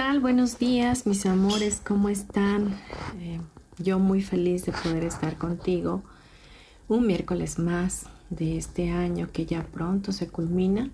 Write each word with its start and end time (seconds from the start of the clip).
Buenos 0.00 0.58
días, 0.58 1.06
mis 1.06 1.24
amores, 1.24 1.80
¿cómo 1.86 2.08
están? 2.08 2.74
Eh, 3.20 3.38
yo 3.78 3.98
muy 3.98 4.22
feliz 4.22 4.64
de 4.64 4.72
poder 4.72 5.04
estar 5.04 5.36
contigo 5.36 6.02
un 6.88 7.06
miércoles 7.06 7.58
más 7.58 8.06
de 8.28 8.56
este 8.56 8.90
año 8.90 9.28
que 9.30 9.46
ya 9.46 9.62
pronto 9.62 10.12
se 10.12 10.26
culmina. 10.26 10.90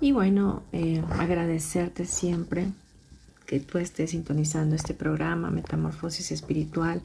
Y 0.00 0.12
bueno, 0.12 0.62
eh, 0.72 1.02
agradecerte 1.18 2.04
siempre 2.04 2.68
que 3.44 3.60
tú 3.60 3.78
estés 3.78 4.10
sintonizando 4.10 4.76
este 4.76 4.94
programa, 4.94 5.50
Metamorfosis 5.50 6.30
Espiritual, 6.30 7.02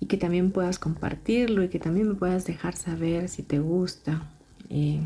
y 0.00 0.06
que 0.06 0.16
también 0.16 0.50
puedas 0.50 0.78
compartirlo 0.78 1.62
y 1.62 1.68
que 1.68 1.78
también 1.78 2.08
me 2.08 2.14
puedas 2.14 2.46
dejar 2.46 2.74
saber 2.74 3.28
si 3.28 3.42
te 3.42 3.58
gusta, 3.58 4.30
eh, 4.70 5.00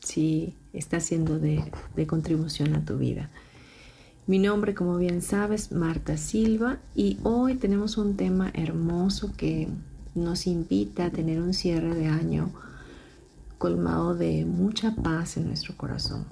si 0.00 0.54
está 0.72 1.00
siendo 1.00 1.38
de 1.38 2.06
contribución 2.06 2.74
a 2.74 2.84
tu 2.84 2.98
vida. 2.98 3.30
Mi 4.32 4.38
nombre, 4.38 4.74
como 4.74 4.96
bien 4.96 5.20
sabes, 5.20 5.72
Marta 5.72 6.16
Silva 6.16 6.78
y 6.94 7.18
hoy 7.22 7.54
tenemos 7.56 7.98
un 7.98 8.16
tema 8.16 8.50
hermoso 8.54 9.34
que 9.36 9.68
nos 10.14 10.46
invita 10.46 11.04
a 11.04 11.10
tener 11.10 11.38
un 11.38 11.52
cierre 11.52 11.94
de 11.94 12.06
año 12.06 12.50
colmado 13.58 14.14
de 14.14 14.46
mucha 14.46 14.94
paz 14.94 15.36
en 15.36 15.48
nuestro 15.48 15.76
corazón. 15.76 16.24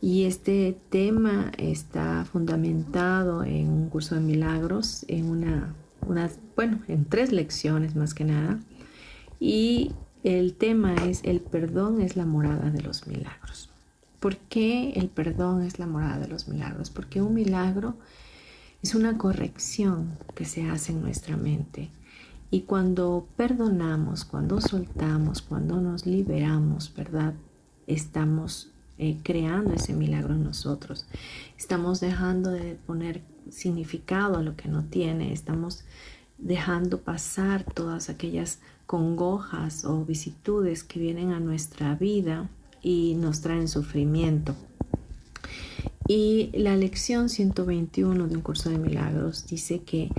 Y 0.00 0.26
este 0.26 0.78
tema 0.90 1.50
está 1.58 2.24
fundamentado 2.24 3.42
en 3.42 3.68
un 3.68 3.88
curso 3.88 4.14
de 4.14 4.20
milagros, 4.20 5.04
en 5.08 5.28
una, 5.28 5.74
bueno, 6.54 6.82
en 6.86 7.04
tres 7.04 7.32
lecciones 7.32 7.96
más 7.96 8.14
que 8.14 8.22
nada. 8.22 8.60
Y 9.40 9.90
el 10.22 10.54
tema 10.54 10.94
es 10.94 11.22
el 11.24 11.40
perdón 11.40 12.00
es 12.00 12.14
la 12.14 12.26
morada 12.26 12.70
de 12.70 12.80
los 12.80 13.08
milagros. 13.08 13.70
¿Por 14.20 14.36
qué 14.36 14.92
el 14.96 15.08
perdón 15.08 15.62
es 15.62 15.78
la 15.78 15.86
morada 15.86 16.18
de 16.18 16.28
los 16.28 16.48
milagros? 16.48 16.90
Porque 16.90 17.22
un 17.22 17.34
milagro 17.34 17.94
es 18.82 18.94
una 18.94 19.16
corrección 19.16 20.18
que 20.34 20.44
se 20.44 20.68
hace 20.68 20.92
en 20.92 21.02
nuestra 21.02 21.36
mente. 21.36 21.90
Y 22.50 22.62
cuando 22.62 23.28
perdonamos, 23.36 24.24
cuando 24.24 24.60
soltamos, 24.60 25.42
cuando 25.42 25.80
nos 25.80 26.06
liberamos, 26.06 26.92
¿verdad? 26.94 27.34
Estamos 27.86 28.70
eh, 28.96 29.18
creando 29.22 29.74
ese 29.74 29.92
milagro 29.92 30.34
en 30.34 30.44
nosotros. 30.44 31.06
Estamos 31.56 32.00
dejando 32.00 32.50
de 32.50 32.74
poner 32.74 33.22
significado 33.50 34.38
a 34.38 34.42
lo 34.42 34.56
que 34.56 34.68
no 34.68 34.84
tiene. 34.84 35.32
Estamos 35.32 35.84
dejando 36.38 37.02
pasar 37.02 37.64
todas 37.64 38.08
aquellas 38.08 38.60
congojas 38.86 39.84
o 39.84 40.04
vicitudes 40.04 40.82
que 40.82 40.98
vienen 40.98 41.32
a 41.32 41.40
nuestra 41.40 41.94
vida 41.94 42.48
y 42.82 43.14
nos 43.14 43.40
traen 43.40 43.68
sufrimiento. 43.68 44.54
Y 46.06 46.50
la 46.54 46.76
lección 46.76 47.28
121 47.28 48.28
de 48.28 48.36
un 48.36 48.40
curso 48.40 48.70
de 48.70 48.78
milagros 48.78 49.46
dice 49.46 49.80
que 49.82 50.10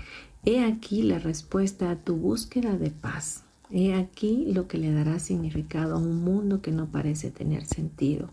he 0.46 0.64
aquí 0.64 1.02
la 1.02 1.18
respuesta 1.18 1.90
a 1.90 1.96
tu 1.96 2.16
búsqueda 2.16 2.78
de 2.78 2.92
paz. 2.92 3.44
He 3.72 3.94
aquí 3.94 4.52
lo 4.54 4.68
que 4.68 4.78
le 4.78 4.94
dará 4.94 5.20
significado 5.20 5.96
a 5.96 6.00
un 6.00 6.24
mundo 6.24 6.62
que 6.62 6.72
no 6.72 6.92
parece 6.92 7.32
tener 7.32 7.66
sentido. 7.66 8.32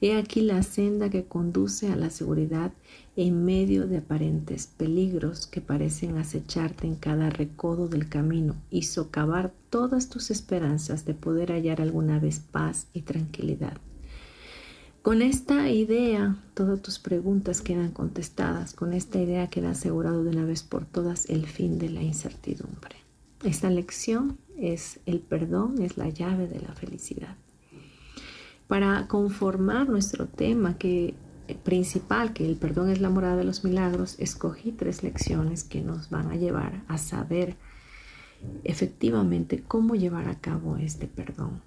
He 0.00 0.16
aquí 0.16 0.40
la 0.40 0.62
senda 0.62 1.10
que 1.10 1.24
conduce 1.24 1.92
a 1.92 1.96
la 1.96 2.10
seguridad 2.10 2.72
en 3.16 3.44
medio 3.44 3.86
de 3.86 3.98
aparentes 3.98 4.66
peligros 4.66 5.46
que 5.46 5.60
parecen 5.60 6.16
acecharte 6.16 6.86
en 6.86 6.94
cada 6.94 7.28
recodo 7.30 7.88
del 7.88 8.08
camino 8.08 8.54
y 8.70 8.82
socavar 8.82 9.52
todas 9.68 10.08
tus 10.08 10.30
esperanzas 10.30 11.04
de 11.04 11.14
poder 11.14 11.52
hallar 11.52 11.80
alguna 11.80 12.18
vez 12.18 12.40
paz 12.40 12.86
y 12.92 13.02
tranquilidad. 13.02 13.78
Con 15.02 15.22
esta 15.22 15.70
idea, 15.70 16.36
todas 16.52 16.82
tus 16.82 16.98
preguntas 16.98 17.62
quedan 17.62 17.90
contestadas. 17.90 18.74
Con 18.74 18.92
esta 18.92 19.18
idea 19.18 19.48
queda 19.48 19.70
asegurado 19.70 20.22
de 20.22 20.30
una 20.30 20.44
vez 20.44 20.62
por 20.62 20.84
todas 20.84 21.28
el 21.30 21.46
fin 21.46 21.78
de 21.78 21.88
la 21.88 22.02
incertidumbre. 22.02 22.96
Esta 23.42 23.70
lección 23.70 24.36
es 24.58 25.00
el 25.06 25.20
perdón, 25.20 25.80
es 25.80 25.96
la 25.96 26.10
llave 26.10 26.48
de 26.48 26.60
la 26.60 26.74
felicidad. 26.74 27.34
Para 28.68 29.08
conformar 29.08 29.88
nuestro 29.88 30.26
tema 30.26 30.76
que 30.76 31.14
principal, 31.54 32.32
que 32.32 32.46
el 32.46 32.56
perdón 32.56 32.90
es 32.90 33.00
la 33.00 33.10
morada 33.10 33.36
de 33.36 33.44
los 33.44 33.64
milagros, 33.64 34.16
escogí 34.18 34.72
tres 34.72 35.02
lecciones 35.02 35.64
que 35.64 35.80
nos 35.80 36.10
van 36.10 36.30
a 36.30 36.36
llevar 36.36 36.82
a 36.88 36.98
saber 36.98 37.56
efectivamente 38.64 39.62
cómo 39.62 39.94
llevar 39.94 40.28
a 40.28 40.40
cabo 40.40 40.76
este 40.76 41.06
perdón. 41.06 41.62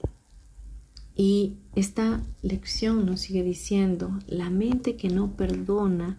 Y 1.16 1.58
esta 1.76 2.24
lección 2.42 3.06
nos 3.06 3.22
sigue 3.22 3.44
diciendo, 3.44 4.20
la 4.28 4.50
mente 4.50 4.96
que 4.96 5.10
no 5.10 5.36
perdona 5.36 6.18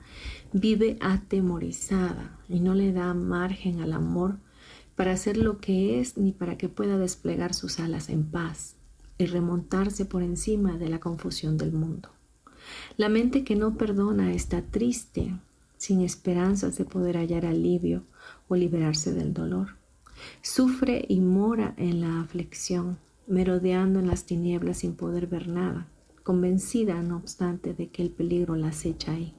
vive 0.52 0.96
atemorizada 1.00 2.38
y 2.48 2.60
no 2.60 2.74
le 2.74 2.92
da 2.92 3.12
margen 3.12 3.80
al 3.80 3.92
amor 3.92 4.38
para 4.94 5.12
hacer 5.12 5.36
lo 5.36 5.58
que 5.58 5.98
es 5.98 6.16
ni 6.16 6.30
para 6.30 6.56
que 6.56 6.68
pueda 6.68 6.96
desplegar 6.96 7.54
sus 7.54 7.80
alas 7.80 8.08
en 8.08 8.24
paz 8.24 8.76
y 9.18 9.26
remontarse 9.26 10.04
por 10.04 10.22
encima 10.22 10.76
de 10.78 10.88
la 10.88 11.00
confusión 11.00 11.56
del 11.56 11.72
mundo. 11.72 12.13
La 12.96 13.08
mente 13.08 13.44
que 13.44 13.56
no 13.56 13.76
perdona 13.76 14.32
está 14.32 14.62
triste, 14.62 15.38
sin 15.76 16.00
esperanzas 16.00 16.76
de 16.78 16.84
poder 16.84 17.16
hallar 17.16 17.46
alivio 17.46 18.04
o 18.48 18.56
liberarse 18.56 19.12
del 19.12 19.34
dolor. 19.34 19.76
Sufre 20.42 21.04
y 21.08 21.20
mora 21.20 21.74
en 21.76 22.00
la 22.00 22.20
aflicción, 22.20 22.98
merodeando 23.26 24.00
en 24.00 24.06
las 24.06 24.24
tinieblas 24.24 24.78
sin 24.78 24.94
poder 24.94 25.26
ver 25.26 25.48
nada, 25.48 25.88
convencida, 26.22 27.02
no 27.02 27.16
obstante, 27.16 27.74
de 27.74 27.88
que 27.88 28.02
el 28.02 28.10
peligro 28.10 28.56
la 28.56 28.68
acecha 28.68 29.12
ahí. 29.12 29.34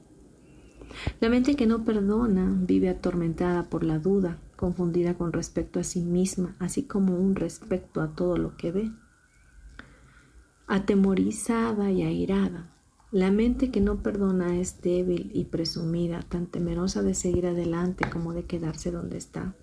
La 1.20 1.28
mente 1.28 1.56
que 1.56 1.66
no 1.66 1.84
perdona 1.84 2.56
vive 2.60 2.88
atormentada 2.88 3.64
por 3.64 3.84
la 3.84 3.98
duda, 3.98 4.38
confundida 4.56 5.14
con 5.14 5.32
respecto 5.32 5.80
a 5.80 5.84
sí 5.84 6.00
misma, 6.00 6.56
así 6.58 6.84
como 6.84 7.16
un 7.16 7.34
respecto 7.34 8.00
a 8.00 8.14
todo 8.14 8.36
lo 8.36 8.56
que 8.56 8.72
ve 8.72 8.92
atemorizada 10.66 11.90
y 11.90 12.02
airada. 12.02 12.72
La 13.16 13.30
mente 13.30 13.70
que 13.70 13.80
no 13.80 14.02
perdona 14.02 14.60
es 14.60 14.82
débil 14.82 15.30
y 15.32 15.44
presumida, 15.44 16.20
tan 16.20 16.44
temerosa 16.44 17.02
de 17.02 17.14
seguir 17.14 17.46
adelante 17.46 18.10
como 18.10 18.34
de 18.34 18.44
quedarse 18.44 18.90
donde 18.90 19.16
está, 19.16 19.54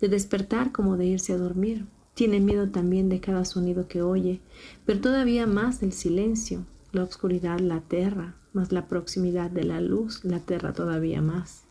de 0.00 0.08
despertar 0.08 0.72
como 0.72 0.96
de 0.96 1.06
irse 1.06 1.32
a 1.32 1.38
dormir. 1.38 1.86
Tiene 2.14 2.40
miedo 2.40 2.68
también 2.70 3.08
de 3.08 3.20
cada 3.20 3.44
sonido 3.44 3.86
que 3.86 4.02
oye, 4.02 4.40
pero 4.86 5.00
todavía 5.00 5.46
más 5.46 5.80
del 5.80 5.92
silencio. 5.92 6.66
La 6.90 7.04
oscuridad 7.04 7.60
la 7.60 7.76
aterra, 7.76 8.34
más 8.52 8.72
la 8.72 8.88
proximidad 8.88 9.52
de 9.52 9.62
la 9.62 9.80
luz 9.80 10.24
la 10.24 10.38
aterra 10.38 10.72
todavía 10.72 11.22
más. 11.22 11.62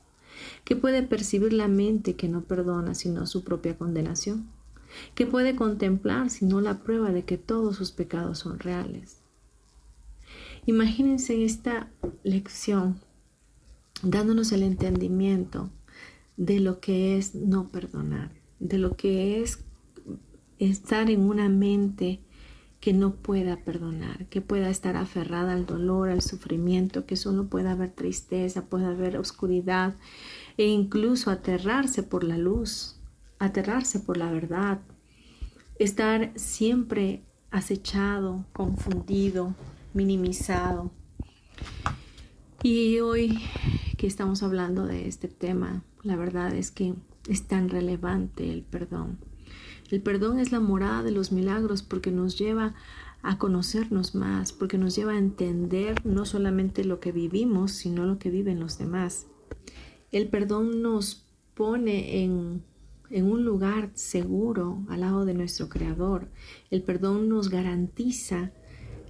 ¿Qué 0.64 0.78
puede 0.78 1.04
percibir 1.04 1.52
la 1.52 1.68
mente 1.68 2.16
que 2.16 2.30
no 2.30 2.44
perdona 2.44 2.96
sino 2.96 3.28
su 3.28 3.44
propia 3.44 3.78
condenación? 3.78 4.48
¿Qué 5.16 5.26
puede 5.28 5.58
contemplar 5.58 6.30
sino 6.30 6.62
la 6.62 6.80
prueba 6.82 7.12
de 7.12 7.26
que 7.26 7.38
todos 7.38 7.76
sus 7.76 7.92
pecados 7.92 8.40
son 8.40 8.60
reales? 8.60 9.19
Imagínense 10.70 11.46
esta 11.46 11.90
lección 12.22 13.00
dándonos 14.04 14.52
el 14.52 14.62
entendimiento 14.62 15.72
de 16.38 16.60
lo 16.60 16.80
que 16.80 17.18
es 17.18 17.34
no 17.34 17.72
perdonar, 17.72 18.30
de 18.60 18.78
lo 18.78 18.96
que 18.96 19.42
es 19.42 19.66
estar 20.60 21.10
en 21.10 21.22
una 21.22 21.50
mente 21.50 22.20
que 22.80 22.94
no 22.94 23.16
pueda 23.16 23.64
perdonar, 23.64 24.28
que 24.28 24.42
pueda 24.42 24.70
estar 24.70 24.96
aferrada 24.96 25.54
al 25.54 25.66
dolor, 25.66 26.10
al 26.10 26.22
sufrimiento, 26.22 27.08
que 27.08 27.16
solo 27.16 27.48
pueda 27.48 27.72
haber 27.72 27.90
tristeza, 27.90 28.68
pueda 28.68 28.90
haber 28.90 29.18
oscuridad 29.18 29.96
e 30.58 30.68
incluso 30.68 31.32
aterrarse 31.32 32.04
por 32.04 32.24
la 32.24 32.38
luz, 32.38 33.00
aterrarse 33.40 34.02
por 34.02 34.18
la 34.18 34.32
verdad, 34.32 34.82
estar 35.80 36.32
siempre 36.36 37.24
acechado, 37.50 38.46
confundido, 38.54 39.56
minimizado. 39.94 40.92
Y 42.62 43.00
hoy 43.00 43.40
que 43.98 44.08
estamos 44.08 44.44
hablando 44.44 44.86
de 44.86 45.08
este 45.08 45.28
tema, 45.28 45.84
la 46.04 46.16
verdad 46.16 46.54
es 46.54 46.72
que 46.72 46.94
es 47.28 47.48
tan 47.48 47.70
relevante 47.70 48.52
el 48.52 48.64
perdón. 48.64 49.18
El 49.92 50.02
perdón 50.02 50.40
es 50.40 50.52
la 50.52 50.60
morada 50.60 51.04
de 51.04 51.12
los 51.12 51.32
milagros 51.32 51.84
porque 51.84 52.12
nos 52.12 52.38
lleva 52.38 52.76
a 53.22 53.38
conocernos 53.38 54.16
más, 54.16 54.54
porque 54.54 54.78
nos 54.78 54.96
lleva 54.96 55.14
a 55.14 55.18
entender 55.18 56.06
no 56.06 56.26
solamente 56.26 56.86
lo 56.86 57.00
que 57.00 57.12
vivimos, 57.12 57.72
sino 57.72 58.06
lo 58.06 58.20
que 58.20 58.30
viven 58.30 58.60
los 58.60 58.78
demás. 58.78 59.28
El 60.12 60.30
perdón 60.30 60.82
nos 60.82 61.26
pone 61.54 62.24
en, 62.24 62.64
en 63.10 63.26
un 63.26 63.44
lugar 63.44 63.92
seguro 63.96 64.84
al 64.90 65.02
lado 65.02 65.26
de 65.26 65.34
nuestro 65.34 65.70
Creador. 65.70 66.30
El 66.72 66.84
perdón 66.84 67.28
nos 67.28 67.50
garantiza 67.50 68.52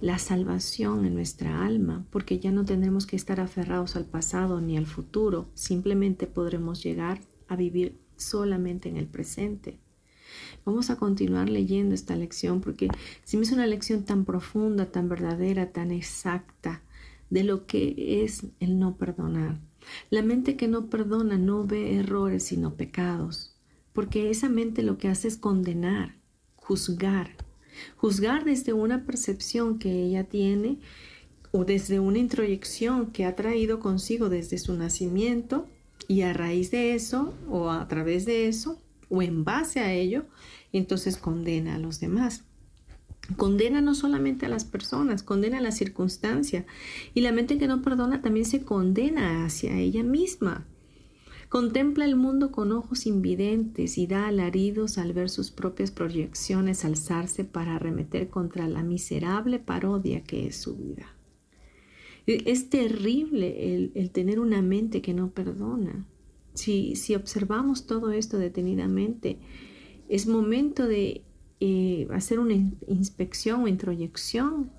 la 0.00 0.18
salvación 0.18 1.04
en 1.04 1.14
nuestra 1.14 1.64
alma, 1.64 2.06
porque 2.10 2.38
ya 2.38 2.52
no 2.52 2.64
tendremos 2.64 3.06
que 3.06 3.16
estar 3.16 3.40
aferrados 3.40 3.96
al 3.96 4.06
pasado 4.06 4.60
ni 4.60 4.76
al 4.76 4.86
futuro, 4.86 5.50
simplemente 5.54 6.26
podremos 6.26 6.82
llegar 6.82 7.20
a 7.48 7.56
vivir 7.56 7.98
solamente 8.16 8.88
en 8.88 8.96
el 8.96 9.06
presente. 9.06 9.78
Vamos 10.64 10.90
a 10.90 10.96
continuar 10.96 11.48
leyendo 11.48 11.94
esta 11.94 12.16
lección 12.16 12.60
porque 12.60 12.88
si 13.24 13.36
me 13.36 13.42
es 13.42 13.52
una 13.52 13.66
lección 13.66 14.04
tan 14.04 14.24
profunda, 14.24 14.86
tan 14.86 15.08
verdadera, 15.08 15.72
tan 15.72 15.90
exacta 15.90 16.82
de 17.28 17.44
lo 17.44 17.66
que 17.66 18.24
es 18.24 18.46
el 18.60 18.78
no 18.78 18.96
perdonar. 18.96 19.60
La 20.10 20.22
mente 20.22 20.56
que 20.56 20.68
no 20.68 20.88
perdona 20.88 21.38
no 21.38 21.66
ve 21.66 21.96
errores 21.96 22.44
sino 22.44 22.74
pecados, 22.74 23.56
porque 23.92 24.30
esa 24.30 24.48
mente 24.48 24.82
lo 24.82 24.98
que 24.98 25.08
hace 25.08 25.28
es 25.28 25.36
condenar, 25.36 26.16
juzgar, 26.56 27.36
juzgar 27.96 28.44
desde 28.44 28.72
una 28.72 29.04
percepción 29.04 29.78
que 29.78 30.04
ella 30.04 30.24
tiene 30.24 30.78
o 31.52 31.64
desde 31.64 32.00
una 32.00 32.18
introyección 32.18 33.06
que 33.06 33.24
ha 33.24 33.34
traído 33.34 33.80
consigo 33.80 34.28
desde 34.28 34.58
su 34.58 34.74
nacimiento 34.74 35.66
y 36.08 36.22
a 36.22 36.32
raíz 36.32 36.70
de 36.70 36.94
eso 36.94 37.34
o 37.48 37.70
a 37.70 37.86
través 37.88 38.24
de 38.26 38.48
eso 38.48 38.78
o 39.08 39.22
en 39.22 39.44
base 39.44 39.80
a 39.80 39.92
ello, 39.92 40.24
entonces 40.72 41.16
condena 41.16 41.74
a 41.74 41.78
los 41.78 42.00
demás. 42.00 42.44
Condena 43.36 43.80
no 43.80 43.94
solamente 43.94 44.46
a 44.46 44.48
las 44.48 44.64
personas, 44.64 45.22
condena 45.22 45.58
a 45.58 45.60
la 45.60 45.72
circunstancia. 45.72 46.64
Y 47.14 47.20
la 47.20 47.32
mente 47.32 47.58
que 47.58 47.68
no 47.68 47.82
perdona 47.82 48.22
también 48.22 48.46
se 48.46 48.62
condena 48.62 49.44
hacia 49.44 49.76
ella 49.76 50.02
misma. 50.02 50.66
Contempla 51.50 52.04
el 52.04 52.14
mundo 52.14 52.52
con 52.52 52.70
ojos 52.70 53.06
invidentes 53.06 53.98
y 53.98 54.06
da 54.06 54.28
alaridos 54.28 54.98
al 54.98 55.12
ver 55.12 55.28
sus 55.28 55.50
propias 55.50 55.90
proyecciones 55.90 56.84
alzarse 56.84 57.44
para 57.44 57.74
arremeter 57.74 58.30
contra 58.30 58.68
la 58.68 58.84
miserable 58.84 59.58
parodia 59.58 60.22
que 60.22 60.46
es 60.46 60.56
su 60.56 60.76
vida. 60.76 61.12
E, 62.28 62.44
es 62.46 62.70
terrible 62.70 63.74
el, 63.74 63.90
el 63.96 64.12
tener 64.12 64.38
una 64.38 64.62
mente 64.62 65.02
que 65.02 65.12
no 65.12 65.32
perdona. 65.32 66.06
Si, 66.54 66.94
si 66.94 67.16
observamos 67.16 67.84
todo 67.84 68.12
esto 68.12 68.38
detenidamente, 68.38 69.40
es 70.08 70.28
momento 70.28 70.86
de 70.86 71.24
eh, 71.58 72.06
hacer 72.12 72.38
una 72.38 72.54
inspección 72.54 73.64
o 73.64 73.68
introyección 73.68 74.70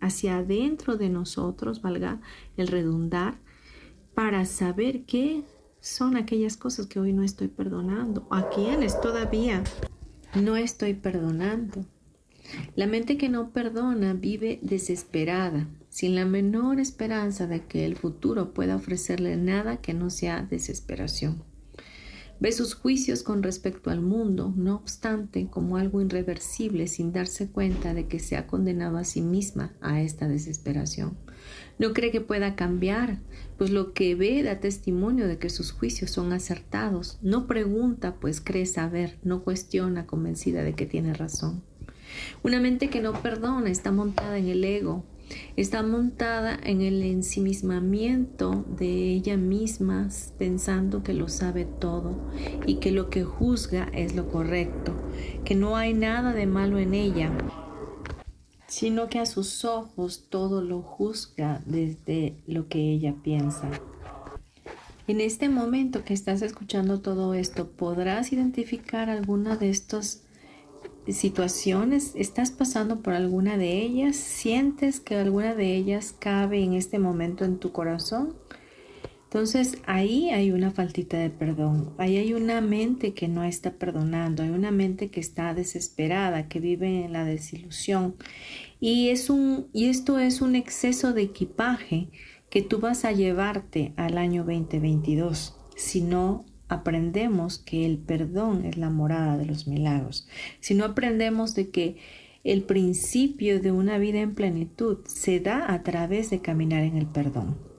hacia 0.00 0.38
adentro 0.38 0.96
de 0.96 1.10
nosotros, 1.10 1.82
valga 1.82 2.22
el 2.56 2.68
redundar, 2.68 3.38
para 4.14 4.46
saber 4.46 5.04
qué 5.04 5.42
son 5.84 6.16
aquellas 6.16 6.56
cosas 6.56 6.86
que 6.86 6.98
hoy 6.98 7.12
no 7.12 7.22
estoy 7.22 7.48
perdonando, 7.48 8.26
a 8.30 8.48
quienes 8.48 8.98
todavía 9.02 9.62
no 10.34 10.56
estoy 10.56 10.94
perdonando. 10.94 11.84
La 12.74 12.86
mente 12.86 13.18
que 13.18 13.28
no 13.28 13.50
perdona 13.50 14.14
vive 14.14 14.60
desesperada, 14.62 15.68
sin 15.90 16.14
la 16.14 16.24
menor 16.24 16.80
esperanza 16.80 17.46
de 17.46 17.66
que 17.66 17.84
el 17.84 17.96
futuro 17.96 18.54
pueda 18.54 18.76
ofrecerle 18.76 19.36
nada 19.36 19.76
que 19.76 19.92
no 19.92 20.08
sea 20.08 20.40
desesperación. 20.42 21.44
Ve 22.40 22.52
sus 22.52 22.72
juicios 22.74 23.22
con 23.22 23.42
respecto 23.42 23.90
al 23.90 24.00
mundo, 24.00 24.54
no 24.56 24.76
obstante, 24.76 25.48
como 25.50 25.76
algo 25.76 26.00
irreversible 26.00 26.86
sin 26.86 27.12
darse 27.12 27.50
cuenta 27.50 27.92
de 27.92 28.08
que 28.08 28.20
se 28.20 28.38
ha 28.38 28.46
condenado 28.46 28.96
a 28.96 29.04
sí 29.04 29.20
misma 29.20 29.74
a 29.82 30.00
esta 30.00 30.28
desesperación. 30.28 31.18
No 31.78 31.92
cree 31.92 32.10
que 32.10 32.20
pueda 32.20 32.54
cambiar, 32.54 33.18
pues 33.58 33.70
lo 33.70 33.92
que 33.92 34.14
ve 34.14 34.42
da 34.42 34.60
testimonio 34.60 35.26
de 35.26 35.38
que 35.38 35.50
sus 35.50 35.72
juicios 35.72 36.10
son 36.10 36.32
acertados. 36.32 37.18
No 37.22 37.46
pregunta, 37.46 38.14
pues 38.20 38.40
cree 38.40 38.66
saber, 38.66 39.18
no 39.22 39.42
cuestiona 39.42 40.06
convencida 40.06 40.62
de 40.62 40.74
que 40.74 40.86
tiene 40.86 41.14
razón. 41.14 41.62
Una 42.42 42.60
mente 42.60 42.90
que 42.90 43.00
no 43.00 43.12
perdona 43.12 43.70
está 43.70 43.90
montada 43.90 44.38
en 44.38 44.48
el 44.48 44.62
ego, 44.64 45.04
está 45.56 45.82
montada 45.82 46.58
en 46.62 46.80
el 46.80 47.02
ensimismamiento 47.02 48.64
de 48.76 49.12
ella 49.12 49.36
misma, 49.36 50.08
pensando 50.38 51.02
que 51.02 51.14
lo 51.14 51.28
sabe 51.28 51.64
todo 51.64 52.30
y 52.66 52.76
que 52.76 52.92
lo 52.92 53.10
que 53.10 53.24
juzga 53.24 53.88
es 53.92 54.14
lo 54.14 54.28
correcto, 54.28 54.94
que 55.44 55.54
no 55.54 55.76
hay 55.76 55.94
nada 55.94 56.32
de 56.32 56.46
malo 56.46 56.78
en 56.78 56.94
ella, 56.94 57.32
sino 58.74 59.08
que 59.08 59.20
a 59.20 59.26
sus 59.26 59.64
ojos 59.64 60.24
todo 60.28 60.60
lo 60.60 60.82
juzga 60.82 61.62
desde 61.64 62.34
lo 62.48 62.66
que 62.66 62.80
ella 62.80 63.14
piensa. 63.22 63.70
En 65.06 65.20
este 65.20 65.48
momento 65.48 66.02
que 66.02 66.12
estás 66.12 66.42
escuchando 66.42 67.00
todo 67.00 67.34
esto, 67.34 67.68
podrás 67.70 68.32
identificar 68.32 69.10
alguna 69.10 69.56
de 69.56 69.70
estos 69.70 70.22
situaciones, 71.06 72.14
estás 72.16 72.50
pasando 72.50 73.00
por 73.00 73.12
alguna 73.14 73.56
de 73.58 73.80
ellas, 73.80 74.16
sientes 74.16 74.98
que 74.98 75.14
alguna 75.14 75.54
de 75.54 75.76
ellas 75.76 76.12
cabe 76.18 76.64
en 76.64 76.72
este 76.72 76.98
momento 76.98 77.44
en 77.44 77.58
tu 77.58 77.70
corazón. 77.70 78.34
Entonces 79.34 79.78
ahí 79.86 80.30
hay 80.30 80.52
una 80.52 80.70
faltita 80.70 81.18
de 81.18 81.28
perdón, 81.28 81.92
ahí 81.98 82.18
hay 82.18 82.34
una 82.34 82.60
mente 82.60 83.14
que 83.14 83.26
no 83.26 83.42
está 83.42 83.72
perdonando, 83.72 84.44
hay 84.44 84.50
una 84.50 84.70
mente 84.70 85.10
que 85.10 85.18
está 85.18 85.54
desesperada, 85.54 86.46
que 86.46 86.60
vive 86.60 87.04
en 87.04 87.12
la 87.12 87.24
desilusión. 87.24 88.14
Y, 88.78 89.08
es 89.08 89.30
un, 89.30 89.66
y 89.72 89.86
esto 89.86 90.20
es 90.20 90.40
un 90.40 90.54
exceso 90.54 91.12
de 91.12 91.22
equipaje 91.22 92.10
que 92.48 92.62
tú 92.62 92.78
vas 92.78 93.04
a 93.04 93.10
llevarte 93.10 93.92
al 93.96 94.18
año 94.18 94.44
2022 94.44 95.56
si 95.74 96.00
no 96.00 96.44
aprendemos 96.68 97.58
que 97.58 97.86
el 97.86 97.98
perdón 97.98 98.64
es 98.64 98.76
la 98.76 98.88
morada 98.88 99.36
de 99.36 99.46
los 99.46 99.66
milagros, 99.66 100.28
si 100.60 100.74
no 100.74 100.84
aprendemos 100.84 101.56
de 101.56 101.70
que 101.70 101.96
el 102.44 102.62
principio 102.62 103.60
de 103.60 103.72
una 103.72 103.98
vida 103.98 104.20
en 104.20 104.36
plenitud 104.36 104.98
se 105.06 105.40
da 105.40 105.72
a 105.72 105.82
través 105.82 106.30
de 106.30 106.40
caminar 106.40 106.84
en 106.84 106.96
el 106.96 107.06
perdón. 107.06 107.73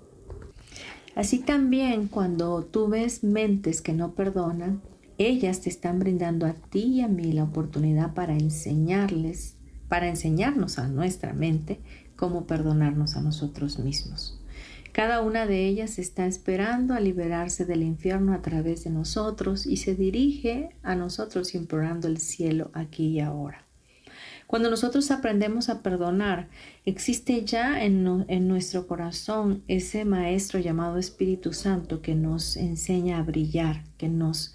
Así 1.16 1.40
también 1.40 2.08
cuando 2.08 2.64
tú 2.64 2.90
ves 2.90 3.24
mentes 3.24 3.82
que 3.82 3.94
no 3.94 4.14
perdonan, 4.14 4.82
ellas 5.18 5.62
te 5.62 5.70
están 5.70 6.00
brindando 6.00 6.46
a 6.46 6.54
ti 6.54 6.84
y 6.84 7.02
a 7.02 7.08
mí 7.08 7.32
la 7.32 7.46
oportunidad 7.46 8.14
para 8.14 8.34
enseñarles, 8.34 9.56
para 9.88 10.10
enseñarnos 10.10 10.78
a 10.78 10.90
nuestra 10.90 11.34
mente 11.34 11.80
cómo 12.18 12.46
perdonarnos 12.46 13.16
a 13.16 13.22
nosotros 13.22 13.80
mismos. 13.80 14.42
Cada 14.92 15.22
una 15.22 15.46
de 15.46 15.68
ellas 15.68 16.00
está 16.00 16.26
esperando 16.26 16.94
a 16.94 17.00
liberarse 17.00 17.66
del 17.66 17.84
infierno 17.84 18.34
a 18.34 18.42
través 18.42 18.84
de 18.84 18.90
nosotros 18.90 19.66
y 19.66 19.78
se 19.78 19.96
dirige 19.96 20.70
a 20.84 20.96
nosotros 20.96 21.56
implorando 21.56 22.08
el 22.08 22.18
cielo 22.18 22.72
aquí 22.74 23.08
y 23.08 23.20
ahora. 23.22 23.65
Cuando 24.48 24.70
nosotros 24.70 25.10
aprendemos 25.12 25.70
a 25.70 25.82
perdonar, 25.82 26.50
existe 26.86 27.44
ya 27.46 27.84
en, 27.84 28.26
en, 28.28 28.48
nuestro 28.48 28.86
corazón 28.86 29.64
ese 29.68 30.06
maestro 30.06 30.60
llamado 30.60 30.98
Espíritu 30.98 31.52
Santo 31.52 32.02
que 32.02 32.14
nos 32.14 32.56
enseña 32.56 33.18
a 33.18 33.24
brillar, 33.24 33.84
que 33.98 34.08
nos 34.08 34.54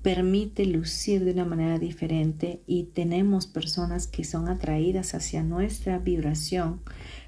permite 0.00 0.66
lucir 0.66 1.24
de 1.24 1.32
una 1.32 1.44
manera 1.44 1.78
diferente 1.78 2.62
y 2.66 2.84
tenemos 2.84 3.46
personas 3.46 4.06
que 4.06 4.24
son 4.24 4.48
atraídas 4.48 5.14
hacia 5.14 5.42
nuestra 5.42 5.98
vibración 5.98 6.80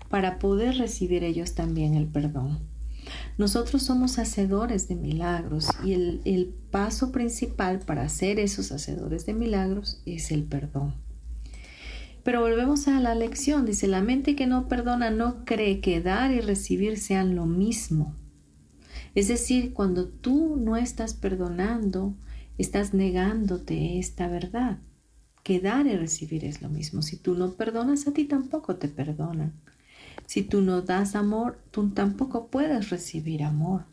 para 0.09 0.39
poder 0.39 0.77
recibir 0.77 1.25
ellos 1.25 1.55
también 1.55 1.95
el 1.95 2.07
perdón. 2.07 2.61
Nosotros 3.39 3.83
somos 3.83 4.19
hacedores 4.19 4.89
de 4.89 4.95
milagros 4.95 5.69
y 5.85 5.93
el, 5.93 6.21
el 6.25 6.55
paso 6.71 7.13
principal 7.13 7.81
para 7.81 8.09
ser 8.09 8.39
esos 8.39 8.73
hacedores 8.73 9.27
de 9.27 9.35
milagros 9.35 10.01
es 10.07 10.31
el 10.31 10.45
perdón. 10.45 11.04
Pero 12.25 12.41
volvemos 12.41 12.89
a 12.89 12.99
la 12.99 13.15
lección. 13.15 13.67
Dice, 13.67 13.87
la 13.87 14.03
mente 14.03 14.35
que 14.35 14.49
no 14.49 14.67
perdona 14.67 15.11
no 15.11 15.45
cree 15.45 15.81
que 15.81 16.01
dar 16.01 16.33
y 16.33 16.41
recibir 16.41 16.99
sean 16.99 17.37
lo 17.37 17.47
mismo. 17.47 18.17
Es 19.15 19.29
decir, 19.29 19.73
cuando 19.73 20.09
tú 20.09 20.57
no 20.57 20.77
estás 20.77 21.15
perdonando, 21.15 22.17
estás 22.59 22.95
negándote 22.95 23.99
esta 24.01 24.27
verdad 24.27 24.79
que 25.45 25.61
dar 25.61 25.87
y 25.87 25.97
recibir 25.97 26.45
es 26.45 26.63
lo 26.63 26.71
mismo. 26.71 27.03
Si 27.03 27.17
tú 27.17 27.35
no 27.35 27.53
perdonas, 27.53 28.09
a 28.09 28.13
ti 28.13 28.25
tampoco 28.25 28.77
te 28.77 28.89
perdonan. 28.89 29.53
Si 30.27 30.43
tú 30.43 30.63
no 30.63 30.81
das 30.81 31.15
amor, 31.15 31.59
tú 31.71 31.91
tampoco 31.91 32.49
puedes 32.49 32.89
recibir 32.89 33.45
amor. 33.45 33.85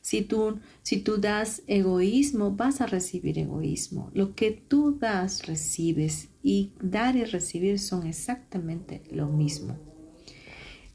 Si 0.00 0.22
tú, 0.22 0.60
si 0.82 0.98
tú 0.98 1.18
das 1.18 1.62
egoísmo, 1.66 2.52
vas 2.52 2.80
a 2.80 2.86
recibir 2.86 3.38
egoísmo. 3.38 4.10
Lo 4.14 4.34
que 4.34 4.52
tú 4.52 4.96
das, 4.98 5.46
recibes. 5.46 6.28
Y 6.42 6.72
dar 6.80 7.16
y 7.16 7.24
recibir 7.24 7.78
son 7.80 8.06
exactamente 8.06 9.02
lo 9.10 9.26
mismo. 9.26 9.76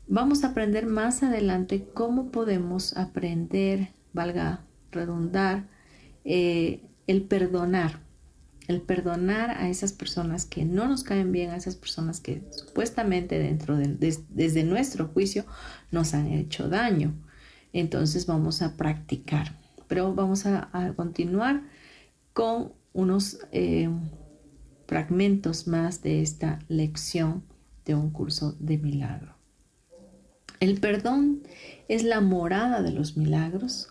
Vamos 0.07 0.43
a 0.43 0.47
aprender 0.47 0.85
más 0.87 1.23
adelante 1.23 1.87
cómo 1.93 2.31
podemos 2.31 2.97
aprender, 2.97 3.89
valga 4.13 4.65
redundar, 4.91 5.69
eh, 6.25 6.81
el 7.07 7.23
perdonar. 7.23 7.99
El 8.67 8.81
perdonar 8.81 9.51
a 9.51 9.69
esas 9.69 9.91
personas 9.91 10.45
que 10.45 10.63
no 10.63 10.87
nos 10.87 11.03
caen 11.03 11.31
bien, 11.31 11.49
a 11.49 11.57
esas 11.57 11.75
personas 11.75 12.21
que 12.21 12.43
supuestamente 12.51 13.39
dentro 13.39 13.75
de, 13.75 14.17
desde 14.29 14.63
nuestro 14.63 15.07
juicio 15.07 15.45
nos 15.91 16.13
han 16.13 16.27
hecho 16.27 16.69
daño. 16.69 17.13
Entonces 17.73 18.25
vamos 18.25 18.61
a 18.61 18.75
practicar. 18.77 19.57
Pero 19.87 20.13
vamos 20.13 20.45
a, 20.45 20.69
continuar 20.95 21.63
con 22.33 22.73
unos 22.93 23.39
eh, 23.51 23.89
fragmentos 24.87 25.67
más 25.67 26.01
de 26.01 26.21
esta 26.21 26.59
lección 26.67 27.43
de 27.85 27.95
un 27.95 28.11
curso 28.11 28.55
de 28.59 28.77
milagro. 28.77 29.35
El 30.59 30.79
perdón 30.79 31.41
es 31.87 32.03
la 32.03 32.21
morada 32.21 32.81
de 32.81 32.91
los 32.91 33.17
milagros. 33.17 33.89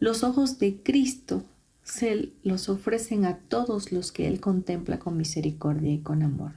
Los 0.00 0.24
ojos 0.24 0.58
de 0.58 0.82
Cristo 0.82 1.44
se 1.82 2.32
los 2.42 2.68
ofrecen 2.68 3.24
a 3.24 3.38
todos 3.38 3.92
los 3.92 4.12
que 4.12 4.26
Él 4.26 4.40
contempla 4.40 4.98
con 4.98 5.16
misericordia 5.16 5.92
y 5.92 6.00
con 6.00 6.22
amor. 6.22 6.52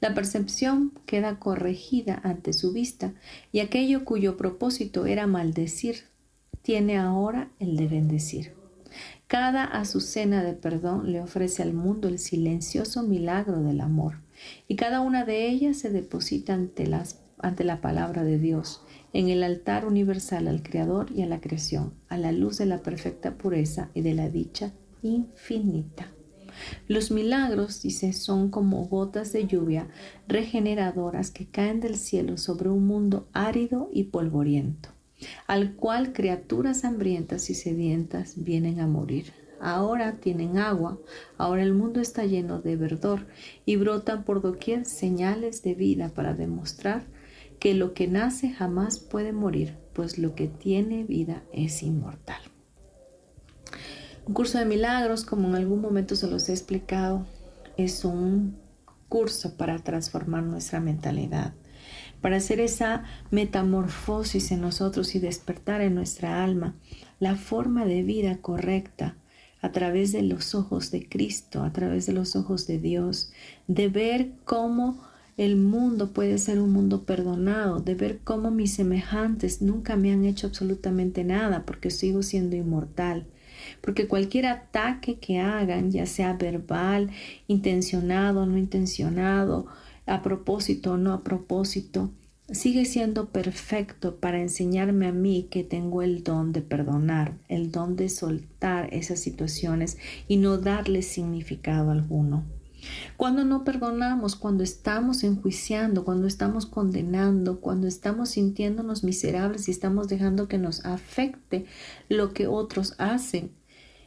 La 0.00 0.14
percepción 0.14 0.92
queda 1.06 1.38
corregida 1.38 2.20
ante 2.22 2.52
su 2.52 2.72
vista 2.72 3.14
y 3.52 3.60
aquello 3.60 4.04
cuyo 4.04 4.36
propósito 4.36 5.06
era 5.06 5.26
maldecir 5.26 6.04
tiene 6.62 6.96
ahora 6.96 7.50
el 7.58 7.76
de 7.76 7.88
bendecir. 7.88 8.52
Cada 9.26 9.64
azucena 9.64 10.42
de 10.42 10.54
perdón 10.54 11.12
le 11.12 11.20
ofrece 11.20 11.62
al 11.62 11.74
mundo 11.74 12.08
el 12.08 12.18
silencioso 12.18 13.02
milagro 13.02 13.60
del 13.60 13.80
amor 13.80 14.20
y 14.68 14.76
cada 14.76 15.00
una 15.00 15.24
de 15.24 15.48
ellas 15.48 15.78
se 15.78 15.90
deposita 15.90 16.54
ante, 16.54 16.88
ante 17.38 17.64
la 17.64 17.80
palabra 17.80 18.24
de 18.24 18.38
Dios 18.38 18.82
en 19.12 19.28
el 19.28 19.42
altar 19.42 19.86
universal 19.86 20.48
al 20.48 20.62
Creador 20.62 21.10
y 21.12 21.22
a 21.22 21.26
la 21.26 21.40
creación, 21.40 21.94
a 22.08 22.16
la 22.16 22.32
luz 22.32 22.58
de 22.58 22.66
la 22.66 22.82
perfecta 22.82 23.36
pureza 23.36 23.90
y 23.94 24.02
de 24.02 24.14
la 24.14 24.28
dicha 24.28 24.72
infinita. 25.02 26.13
Los 26.88 27.10
milagros, 27.10 27.82
dice, 27.82 28.12
son 28.12 28.50
como 28.50 28.84
gotas 28.86 29.32
de 29.32 29.46
lluvia 29.46 29.88
regeneradoras 30.28 31.30
que 31.30 31.46
caen 31.46 31.80
del 31.80 31.96
cielo 31.96 32.36
sobre 32.36 32.68
un 32.68 32.86
mundo 32.86 33.28
árido 33.32 33.90
y 33.92 34.04
polvoriento, 34.04 34.90
al 35.46 35.74
cual 35.74 36.12
criaturas 36.12 36.84
hambrientas 36.84 37.50
y 37.50 37.54
sedientas 37.54 38.34
vienen 38.36 38.80
a 38.80 38.86
morir. 38.86 39.32
Ahora 39.60 40.20
tienen 40.20 40.58
agua, 40.58 40.98
ahora 41.38 41.62
el 41.62 41.72
mundo 41.72 42.00
está 42.00 42.26
lleno 42.26 42.60
de 42.60 42.76
verdor 42.76 43.26
y 43.64 43.76
brotan 43.76 44.24
por 44.24 44.42
doquier 44.42 44.84
señales 44.84 45.62
de 45.62 45.74
vida 45.74 46.10
para 46.10 46.34
demostrar 46.34 47.06
que 47.58 47.72
lo 47.72 47.94
que 47.94 48.06
nace 48.06 48.50
jamás 48.50 48.98
puede 48.98 49.32
morir, 49.32 49.78
pues 49.94 50.18
lo 50.18 50.34
que 50.34 50.48
tiene 50.48 51.04
vida 51.04 51.44
es 51.52 51.82
inmortal. 51.82 52.53
Un 54.26 54.32
curso 54.32 54.58
de 54.58 54.64
milagros, 54.64 55.24
como 55.24 55.48
en 55.48 55.54
algún 55.54 55.82
momento 55.82 56.16
se 56.16 56.26
los 56.26 56.48
he 56.48 56.52
explicado, 56.52 57.26
es 57.76 58.06
un 58.06 58.56
curso 59.10 59.56
para 59.56 59.78
transformar 59.80 60.42
nuestra 60.44 60.80
mentalidad, 60.80 61.52
para 62.22 62.36
hacer 62.36 62.58
esa 62.58 63.04
metamorfosis 63.30 64.50
en 64.50 64.62
nosotros 64.62 65.14
y 65.14 65.18
despertar 65.18 65.82
en 65.82 65.94
nuestra 65.94 66.42
alma 66.42 66.74
la 67.20 67.36
forma 67.36 67.84
de 67.84 68.02
vida 68.02 68.38
correcta 68.38 69.16
a 69.60 69.72
través 69.72 70.12
de 70.12 70.22
los 70.22 70.54
ojos 70.54 70.90
de 70.90 71.06
Cristo, 71.06 71.62
a 71.62 71.72
través 71.72 72.06
de 72.06 72.14
los 72.14 72.34
ojos 72.34 72.66
de 72.66 72.78
Dios, 72.78 73.30
de 73.66 73.88
ver 73.88 74.32
cómo 74.46 75.02
el 75.36 75.56
mundo 75.56 76.12
puede 76.12 76.38
ser 76.38 76.60
un 76.60 76.70
mundo 76.70 77.04
perdonado, 77.04 77.80
de 77.80 77.94
ver 77.94 78.20
cómo 78.24 78.50
mis 78.50 78.72
semejantes 78.72 79.60
nunca 79.60 79.96
me 79.96 80.12
han 80.12 80.24
hecho 80.24 80.46
absolutamente 80.46 81.24
nada 81.24 81.64
porque 81.66 81.90
sigo 81.90 82.22
siendo 82.22 82.56
inmortal, 82.56 83.26
porque 83.84 84.08
cualquier 84.08 84.46
ataque 84.46 85.18
que 85.18 85.40
hagan, 85.40 85.90
ya 85.90 86.06
sea 86.06 86.32
verbal, 86.32 87.10
intencionado, 87.48 88.46
no 88.46 88.56
intencionado, 88.56 89.66
a 90.06 90.22
propósito 90.22 90.92
o 90.92 90.96
no 90.96 91.12
a 91.12 91.22
propósito, 91.22 92.10
sigue 92.50 92.86
siendo 92.86 93.28
perfecto 93.28 94.16
para 94.16 94.40
enseñarme 94.40 95.06
a 95.06 95.12
mí 95.12 95.48
que 95.50 95.64
tengo 95.64 96.00
el 96.00 96.24
don 96.24 96.54
de 96.54 96.62
perdonar, 96.62 97.34
el 97.48 97.72
don 97.72 97.94
de 97.94 98.08
soltar 98.08 98.88
esas 98.94 99.20
situaciones 99.20 99.98
y 100.28 100.38
no 100.38 100.56
darle 100.56 101.02
significado 101.02 101.90
alguno. 101.90 102.44
Cuando 103.18 103.44
no 103.44 103.64
perdonamos, 103.64 104.34
cuando 104.34 104.64
estamos 104.64 105.24
enjuiciando, 105.24 106.04
cuando 106.04 106.26
estamos 106.26 106.64
condenando, 106.64 107.60
cuando 107.60 107.86
estamos 107.86 108.30
sintiéndonos 108.30 109.04
miserables 109.04 109.68
y 109.68 109.72
estamos 109.72 110.08
dejando 110.08 110.48
que 110.48 110.58
nos 110.58 110.84
afecte 110.86 111.66
lo 112.08 112.32
que 112.32 112.46
otros 112.46 112.94
hacen, 112.98 113.50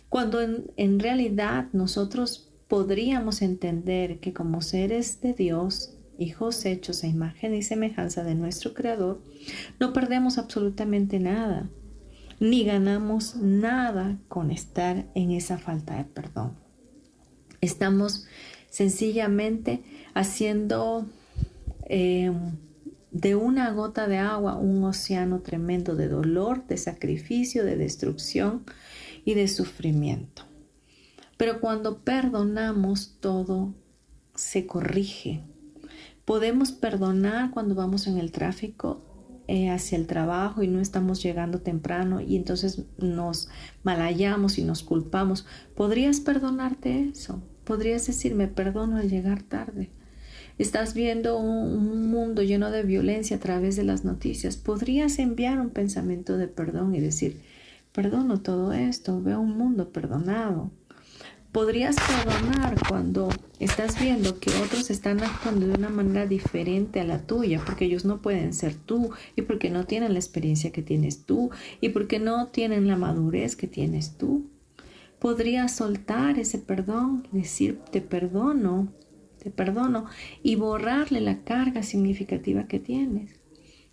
cuando 0.09 0.41
en, 0.41 0.99
realidad 0.99 1.67
nosotros 1.73 2.49
podríamos 2.67 3.41
entender 3.41 4.19
que 4.19 4.33
como 4.33 4.61
seres 4.61 5.21
de 5.21 5.33
Dios, 5.33 5.93
hijos 6.17 6.65
hechos 6.65 7.03
a 7.03 7.07
imagen 7.07 7.53
y 7.53 7.61
semejanza 7.61 8.23
de 8.23 8.35
nuestro 8.35 8.73
Creador, 8.73 9.21
no 9.79 9.93
perdemos 9.93 10.37
absolutamente 10.37 11.19
nada, 11.19 11.69
ni 12.39 12.63
ganamos 12.63 13.35
nada 13.35 14.17
con 14.27 14.51
estar 14.51 15.05
en 15.15 15.31
esa 15.31 15.57
falta 15.57 15.97
de 15.97 16.05
perdón. 16.05 16.53
Estamos 17.59 18.27
sencillamente 18.69 19.83
haciendo 20.13 21.07
eh, 21.89 22.31
de 23.11 23.35
una 23.35 23.71
gota 23.71 24.07
de 24.07 24.17
agua 24.17 24.55
un 24.55 24.83
océano 24.83 25.39
tremendo 25.39 25.95
de 25.95 26.07
dolor, 26.07 26.67
de 26.67 26.77
sacrificio, 26.77 27.65
de 27.65 27.75
destrucción, 27.75 28.63
y 29.27 29.33
de 29.33 29.49
sufrimiento. 29.49 30.43
Pero 31.35 31.59
cuando 31.59 31.99
perdonamos 31.99 33.17
todo 33.19 33.73
se 34.33 34.65
corrige. 34.65 35.43
Podemos 36.23 36.71
perdonar 36.71 37.51
cuando 37.51 37.75
vamos 37.75 38.07
en 38.07 38.19
el 38.19 38.31
tráfico 38.31 39.01
eh, 39.49 39.69
hacia 39.69 39.97
el 39.97 40.07
trabajo 40.07 40.63
y 40.63 40.69
no 40.69 40.79
estamos 40.79 41.21
llegando 41.21 41.59
temprano 41.59 42.21
y 42.21 42.37
entonces 42.37 42.83
nos 42.99 43.49
malayamos 43.83 44.59
y 44.59 44.63
nos 44.63 44.81
culpamos. 44.81 45.45
¿Podrías 45.75 46.21
perdonarte 46.21 47.09
eso? 47.09 47.43
¿Podrías 47.65 48.07
decirme 48.07 48.47
perdono 48.47 48.95
al 48.95 49.09
llegar 49.09 49.43
tarde? 49.43 49.89
Estás 50.57 50.93
viendo 50.93 51.37
un 51.37 52.09
mundo 52.09 52.43
lleno 52.43 52.71
de 52.71 52.83
violencia 52.83 53.35
a 53.35 53.41
través 53.41 53.75
de 53.75 53.83
las 53.83 54.05
noticias. 54.05 54.55
¿Podrías 54.55 55.19
enviar 55.19 55.59
un 55.59 55.71
pensamiento 55.71 56.37
de 56.37 56.47
perdón 56.47 56.95
y 56.95 57.01
decir, 57.01 57.41
perdono 57.97 58.41
todo 58.41 58.73
esto, 58.73 59.23
veo 59.23 59.39
un 59.39 59.57
mundo 59.57 59.91
perdonado. 59.91 60.69
Podrías 61.51 61.95
perdonar 61.95 62.75
cuando 62.87 63.29
estás 63.59 63.99
viendo 63.99 64.39
que 64.39 64.51
otros 64.51 64.91
están 64.91 65.23
actuando 65.23 65.65
de 65.65 65.73
una 65.73 65.89
manera 65.89 66.27
diferente 66.27 66.99
a 66.99 67.05
la 67.05 67.25
tuya, 67.25 67.59
porque 67.65 67.85
ellos 67.85 68.05
no 68.05 68.21
pueden 68.21 68.53
ser 68.53 68.75
tú 68.75 69.09
y 69.35 69.41
porque 69.41 69.71
no 69.71 69.87
tienen 69.87 70.13
la 70.13 70.19
experiencia 70.19 70.71
que 70.71 70.83
tienes 70.83 71.25
tú 71.25 71.49
y 71.81 71.89
porque 71.89 72.19
no 72.19 72.49
tienen 72.49 72.87
la 72.87 72.97
madurez 72.97 73.55
que 73.55 73.65
tienes 73.65 74.15
tú. 74.15 74.45
Podrías 75.17 75.75
soltar 75.75 76.37
ese 76.37 76.59
perdón 76.59 77.27
decir 77.31 77.79
te 77.91 78.01
perdono, 78.01 78.93
te 79.39 79.49
perdono 79.49 80.05
y 80.43 80.53
borrarle 80.53 81.19
la 81.19 81.39
carga 81.43 81.81
significativa 81.81 82.67
que 82.67 82.79
tienes. 82.79 83.36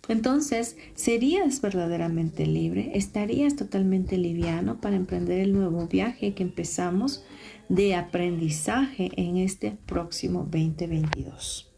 Entonces, 0.07 0.77
serías 0.93 1.61
verdaderamente 1.61 2.45
libre, 2.45 2.91
estarías 2.93 3.55
totalmente 3.55 4.17
liviano 4.17 4.79
para 4.79 4.95
emprender 4.95 5.39
el 5.39 5.53
nuevo 5.53 5.87
viaje 5.87 6.33
que 6.33 6.43
empezamos 6.43 7.23
de 7.69 7.95
aprendizaje 7.95 9.09
en 9.15 9.37
este 9.37 9.71
próximo 9.85 10.47
2022. 10.49 11.71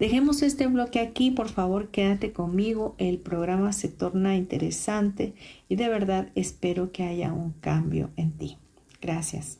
Dejemos 0.00 0.42
este 0.42 0.66
bloque 0.66 0.98
aquí, 0.98 1.30
por 1.30 1.48
favor, 1.48 1.90
quédate 1.90 2.32
conmigo, 2.32 2.96
el 2.98 3.18
programa 3.18 3.72
se 3.72 3.88
torna 3.88 4.36
interesante 4.36 5.34
y 5.68 5.76
de 5.76 5.88
verdad 5.88 6.30
espero 6.34 6.90
que 6.90 7.04
haya 7.04 7.32
un 7.32 7.52
cambio 7.52 8.10
en 8.16 8.32
ti. 8.32 8.58
Gracias. 9.00 9.59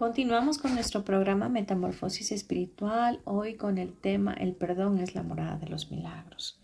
Continuamos 0.00 0.56
con 0.56 0.72
nuestro 0.72 1.04
programa 1.04 1.50
Metamorfosis 1.50 2.32
Espiritual, 2.32 3.20
hoy 3.24 3.56
con 3.56 3.76
el 3.76 3.92
tema 3.92 4.32
El 4.32 4.54
perdón 4.54 4.96
es 4.96 5.14
la 5.14 5.22
morada 5.22 5.58
de 5.58 5.68
los 5.68 5.90
milagros. 5.90 6.58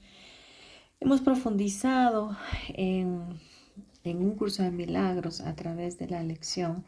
Hemos 1.00 1.20
profundizado 1.20 2.34
en, 2.68 3.38
en 4.04 4.22
un 4.22 4.36
curso 4.36 4.62
de 4.62 4.70
milagros 4.70 5.42
a 5.42 5.54
través 5.54 5.98
de 5.98 6.08
la 6.08 6.22
lección 6.22 6.86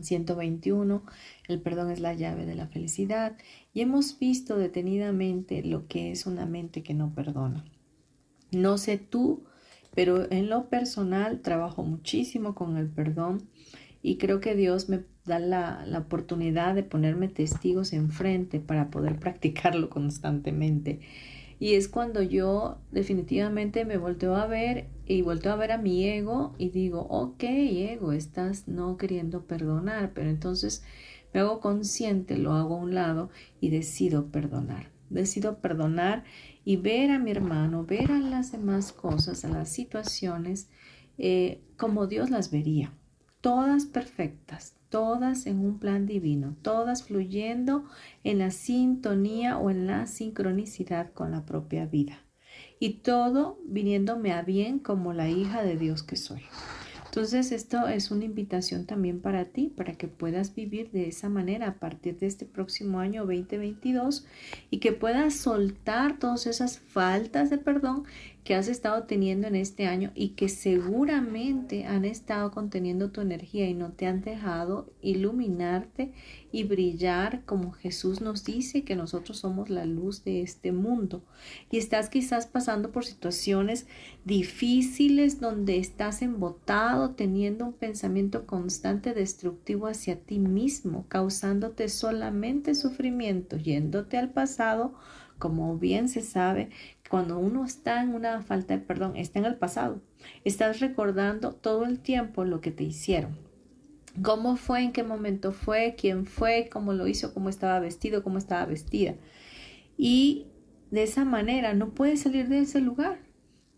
121, 0.00 1.02
el 1.48 1.60
perdón 1.60 1.90
es 1.90 2.00
la 2.00 2.14
llave 2.14 2.46
de 2.46 2.54
la 2.54 2.68
felicidad, 2.68 3.36
y 3.74 3.82
hemos 3.82 4.18
visto 4.18 4.56
detenidamente 4.56 5.62
lo 5.62 5.86
que 5.86 6.12
es 6.12 6.24
una 6.24 6.46
mente 6.46 6.82
que 6.82 6.94
no 6.94 7.12
perdona. 7.14 7.66
No 8.52 8.78
sé 8.78 8.96
tú, 8.96 9.44
pero 9.94 10.32
en 10.32 10.48
lo 10.48 10.70
personal 10.70 11.42
trabajo 11.42 11.82
muchísimo 11.82 12.54
con 12.54 12.78
el 12.78 12.88
perdón 12.88 13.50
y 14.00 14.16
creo 14.16 14.40
que 14.40 14.54
Dios 14.54 14.88
me 14.88 15.04
da 15.28 15.38
la, 15.38 15.98
oportunidad 15.98 16.74
de 16.74 16.82
ponerme 16.82 17.28
testigos 17.28 17.92
enfrente 17.92 18.58
para 18.58 18.90
poder 18.90 19.16
practicarlo 19.20 19.88
constantemente. 19.88 21.00
Y 21.60 21.74
es 21.74 21.88
cuando 21.88 22.22
yo 22.22 22.78
definitivamente 22.92 23.84
me 23.84 23.96
volteo 23.96 24.36
a 24.36 24.46
ver 24.46 24.88
y 25.06 25.22
volteo 25.22 25.52
a 25.52 25.56
ver 25.56 25.72
a 25.72 25.78
mi 25.78 26.04
ego 26.04 26.54
y 26.58 26.70
digo, 26.70 27.00
ok, 27.10 27.42
ego, 27.42 28.12
estás 28.12 28.68
no 28.68 28.96
queriendo 28.96 29.44
perdonar, 29.44 30.12
pero 30.14 30.30
entonces 30.30 30.84
me 31.32 31.40
hago 31.40 31.60
consciente, 31.60 32.38
lo 32.38 32.52
hago 32.52 32.76
a 32.76 32.78
un 32.78 32.94
lado 32.94 33.30
y 33.60 33.70
decido 33.70 34.30
perdonar. 34.30 34.90
Decido 35.10 35.58
perdonar 35.60 36.24
y 36.64 36.76
ver 36.76 37.10
a 37.10 37.18
mi 37.18 37.30
hermano, 37.30 37.84
ver 37.84 38.12
a 38.12 38.18
las 38.18 38.52
demás 38.52 38.92
cosas, 38.92 39.44
a 39.44 39.48
las 39.48 39.68
situaciones, 39.68 40.68
eh, 41.16 41.60
como 41.76 42.06
Dios 42.06 42.30
las 42.30 42.50
vería 42.50 42.92
todas 43.40 43.86
perfectas, 43.86 44.76
todas 44.88 45.46
en 45.46 45.58
un 45.58 45.78
plan 45.78 46.06
divino, 46.06 46.56
todas 46.62 47.02
fluyendo 47.02 47.84
en 48.24 48.38
la 48.38 48.50
sintonía 48.50 49.58
o 49.58 49.70
en 49.70 49.86
la 49.86 50.06
sincronicidad 50.06 51.12
con 51.12 51.30
la 51.30 51.44
propia 51.44 51.86
vida. 51.86 52.24
Y 52.80 53.00
todo 53.00 53.58
viniéndome 53.66 54.32
a 54.32 54.42
bien 54.42 54.78
como 54.78 55.12
la 55.12 55.28
hija 55.28 55.62
de 55.62 55.76
Dios 55.76 56.02
que 56.02 56.16
soy. 56.16 56.42
Entonces 57.08 57.52
esto 57.52 57.88
es 57.88 58.10
una 58.10 58.26
invitación 58.26 58.84
también 58.84 59.20
para 59.20 59.46
ti, 59.46 59.72
para 59.74 59.94
que 59.94 60.08
puedas 60.08 60.54
vivir 60.54 60.90
de 60.90 61.08
esa 61.08 61.30
manera 61.30 61.66
a 61.66 61.74
partir 61.80 62.18
de 62.18 62.26
este 62.26 62.44
próximo 62.44 63.00
año 63.00 63.22
2022 63.24 64.26
y 64.70 64.78
que 64.78 64.92
puedas 64.92 65.34
soltar 65.34 66.18
todas 66.18 66.46
esas 66.46 66.78
faltas 66.78 67.48
de 67.48 67.56
perdón 67.56 68.04
que 68.48 68.54
has 68.54 68.68
estado 68.68 69.02
teniendo 69.02 69.46
en 69.46 69.56
este 69.56 69.86
año 69.86 70.10
y 70.14 70.30
que 70.30 70.48
seguramente 70.48 71.84
han 71.84 72.06
estado 72.06 72.50
conteniendo 72.50 73.10
tu 73.10 73.20
energía 73.20 73.68
y 73.68 73.74
no 73.74 73.92
te 73.92 74.06
han 74.06 74.22
dejado 74.22 74.90
iluminarte 75.02 76.14
y 76.50 76.64
brillar 76.64 77.44
como 77.44 77.72
Jesús 77.72 78.22
nos 78.22 78.44
dice 78.44 78.84
que 78.84 78.96
nosotros 78.96 79.36
somos 79.36 79.68
la 79.68 79.84
luz 79.84 80.24
de 80.24 80.40
este 80.40 80.72
mundo. 80.72 81.22
Y 81.70 81.76
estás 81.76 82.08
quizás 82.08 82.46
pasando 82.46 82.90
por 82.90 83.04
situaciones 83.04 83.86
difíciles 84.24 85.40
donde 85.40 85.76
estás 85.76 86.22
embotado, 86.22 87.10
teniendo 87.10 87.66
un 87.66 87.74
pensamiento 87.74 88.46
constante 88.46 89.12
destructivo 89.12 89.88
hacia 89.88 90.20
ti 90.20 90.38
mismo, 90.38 91.04
causándote 91.08 91.90
solamente 91.90 92.74
sufrimiento, 92.74 93.58
yéndote 93.58 94.16
al 94.16 94.30
pasado, 94.30 94.94
como 95.38 95.78
bien 95.78 96.08
se 96.08 96.22
sabe, 96.22 96.70
cuando 97.08 97.38
uno 97.38 97.64
está 97.64 98.02
en 98.02 98.14
una 98.14 98.42
falta 98.42 98.76
de 98.76 98.80
perdón, 98.80 99.16
está 99.16 99.38
en 99.38 99.46
el 99.46 99.56
pasado. 99.56 100.02
Estás 100.44 100.80
recordando 100.80 101.52
todo 101.52 101.84
el 101.84 102.00
tiempo 102.00 102.44
lo 102.44 102.60
que 102.60 102.70
te 102.70 102.84
hicieron. 102.84 103.36
¿Cómo 104.22 104.56
fue? 104.56 104.82
¿En 104.82 104.92
qué 104.92 105.02
momento 105.04 105.52
fue? 105.52 105.94
¿Quién 105.96 106.26
fue? 106.26 106.68
¿Cómo 106.70 106.92
lo 106.92 107.06
hizo? 107.06 107.32
¿Cómo 107.32 107.48
estaba 107.48 107.78
vestido? 107.78 108.22
¿Cómo 108.22 108.38
estaba 108.38 108.66
vestida? 108.66 109.14
Y 109.96 110.46
de 110.90 111.04
esa 111.04 111.24
manera 111.24 111.72
no 111.74 111.90
puedes 111.90 112.20
salir 112.20 112.48
de 112.48 112.60
ese 112.60 112.80
lugar. 112.80 113.18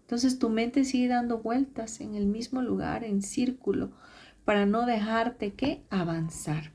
Entonces 0.02 0.38
tu 0.38 0.48
mente 0.48 0.84
sigue 0.84 1.08
dando 1.08 1.38
vueltas 1.38 2.00
en 2.00 2.14
el 2.14 2.26
mismo 2.26 2.62
lugar, 2.62 3.04
en 3.04 3.22
círculo, 3.22 3.92
para 4.44 4.66
no 4.66 4.86
dejarte 4.86 5.52
que 5.52 5.82
avanzar. 5.90 6.72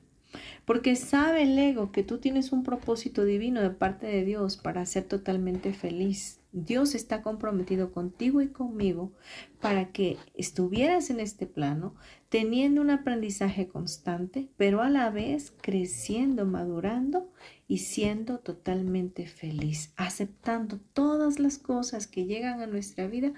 Porque 0.66 0.96
sabe 0.96 1.44
el 1.44 1.58
ego 1.58 1.92
que 1.92 2.04
tú 2.04 2.20
tienes 2.20 2.52
un 2.52 2.64
propósito 2.64 3.26
divino 3.26 3.62
de 3.62 3.72
parte 3.72 4.08
de 4.08 4.24
Dios 4.24 4.58
para 4.58 4.86
ser 4.86 5.04
totalmente 5.04 5.74
feliz. 5.74 6.40
Dios 6.58 6.96
está 6.96 7.22
comprometido 7.22 7.92
contigo 7.92 8.42
y 8.42 8.48
conmigo 8.48 9.12
para 9.60 9.92
que 9.92 10.18
estuvieras 10.36 11.10
en 11.10 11.20
este 11.20 11.48
plano 11.48 11.96
teniendo 12.30 12.80
un 12.80 12.92
aprendizaje 12.92 13.68
constante, 13.68 14.48
pero 14.56 14.82
a 14.82 14.90
la 14.90 15.10
vez 15.10 15.54
creciendo, 15.62 16.46
madurando 16.46 17.30
y 17.68 17.80
siendo 17.80 18.40
totalmente 18.40 19.28
feliz, 19.28 19.92
aceptando 19.98 20.80
todas 20.94 21.40
las 21.40 21.58
cosas 21.58 22.08
que 22.08 22.24
llegan 22.24 22.62
a 22.62 22.68
nuestra 22.68 23.08
vida 23.08 23.34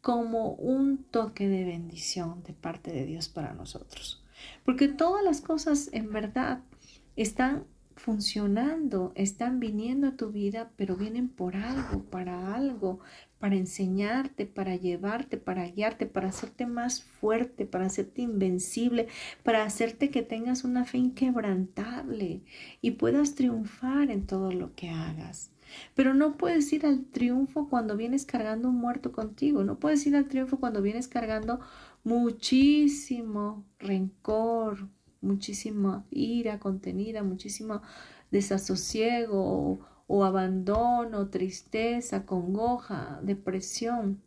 como 0.00 0.52
un 0.52 1.02
toque 1.02 1.48
de 1.48 1.64
bendición 1.64 2.44
de 2.44 2.52
parte 2.52 2.92
de 2.92 3.04
Dios 3.04 3.28
para 3.28 3.52
nosotros. 3.52 4.22
Porque 4.64 4.86
todas 4.86 5.24
las 5.24 5.40
cosas 5.40 5.90
en 5.92 6.12
verdad 6.12 6.62
están 7.16 7.64
funcionando, 8.00 9.12
están 9.14 9.60
viniendo 9.60 10.08
a 10.08 10.16
tu 10.16 10.32
vida, 10.32 10.70
pero 10.76 10.96
vienen 10.96 11.28
por 11.28 11.54
algo, 11.54 12.02
para 12.04 12.54
algo, 12.54 13.00
para 13.38 13.56
enseñarte, 13.56 14.46
para 14.46 14.76
llevarte, 14.76 15.36
para 15.36 15.66
guiarte, 15.66 16.06
para 16.06 16.28
hacerte 16.28 16.66
más 16.66 17.04
fuerte, 17.04 17.66
para 17.66 17.86
hacerte 17.86 18.22
invencible, 18.22 19.08
para 19.42 19.64
hacerte 19.64 20.10
que 20.10 20.22
tengas 20.22 20.64
una 20.64 20.84
fe 20.84 20.98
inquebrantable 20.98 22.42
y 22.80 22.92
puedas 22.92 23.34
triunfar 23.34 24.10
en 24.10 24.26
todo 24.26 24.50
lo 24.50 24.74
que 24.74 24.88
hagas. 24.88 25.52
Pero 25.94 26.14
no 26.14 26.36
puedes 26.36 26.72
ir 26.72 26.86
al 26.86 27.04
triunfo 27.04 27.68
cuando 27.68 27.96
vienes 27.96 28.24
cargando 28.26 28.70
un 28.70 28.76
muerto 28.76 29.12
contigo, 29.12 29.62
no 29.62 29.78
puedes 29.78 30.06
ir 30.06 30.16
al 30.16 30.26
triunfo 30.26 30.58
cuando 30.58 30.82
vienes 30.82 31.06
cargando 31.06 31.60
muchísimo 32.02 33.64
rencor, 33.78 34.88
muchísima 35.20 36.04
ira 36.10 36.58
contenida, 36.58 37.22
muchísimo 37.22 37.82
desasosiego 38.30 39.80
o, 40.06 40.24
abandono, 40.24 41.28
tristeza, 41.28 42.26
congoja, 42.26 43.20
depresión. 43.22 44.20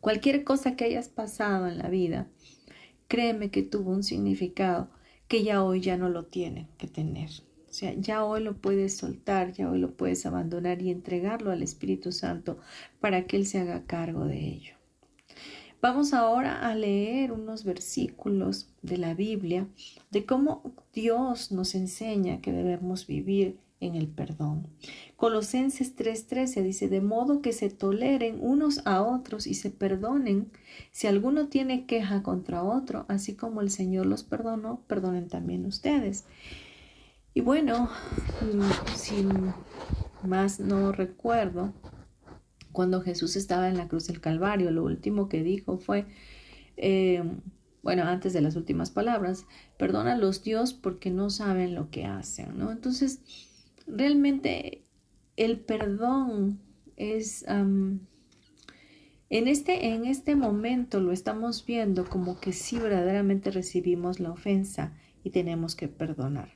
Cualquier 0.00 0.44
cosa 0.44 0.76
que 0.76 0.84
hayas 0.84 1.08
pasado 1.08 1.66
en 1.68 1.78
la 1.78 1.88
vida, 1.88 2.28
créeme 3.08 3.50
que 3.50 3.62
tuvo 3.62 3.90
un 3.90 4.02
significado 4.02 4.90
que 5.28 5.42
ya 5.42 5.62
hoy 5.62 5.80
ya 5.80 5.96
no 5.96 6.08
lo 6.08 6.26
tiene 6.26 6.68
que 6.78 6.86
tener. 6.86 7.30
O 7.68 7.72
sea, 7.76 7.92
ya 7.94 8.24
hoy 8.24 8.42
lo 8.42 8.56
puedes 8.56 8.96
soltar, 8.96 9.52
ya 9.52 9.70
hoy 9.70 9.78
lo 9.78 9.96
puedes 9.96 10.24
abandonar 10.26 10.80
y 10.80 10.90
entregarlo 10.90 11.50
al 11.50 11.62
Espíritu 11.62 12.12
Santo 12.12 12.58
para 13.00 13.26
que 13.26 13.36
Él 13.36 13.46
se 13.46 13.58
haga 13.58 13.84
cargo 13.84 14.26
de 14.26 14.38
ello. 14.38 14.73
Vamos 15.84 16.14
ahora 16.14 16.66
a 16.66 16.74
leer 16.74 17.30
unos 17.30 17.62
versículos 17.62 18.70
de 18.80 18.96
la 18.96 19.12
Biblia 19.12 19.68
de 20.10 20.24
cómo 20.24 20.72
Dios 20.94 21.52
nos 21.52 21.74
enseña 21.74 22.40
que 22.40 22.52
debemos 22.52 23.06
vivir 23.06 23.58
en 23.80 23.94
el 23.94 24.08
perdón. 24.08 24.66
Colosenses 25.16 25.94
3:13 25.94 26.62
dice, 26.62 26.88
de 26.88 27.02
modo 27.02 27.42
que 27.42 27.52
se 27.52 27.68
toleren 27.68 28.38
unos 28.40 28.80
a 28.86 29.02
otros 29.02 29.46
y 29.46 29.52
se 29.52 29.68
perdonen. 29.68 30.50
Si 30.90 31.06
alguno 31.06 31.48
tiene 31.48 31.84
queja 31.84 32.22
contra 32.22 32.64
otro, 32.64 33.04
así 33.08 33.34
como 33.34 33.60
el 33.60 33.68
Señor 33.68 34.06
los 34.06 34.24
perdonó, 34.24 34.80
perdonen 34.86 35.28
también 35.28 35.66
ustedes. 35.66 36.24
Y 37.34 37.42
bueno, 37.42 37.90
mm, 38.40 38.96
sin 38.96 39.52
más 40.22 40.60
no 40.60 40.92
recuerdo, 40.92 41.74
cuando 42.74 43.00
Jesús 43.00 43.36
estaba 43.36 43.70
en 43.70 43.78
la 43.78 43.88
cruz 43.88 44.08
del 44.08 44.20
Calvario, 44.20 44.70
lo 44.70 44.84
último 44.84 45.30
que 45.30 45.42
dijo 45.42 45.78
fue, 45.78 46.04
eh, 46.76 47.22
bueno, 47.82 48.02
antes 48.02 48.34
de 48.34 48.42
las 48.42 48.56
últimas 48.56 48.90
palabras, 48.90 49.46
perdona 49.78 50.12
a 50.12 50.18
los 50.18 50.42
Dios 50.42 50.74
porque 50.74 51.10
no 51.10 51.30
saben 51.30 51.74
lo 51.74 51.90
que 51.90 52.04
hacen, 52.04 52.58
¿no? 52.58 52.72
Entonces, 52.72 53.20
realmente 53.86 54.82
el 55.36 55.60
perdón 55.60 56.60
es... 56.96 57.44
en, 57.48 58.08
este, 59.30 59.94
en 59.94 60.04
este 60.04 60.34
momento 60.34 61.00
lo 61.00 61.12
estamos 61.12 61.64
viendo 61.64 62.04
como 62.04 62.40
que 62.40 62.52
sí 62.52 62.78
verdaderamente 62.78 63.50
recibimos 63.50 64.18
la 64.18 64.32
ofensa 64.32 64.92
y 65.22 65.30
tenemos 65.30 65.76
que 65.76 65.88
perdonar. 65.88 66.50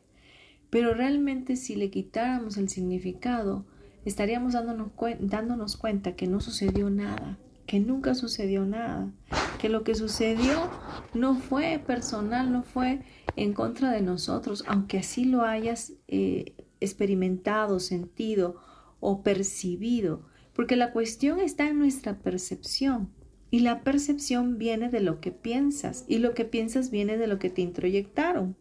Pero 0.68 0.94
realmente 0.94 1.56
si 1.56 1.76
le 1.76 1.90
quitáramos 1.90 2.56
el 2.56 2.68
significado, 2.68 3.64
estaríamos 4.08 4.54
dándonos, 4.54 4.90
dándonos 5.20 5.76
cuenta 5.76 6.16
que 6.16 6.26
no 6.26 6.40
sucedió 6.40 6.90
nada, 6.90 7.38
que 7.66 7.80
nunca 7.80 8.14
sucedió 8.14 8.64
nada, 8.64 9.12
que 9.60 9.68
lo 9.68 9.84
que 9.84 9.94
sucedió 9.94 10.70
no 11.14 11.36
fue 11.36 11.82
personal, 11.86 12.50
no 12.50 12.62
fue 12.62 13.02
en 13.36 13.52
contra 13.52 13.92
de 13.92 14.00
nosotros, 14.00 14.64
aunque 14.66 14.98
así 14.98 15.24
lo 15.24 15.42
hayas 15.42 15.92
eh, 16.08 16.54
experimentado, 16.80 17.78
sentido 17.78 18.56
o 19.00 19.22
percibido, 19.22 20.22
porque 20.54 20.76
la 20.76 20.92
cuestión 20.92 21.40
está 21.40 21.68
en 21.68 21.78
nuestra 21.78 22.18
percepción. 22.18 23.10
Y 23.50 23.60
la 23.60 23.82
percepción 23.82 24.58
viene 24.58 24.90
de 24.90 25.00
lo 25.00 25.20
que 25.20 25.32
piensas 25.32 26.04
y 26.06 26.18
lo 26.18 26.34
que 26.34 26.44
piensas 26.44 26.90
viene 26.90 27.16
de 27.16 27.26
lo 27.26 27.38
que 27.38 27.48
te 27.48 27.62
introyectaron. 27.62 28.56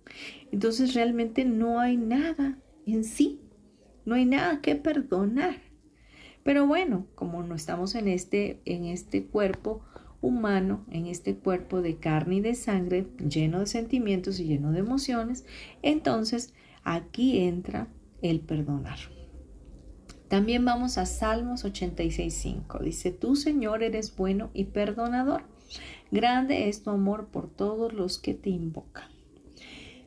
Entonces 0.54 0.94
realmente 0.94 1.44
no 1.44 1.82
hay 1.82 1.98
nada 1.98 2.58
en 2.86 3.04
sí 3.04 3.42
no 4.08 4.16
hay 4.16 4.24
nada 4.24 4.62
que 4.62 4.78
perdonar. 4.78 5.58
Pero 6.44 6.66
bueno, 6.66 7.08
como 7.14 7.44
no 7.44 7.56
estamos 7.56 7.94
en 7.94 8.08
este, 8.08 8.62
en 8.64 8.86
este 8.86 9.26
cuerpo 9.26 9.82
humano, 10.22 10.86
en 10.90 11.08
este 11.08 11.36
cuerpo 11.36 11.82
de 11.82 11.98
carne 11.98 12.36
y 12.36 12.40
de 12.40 12.56
sangre, 12.56 13.06
lleno 13.18 13.60
de 13.60 13.66
sentimientos 13.66 14.40
y 14.40 14.46
lleno 14.46 14.72
de 14.72 14.80
emociones, 14.80 15.46
entonces 15.82 16.54
aquí 16.86 17.40
entra 17.40 17.90
el 18.22 18.40
perdonar. 18.40 18.98
También 20.30 20.64
vamos 20.64 20.98
a 20.98 21.06
Salmos 21.06 21.66
86.5. 21.66 22.80
Dice, 22.80 23.12
tú 23.12 23.36
Señor 23.36 23.84
eres 23.84 24.16
bueno 24.16 24.52
y 24.54 24.64
perdonador. 24.64 25.44
Grande 26.12 26.70
es 26.70 26.82
tu 26.82 26.92
amor 26.92 27.28
por 27.28 27.50
todos 27.50 27.92
los 27.92 28.20
que 28.20 28.34
te 28.34 28.52
invocan. 28.52 29.10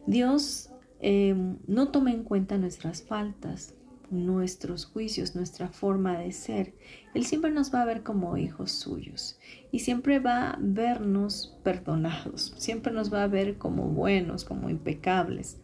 Dios 0.06 0.70
eh, 1.00 1.34
no 1.66 1.88
toma 1.88 2.12
en 2.12 2.24
cuenta 2.24 2.56
nuestras 2.56 3.02
faltas, 3.02 3.74
nuestros 4.10 4.84
juicios, 4.84 5.34
nuestra 5.34 5.68
forma 5.68 6.18
de 6.18 6.32
ser. 6.32 6.74
Él 7.14 7.24
siempre 7.24 7.50
nos 7.50 7.72
va 7.72 7.82
a 7.82 7.86
ver 7.86 8.02
como 8.02 8.36
hijos 8.36 8.72
suyos 8.72 9.38
y 9.70 9.80
siempre 9.80 10.18
va 10.18 10.50
a 10.50 10.58
vernos 10.60 11.58
perdonados, 11.62 12.54
siempre 12.56 12.92
nos 12.92 13.12
va 13.12 13.22
a 13.22 13.28
ver 13.28 13.56
como 13.56 13.84
buenos, 13.84 14.44
como 14.44 14.68
impecables. 14.68 15.58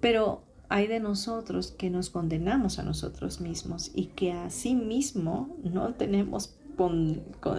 Pero 0.00 0.44
hay 0.68 0.86
de 0.86 1.00
nosotros 1.00 1.72
que 1.72 1.90
nos 1.90 2.10
condenamos 2.10 2.78
a 2.78 2.82
nosotros 2.82 3.40
mismos 3.40 3.90
y 3.94 4.06
que 4.06 4.32
a 4.32 4.50
sí 4.50 4.74
mismo 4.74 5.56
no 5.62 5.94
tenemos 5.94 6.58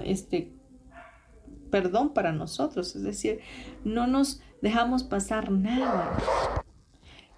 este 0.03 0.53
perdón 1.71 2.13
para 2.13 2.31
nosotros, 2.31 2.95
es 2.95 3.03
decir, 3.03 3.39
no 3.83 4.07
nos 4.07 4.41
dejamos 4.61 5.03
pasar 5.03 5.51
nada. 5.51 6.17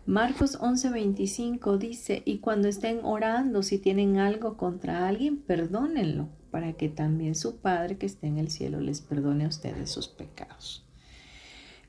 Marcos 0.10 0.58
11:25 0.60 1.78
dice, 1.78 2.24
y 2.26 2.39
cuando 2.39 2.67
estén 2.67 3.02
orando, 3.06 3.62
si 3.62 3.78
tienen 3.78 4.17
algo 4.17 4.58
contra 4.58 5.08
alguien, 5.08 5.38
perdónenlo, 5.38 6.30
para 6.50 6.74
que 6.74 6.89
también 6.89 7.36
su 7.36 7.58
Padre 7.58 8.00
que 8.00 8.08
esté 8.08 8.26
en 8.26 8.39
el 8.39 8.50
cielo 8.50 8.80
les 8.80 9.02
perdone 9.02 9.45
a 9.45 9.50
ustedes 9.50 9.91
sus 9.91 10.08
pecados. 10.08 10.84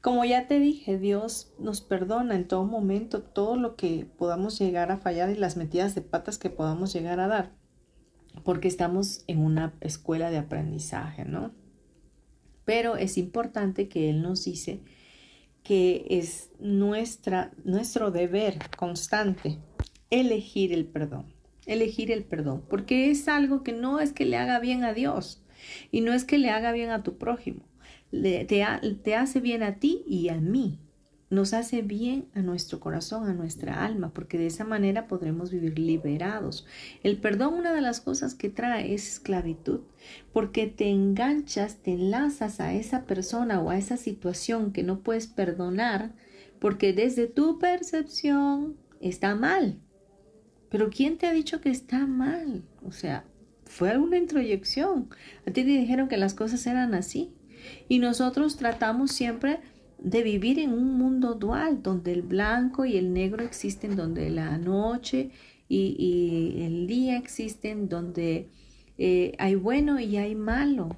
Como 0.02 0.22
ya 0.26 0.46
te 0.46 0.60
dije, 0.60 0.98
Dios 0.98 1.54
nos 1.58 1.80
perdona 1.80 2.34
en 2.34 2.46
todo 2.46 2.66
momento 2.66 3.22
todo 3.22 3.56
lo 3.56 3.74
que 3.74 4.06
podamos 4.18 4.58
llegar 4.58 4.92
a 4.92 4.98
fallar 4.98 5.30
y 5.30 5.36
las 5.36 5.56
metidas 5.56 5.94
de 5.94 6.02
patas 6.02 6.36
que 6.36 6.50
podamos 6.50 6.92
llegar 6.92 7.20
a 7.20 7.26
dar, 7.26 7.54
porque 8.44 8.68
estamos 8.68 9.24
en 9.28 9.38
una 9.38 9.72
escuela 9.80 10.30
de 10.30 10.36
aprendizaje, 10.36 11.24
¿no? 11.24 11.52
Pero 12.66 12.96
es 12.96 13.16
importante 13.16 13.88
que 13.88 14.10
Él 14.10 14.20
nos 14.20 14.44
dice, 14.44 14.82
que 15.70 16.04
es 16.10 16.50
nuestra, 16.58 17.52
nuestro 17.62 18.10
deber 18.10 18.58
constante 18.76 19.58
elegir 20.10 20.72
el 20.72 20.84
perdón, 20.84 21.32
elegir 21.64 22.10
el 22.10 22.24
perdón, 22.24 22.64
porque 22.68 23.12
es 23.12 23.28
algo 23.28 23.62
que 23.62 23.72
no 23.72 24.00
es 24.00 24.12
que 24.12 24.24
le 24.24 24.36
haga 24.36 24.58
bien 24.58 24.82
a 24.82 24.94
Dios 24.94 25.44
y 25.92 26.00
no 26.00 26.12
es 26.12 26.24
que 26.24 26.38
le 26.38 26.50
haga 26.50 26.72
bien 26.72 26.90
a 26.90 27.04
tu 27.04 27.18
prójimo, 27.18 27.60
te, 28.10 28.44
te 28.44 29.14
hace 29.14 29.38
bien 29.38 29.62
a 29.62 29.78
ti 29.78 30.02
y 30.08 30.30
a 30.30 30.40
mí, 30.40 30.80
nos 31.30 31.54
hace 31.54 31.82
bien 31.82 32.26
a 32.34 32.40
nuestro 32.40 32.80
corazón, 32.80 33.28
a 33.28 33.34
nuestra 33.34 33.84
alma, 33.84 34.12
porque 34.12 34.36
de 34.36 34.46
esa 34.46 34.64
manera 34.64 35.06
podremos 35.06 35.52
vivir 35.52 35.78
liberados. 35.78 36.66
El 37.04 37.18
perdón, 37.18 37.54
una 37.54 37.72
de 37.72 37.80
las 37.80 38.00
cosas 38.00 38.34
que 38.34 38.50
trae 38.50 38.92
es 38.92 39.08
esclavitud, 39.08 39.80
porque 40.32 40.66
te 40.66 40.90
enganchas, 40.90 41.76
te 41.76 41.92
enlazas 41.92 42.58
a 42.58 42.74
esa 42.74 43.04
persona 43.04 43.60
o 43.60 43.70
a 43.70 43.78
esa 43.78 43.96
situación 43.96 44.72
que 44.72 44.82
no 44.82 45.00
puedes 45.00 45.28
perdonar, 45.28 46.12
porque 46.58 46.92
desde 46.92 47.28
tu 47.28 47.60
percepción 47.60 48.76
está 49.00 49.36
mal. 49.36 49.78
Pero 50.68 50.90
¿quién 50.90 51.16
te 51.16 51.28
ha 51.28 51.32
dicho 51.32 51.60
que 51.60 51.70
está 51.70 52.06
mal? 52.06 52.64
O 52.84 52.90
sea, 52.90 53.24
fue 53.64 53.90
alguna 53.90 54.18
introyección. 54.18 55.08
A 55.46 55.52
ti 55.52 55.62
te 55.62 55.70
dijeron 55.70 56.08
que 56.08 56.16
las 56.16 56.34
cosas 56.34 56.66
eran 56.66 56.94
así. 56.94 57.32
Y 57.88 57.98
nosotros 57.98 58.56
tratamos 58.56 59.12
siempre 59.12 59.60
de 60.02 60.22
vivir 60.22 60.58
en 60.58 60.72
un 60.72 60.96
mundo 60.96 61.34
dual, 61.34 61.82
donde 61.82 62.12
el 62.12 62.22
blanco 62.22 62.84
y 62.84 62.96
el 62.96 63.12
negro 63.12 63.44
existen, 63.44 63.96
donde 63.96 64.30
la 64.30 64.56
noche 64.58 65.30
y, 65.68 66.62
el 66.64 66.86
día 66.86 67.16
existen, 67.16 67.88
donde 67.88 68.50
eh, 68.98 69.34
hay 69.38 69.54
bueno 69.54 70.00
y 70.00 70.16
hay 70.16 70.34
malo. 70.34 70.96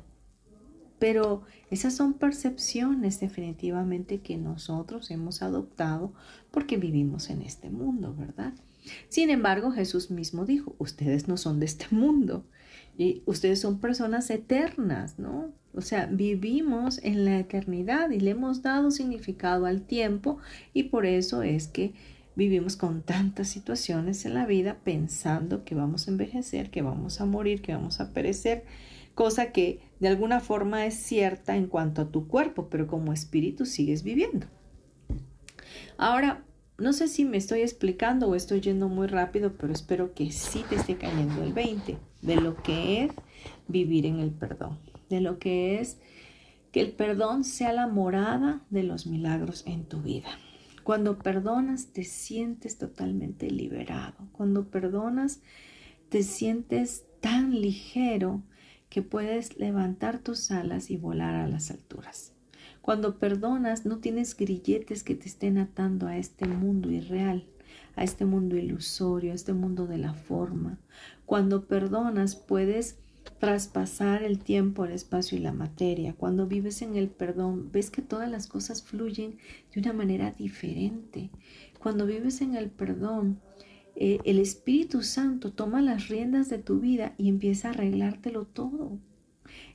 Pero 0.99 1.43
esas 1.71 1.95
son 1.95 2.15
percepciones 2.15 3.19
definitivamente 3.19 4.21
que 4.21 4.37
nosotros 4.37 5.11
hemos 5.11 5.43
adoptado 5.43 6.13
porque 6.51 6.77
vivimos 6.77 7.29
en 7.29 7.43
este 7.43 7.71
mundo, 7.71 8.15
¿verdad? 8.17 8.55
Sin 9.09 9.31
embargo, 9.31 9.73
Jesús 9.73 10.11
mismo 10.11 10.45
dijo, 10.45 10.75
ustedes 10.79 11.29
no 11.29 11.37
son 11.37 11.59
de 11.61 11.67
este 11.67 11.87
mundo 11.91 12.45
y 12.97 13.23
ustedes 13.27 13.61
son 13.61 13.81
personas 13.81 14.31
eternas, 14.31 15.19
¿no? 15.19 15.53
O 15.75 15.81
sea, 15.81 16.07
vivimos 16.07 17.01
en 17.03 17.25
la 17.25 17.39
eternidad 17.39 18.11
y 18.11 18.21
le 18.21 18.33
hemos 18.33 18.63
dado 18.63 18.91
significado 18.91 19.65
al 19.65 19.83
tiempo 19.83 20.39
y 20.75 20.85
por 20.85 21.07
eso 21.07 21.43
es 21.43 21.67
que 21.67 21.95
vivimos 22.37 22.77
con 22.77 23.03
tantas 23.03 23.49
situaciones 23.49 24.25
en 24.27 24.35
la 24.35 24.47
vida 24.47 24.79
pensando 24.85 25.65
que 25.65 25.75
vamos 25.75 26.07
a 26.07 26.11
envejecer, 26.11 26.71
que 26.71 26.83
vamos 26.83 27.21
a 27.21 27.27
morir, 27.27 27.63
que 27.63 27.73
vamos 27.73 28.01
a 28.01 28.13
perecer, 28.13 28.65
cosa 29.15 29.53
que 29.53 29.81
de 29.99 30.09
alguna 30.09 30.41
forma 30.41 30.85
es 30.85 30.95
cierta 30.95 31.57
en 31.57 31.67
cuanto 31.67 32.03
a 32.03 32.11
tu 32.11 32.29
cuerpo, 32.29 32.69
pero 32.69 32.87
como 32.87 33.13
espíritu 33.13 33.65
sigues 33.65 34.03
viviendo. 34.03 34.47
Ahora, 35.97 36.45
no 36.77 36.93
sé 36.93 37.09
si 37.09 37.25
me 37.25 37.37
estoy 37.37 37.61
explicando 37.61 38.29
o 38.29 38.35
estoy 38.35 38.61
yendo 38.61 38.89
muy 38.89 39.07
rápido, 39.07 39.55
pero 39.57 39.73
espero 39.73 40.15
que 40.15 40.33
sí 40.33 40.65
te 40.69 40.75
esté 40.75 40.97
cayendo 40.97 41.43
el 41.43 41.53
20 41.53 41.97
de 42.23 42.37
lo 42.37 42.57
que 42.63 43.05
es 43.05 43.13
vivir 43.69 44.05
en 44.07 44.21
el 44.21 44.31
perdón 44.31 44.92
de 45.13 45.21
lo 45.21 45.39
que 45.39 45.79
es 45.79 45.99
que 46.73 46.81
el 46.81 46.93
perdón 46.93 47.45
sea 47.45 47.73
la 47.75 47.87
morada 47.87 48.63
de 48.71 48.83
los 48.83 49.07
milagros 49.07 49.63
en 49.67 49.85
tu 49.85 50.01
vida. 50.01 50.31
Cuando 50.85 51.19
perdonas 51.19 51.93
te 51.93 52.03
sientes 52.03 52.79
totalmente 52.79 53.51
liberado. 53.51 54.17
Cuando 54.33 54.71
perdonas 54.71 55.43
te 56.09 56.23
sientes 56.23 57.05
tan 57.21 57.61
ligero 57.61 58.43
que 58.89 59.03
puedes 59.03 59.59
levantar 59.59 60.19
tus 60.19 60.51
alas 60.51 60.91
y 60.91 60.97
volar 60.97 61.35
a 61.35 61.47
las 61.47 61.71
alturas. 61.71 62.33
Cuando 62.81 63.19
perdonas 63.19 63.85
no 63.85 63.99
tienes 63.99 64.35
grilletes 64.35 65.05
que 65.05 65.15
te 65.15 65.29
estén 65.29 65.59
atando 65.59 66.07
a 66.07 66.17
este 66.17 66.47
mundo 66.47 66.91
irreal, 66.91 67.45
a 67.97 68.03
este 68.03 68.25
mundo 68.25 68.57
ilusorio, 68.57 69.33
a 69.33 69.35
este 69.35 69.53
mundo 69.53 69.87
de 69.87 69.99
la 69.99 70.15
forma. 70.15 70.79
Cuando 71.27 71.67
perdonas 71.67 72.35
puedes 72.35 73.02
traspasar 73.39 74.23
el 74.23 74.39
tiempo, 74.39 74.85
el 74.85 74.93
espacio 74.93 75.37
y 75.37 75.41
la 75.41 75.53
materia. 75.53 76.15
Cuando 76.15 76.47
vives 76.47 76.83
en 76.83 76.97
el 76.97 77.09
perdón, 77.09 77.71
ves 77.73 77.91
que 77.91 78.03
todas 78.03 78.31
las 78.31 78.47
cosas 78.47 78.83
fluyen 78.83 79.39
de 79.75 79.81
una 79.81 79.93
manera 79.93 80.33
diferente. 80.33 81.31
Cuando 81.79 82.07
vives 82.07 82.41
en 82.41 82.55
el 82.55 82.71
perdón, 82.71 83.41
eh, 83.97 84.19
el 84.25 84.39
Espíritu 84.39 85.03
Santo 85.03 85.53
toma 85.53 85.83
las 85.83 86.09
riendas 86.09 86.49
de 86.49 86.59
tu 86.59 86.81
vida 86.81 87.15
y 87.19 87.29
empieza 87.29 87.69
a 87.69 87.71
arreglártelo 87.73 88.45
todo. 88.45 88.99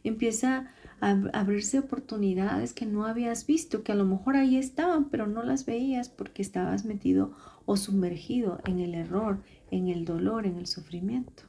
Empieza 0.03 0.71
a 1.01 1.11
abrirse 1.33 1.79
oportunidades 1.79 2.73
que 2.73 2.85
no 2.85 3.05
habías 3.05 3.45
visto, 3.45 3.83
que 3.83 3.91
a 3.91 3.95
lo 3.95 4.05
mejor 4.05 4.35
ahí 4.35 4.57
estaban, 4.57 5.09
pero 5.09 5.27
no 5.27 5.43
las 5.43 5.65
veías 5.65 6.09
porque 6.09 6.41
estabas 6.41 6.85
metido 6.85 7.35
o 7.65 7.77
sumergido 7.77 8.59
en 8.65 8.79
el 8.79 8.95
error, 8.95 9.43
en 9.69 9.89
el 9.89 10.05
dolor, 10.05 10.47
en 10.47 10.57
el 10.57 10.65
sufrimiento. 10.65 11.43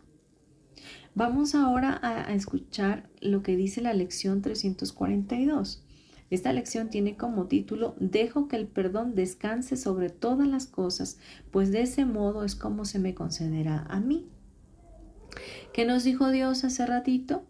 Vamos 1.18 1.56
ahora 1.56 1.98
a, 2.00 2.32
escuchar 2.32 3.10
lo 3.20 3.42
que 3.42 3.56
dice 3.56 3.80
la 3.80 3.92
lección 3.92 4.40
342. 4.40 5.82
Esta 6.30 6.52
lección 6.52 6.90
tiene 6.90 7.16
como 7.16 7.46
título 7.46 7.96
Dejo 7.98 8.46
que 8.46 8.54
el 8.54 8.68
perdón 8.68 9.16
descanse 9.16 9.76
sobre 9.76 10.10
todas 10.10 10.46
las 10.46 10.68
cosas, 10.68 11.18
pues 11.50 11.72
de 11.72 11.82
ese 11.82 12.04
modo 12.04 12.44
es 12.44 12.54
como 12.54 12.84
se 12.84 13.00
me 13.00 13.16
concederá 13.16 13.84
a 13.90 13.98
mí. 13.98 14.28
¿Qué 15.72 15.84
nos 15.84 16.04
dijo 16.04 16.30
Dios 16.30 16.62
hace 16.62 16.86
ratito? 16.86 17.42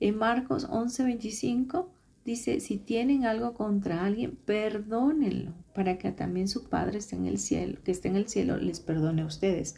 En 0.00 0.18
Marcos 0.18 0.68
11:25 0.68 1.90
dice, 2.24 2.58
si 2.58 2.76
tienen 2.76 3.24
algo 3.24 3.54
contra 3.54 4.04
alguien, 4.04 4.36
perdónenlo, 4.44 5.52
para 5.74 5.98
que 5.98 6.10
también 6.12 6.48
su 6.48 6.68
Padre 6.68 6.98
esté 6.98 7.16
en 7.16 7.26
el 7.26 7.38
cielo, 7.38 7.78
que 7.84 7.90
esté 7.92 8.08
en 8.08 8.16
el 8.16 8.28
cielo, 8.28 8.56
les 8.56 8.80
perdone 8.80 9.22
a 9.22 9.26
ustedes. 9.26 9.76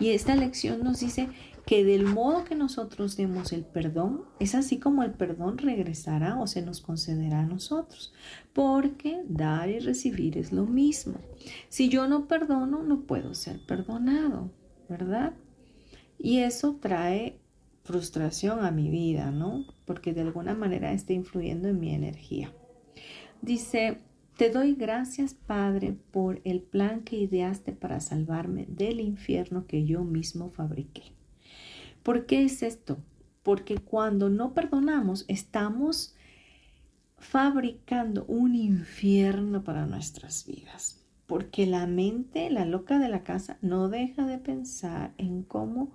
Y 0.00 0.10
esta 0.10 0.36
lección 0.36 0.82
nos 0.82 1.00
dice 1.00 1.28
que 1.66 1.84
del 1.84 2.04
modo 2.04 2.44
que 2.44 2.54
nosotros 2.54 3.16
demos 3.16 3.52
el 3.52 3.64
perdón, 3.64 4.24
es 4.40 4.54
así 4.54 4.78
como 4.78 5.02
el 5.02 5.12
perdón 5.12 5.58
regresará 5.58 6.40
o 6.40 6.46
se 6.46 6.62
nos 6.62 6.80
concederá 6.80 7.40
a 7.40 7.46
nosotros, 7.46 8.12
porque 8.52 9.22
dar 9.28 9.70
y 9.70 9.78
recibir 9.78 10.38
es 10.38 10.52
lo 10.52 10.66
mismo. 10.66 11.14
Si 11.68 11.88
yo 11.88 12.08
no 12.08 12.26
perdono, 12.26 12.82
no 12.82 13.02
puedo 13.02 13.34
ser 13.34 13.64
perdonado, 13.64 14.50
¿verdad? 14.88 15.34
Y 16.18 16.38
eso 16.38 16.78
trae 16.80 17.38
frustración 17.84 18.64
a 18.64 18.70
mi 18.70 18.90
vida, 18.90 19.30
¿no? 19.30 19.64
Porque 19.84 20.12
de 20.12 20.22
alguna 20.22 20.54
manera 20.54 20.92
está 20.92 21.12
influyendo 21.12 21.68
en 21.68 21.80
mi 21.80 21.94
energía. 21.94 22.52
Dice, 23.40 23.98
te 24.36 24.50
doy 24.50 24.74
gracias, 24.74 25.34
Padre, 25.34 25.96
por 26.10 26.40
el 26.44 26.62
plan 26.62 27.02
que 27.02 27.16
ideaste 27.16 27.72
para 27.72 28.00
salvarme 28.00 28.66
del 28.68 29.00
infierno 29.00 29.66
que 29.66 29.84
yo 29.84 30.04
mismo 30.04 30.50
fabriqué. 30.50 31.12
¿Por 32.02 32.26
qué 32.26 32.44
es 32.44 32.62
esto? 32.62 32.98
Porque 33.42 33.76
cuando 33.76 34.28
no 34.28 34.54
perdonamos 34.54 35.24
estamos 35.28 36.14
fabricando 37.22 38.24
un 38.26 38.54
infierno 38.54 39.62
para 39.62 39.86
nuestras 39.86 40.44
vidas. 40.44 41.04
Porque 41.26 41.66
la 41.66 41.86
mente, 41.86 42.50
la 42.50 42.64
loca 42.64 42.98
de 42.98 43.08
la 43.08 43.22
casa, 43.22 43.56
no 43.62 43.88
deja 43.88 44.26
de 44.26 44.38
pensar 44.38 45.14
en 45.18 45.42
cómo 45.44 45.92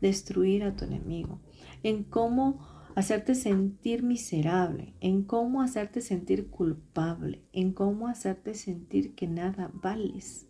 destruir 0.00 0.64
a 0.64 0.74
tu 0.74 0.86
enemigo, 0.86 1.40
en 1.82 2.02
cómo 2.02 2.66
hacerte 2.94 3.34
sentir 3.34 4.02
miserable, 4.02 4.94
en 5.00 5.22
cómo 5.22 5.62
hacerte 5.62 6.00
sentir 6.00 6.48
culpable, 6.48 7.42
en 7.52 7.72
cómo 7.72 8.08
hacerte 8.08 8.54
sentir 8.54 9.14
que 9.14 9.28
nada 9.28 9.70
vales. 9.74 10.46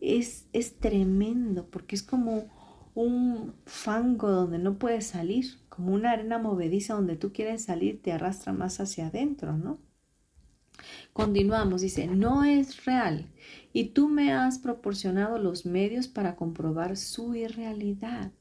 Es, 0.00 0.46
es 0.52 0.78
tremendo 0.78 1.66
porque 1.70 1.94
es 1.94 2.02
como 2.02 2.48
un 2.98 3.54
fango 3.64 4.28
donde 4.28 4.58
no 4.58 4.76
puedes 4.76 5.06
salir, 5.06 5.46
como 5.68 5.94
una 5.94 6.10
arena 6.10 6.38
movediza 6.38 6.94
donde 6.94 7.14
tú 7.14 7.32
quieres 7.32 7.62
salir, 7.62 8.02
te 8.02 8.10
arrastra 8.10 8.52
más 8.52 8.80
hacia 8.80 9.06
adentro, 9.06 9.56
¿no? 9.56 9.78
Continuamos, 11.12 11.80
dice, 11.80 12.08
no 12.08 12.42
es 12.42 12.84
real 12.86 13.26
y 13.72 13.90
tú 13.90 14.08
me 14.08 14.32
has 14.32 14.58
proporcionado 14.58 15.38
los 15.38 15.64
medios 15.64 16.08
para 16.08 16.34
comprobar 16.34 16.96
su 16.96 17.36
irrealidad. 17.36 18.32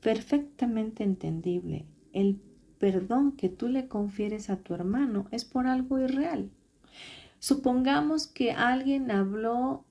Perfectamente 0.00 1.04
entendible, 1.04 1.86
el 2.12 2.40
perdón 2.80 3.36
que 3.36 3.48
tú 3.48 3.68
le 3.68 3.86
confieres 3.86 4.50
a 4.50 4.56
tu 4.56 4.74
hermano 4.74 5.28
es 5.30 5.44
por 5.44 5.68
algo 5.68 6.00
irreal. 6.00 6.50
Supongamos 7.38 8.26
que 8.26 8.50
alguien 8.50 9.12
habló 9.12 9.84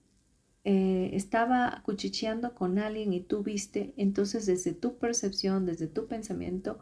eh, 0.69 1.15
estaba 1.15 1.82
cuchicheando 1.86 2.53
con 2.53 2.77
alguien 2.77 3.13
y 3.13 3.21
tú 3.21 3.41
viste, 3.41 3.93
entonces 3.95 4.45
desde 4.45 4.73
tu 4.73 4.97
percepción, 4.97 5.65
desde 5.65 5.88
tu 5.88 6.08
pensamiento, 6.08 6.77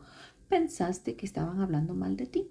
pensaste 0.50 1.16
que 1.16 1.28
estaban 1.28 1.62
hablando 1.62 1.94
mal 1.94 2.18
de 2.18 2.26
ti. 2.26 2.48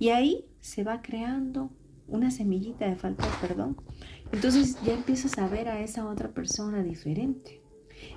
Y 0.00 0.08
ahí 0.08 0.44
se 0.60 0.82
va 0.82 1.02
creando 1.02 1.70
una 2.08 2.32
semillita 2.32 2.88
de 2.88 2.96
falta 2.96 3.24
de 3.24 3.46
perdón. 3.46 3.76
Entonces 4.32 4.76
ya 4.82 4.94
empiezas 4.94 5.38
a 5.38 5.46
ver 5.46 5.68
a 5.68 5.82
esa 5.82 6.04
otra 6.08 6.30
persona 6.30 6.82
diferente. 6.82 7.62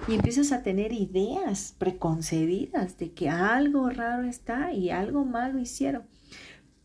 Y 0.08 0.16
empiezas 0.16 0.52
a 0.52 0.64
tener 0.64 0.92
ideas 0.92 1.76
preconcebidas 1.78 2.98
de 2.98 3.12
que 3.12 3.30
algo 3.30 3.92
raro 3.92 4.24
está 4.24 4.74
y 4.74 4.90
algo 4.90 5.24
malo 5.24 5.60
hicieron 5.60 6.08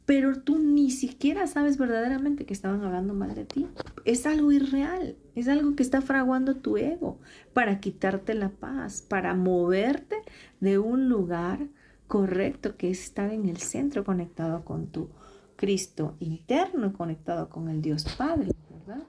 pero 0.08 0.40
tú 0.40 0.58
ni 0.58 0.90
siquiera 0.90 1.46
sabes 1.46 1.76
verdaderamente 1.76 2.46
que 2.46 2.54
estaban 2.54 2.82
hablando 2.82 3.12
mal 3.12 3.34
de 3.34 3.44
ti. 3.44 3.68
Es 4.06 4.24
algo 4.24 4.52
irreal, 4.52 5.18
es 5.34 5.48
algo 5.48 5.76
que 5.76 5.82
está 5.82 6.00
fraguando 6.00 6.56
tu 6.56 6.78
ego 6.78 7.20
para 7.52 7.78
quitarte 7.78 8.32
la 8.32 8.48
paz, 8.48 9.02
para 9.02 9.34
moverte 9.34 10.16
de 10.60 10.78
un 10.78 11.10
lugar 11.10 11.68
correcto 12.06 12.78
que 12.78 12.90
es 12.90 13.02
estar 13.02 13.30
en 13.30 13.50
el 13.50 13.58
centro 13.58 14.02
conectado 14.02 14.64
con 14.64 14.86
tu 14.86 15.10
Cristo 15.56 16.16
interno, 16.20 16.94
conectado 16.94 17.50
con 17.50 17.68
el 17.68 17.82
Dios 17.82 18.06
Padre, 18.16 18.52
¿verdad? 18.70 19.06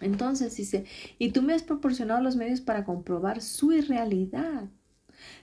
Entonces 0.00 0.56
dice, 0.56 0.86
y 1.20 1.30
tú 1.30 1.40
me 1.42 1.54
has 1.54 1.62
proporcionado 1.62 2.20
los 2.20 2.34
medios 2.34 2.60
para 2.60 2.84
comprobar 2.84 3.40
su 3.40 3.70
irrealidad. 3.70 4.70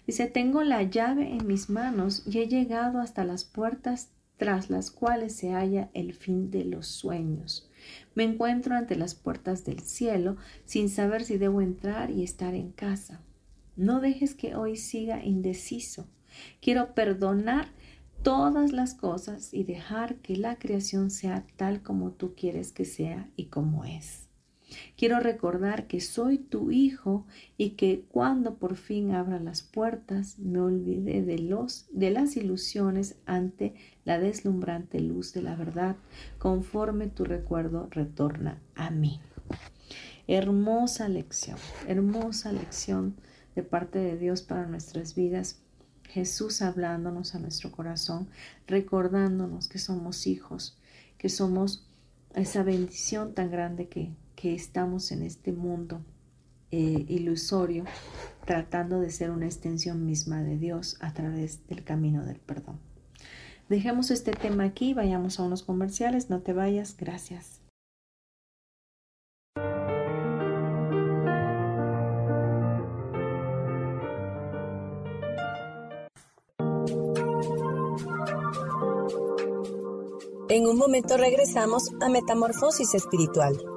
Dice, 0.06 0.28
tengo 0.28 0.62
la 0.64 0.84
llave 0.84 1.32
en 1.32 1.48
mis 1.48 1.70
manos 1.70 2.24
y 2.26 2.40
he 2.40 2.50
llegado 2.50 3.00
hasta 3.00 3.24
las 3.24 3.46
puertas 3.46 4.12
tras 4.38 4.70
las 4.70 4.92
cuales 4.92 5.36
se 5.36 5.52
halla 5.52 5.90
el 5.94 6.14
fin 6.14 6.52
de 6.52 6.64
los 6.64 6.88
sueños. 6.88 7.70
Me 8.16 8.24
encuentro 8.24 8.76
ante 8.76 8.96
las 8.96 9.16
puertas 9.16 9.66
del 9.66 9.82
cielo 9.82 10.38
sin 10.66 10.90
saber 10.90 11.24
si 11.24 11.38
debo 11.38 11.62
entrar 11.62 12.12
y 12.12 12.24
estar 12.24 12.54
en 12.54 12.72
casa. 12.72 13.22
No 13.76 14.00
dejes 14.00 14.36
que 14.36 14.56
hoy 14.56 14.78
siga 14.78 15.24
indeciso. 15.24 16.08
Quiero 16.62 16.94
perdonar 16.94 17.68
todas 18.24 18.72
las 18.72 18.94
cosas 18.94 19.54
y 19.54 19.64
dejar 19.64 20.16
que 20.18 20.36
la 20.36 20.58
creación 20.58 21.12
sea 21.12 21.46
tal 21.56 21.82
como 21.82 22.12
tú 22.12 22.34
quieres 22.36 22.72
que 22.72 22.86
sea 22.86 23.30
y 23.36 23.46
como 23.46 23.86
es. 23.86 24.27
Quiero 24.98 25.20
recordar 25.20 25.88
que 25.88 26.02
soy 26.02 26.38
tu 26.38 26.72
hijo 26.72 27.26
y 27.58 27.72
que 27.72 28.04
cuando 28.10 28.56
por 28.56 28.76
fin 28.76 29.12
abra 29.12 29.40
las 29.40 29.62
puertas 29.62 30.40
me 30.40 30.60
olvidé 30.60 31.22
de, 31.22 31.40
los, 31.40 31.86
de 31.92 32.12
las 32.12 32.36
ilusiones 32.36 33.16
ante 33.26 33.76
la 34.04 34.20
deslumbrante 34.20 35.00
luz 35.00 35.34
de 35.34 35.42
la 35.42 35.56
verdad, 35.56 35.96
conforme 36.38 37.08
tu 37.08 37.24
recuerdo 37.24 37.88
retorna 37.92 38.60
a 38.76 38.90
mí. 38.90 39.22
Hermosa 40.28 41.08
lección, 41.08 41.58
hermosa 41.88 42.52
lección 42.52 43.16
de 43.56 43.64
parte 43.64 44.00
de 44.00 44.18
Dios 44.18 44.42
para 44.42 44.68
nuestras 44.68 45.16
vidas. 45.16 45.62
Jesús 46.04 46.62
hablándonos 46.62 47.36
a 47.36 47.40
nuestro 47.40 47.72
corazón, 47.72 48.30
recordándonos 48.66 49.68
que 49.68 49.78
somos 49.78 50.28
hijos, 50.28 50.78
que 51.18 51.30
somos 51.30 51.88
esa 52.34 52.64
bendición 52.64 53.34
tan 53.34 53.52
grande 53.52 53.88
que 53.88 54.12
que 54.38 54.54
estamos 54.54 55.12
en 55.12 55.24
este 55.24 55.52
mundo 55.52 56.06
eh, 56.72 57.06
ilusorio 57.10 57.84
tratando 58.46 59.02
de 59.02 59.10
ser 59.10 59.32
una 59.32 59.48
extensión 59.48 60.06
misma 60.06 60.44
de 60.44 60.58
Dios 60.58 60.96
a 61.02 61.14
través 61.14 61.68
del 61.68 61.84
camino 61.84 62.24
del 62.24 62.40
perdón. 62.40 62.80
Dejemos 63.68 64.12
este 64.12 64.32
tema 64.32 64.64
aquí, 64.64 64.94
vayamos 64.94 65.40
a 65.40 65.44
unos 65.44 65.64
comerciales, 65.64 66.30
no 66.30 66.42
te 66.42 66.54
vayas, 66.54 66.96
gracias. 66.96 67.62
En 80.50 80.66
un 80.66 80.78
momento 80.78 81.18
regresamos 81.18 81.84
a 82.00 82.08
Metamorfosis 82.08 82.94
Espiritual. 82.94 83.77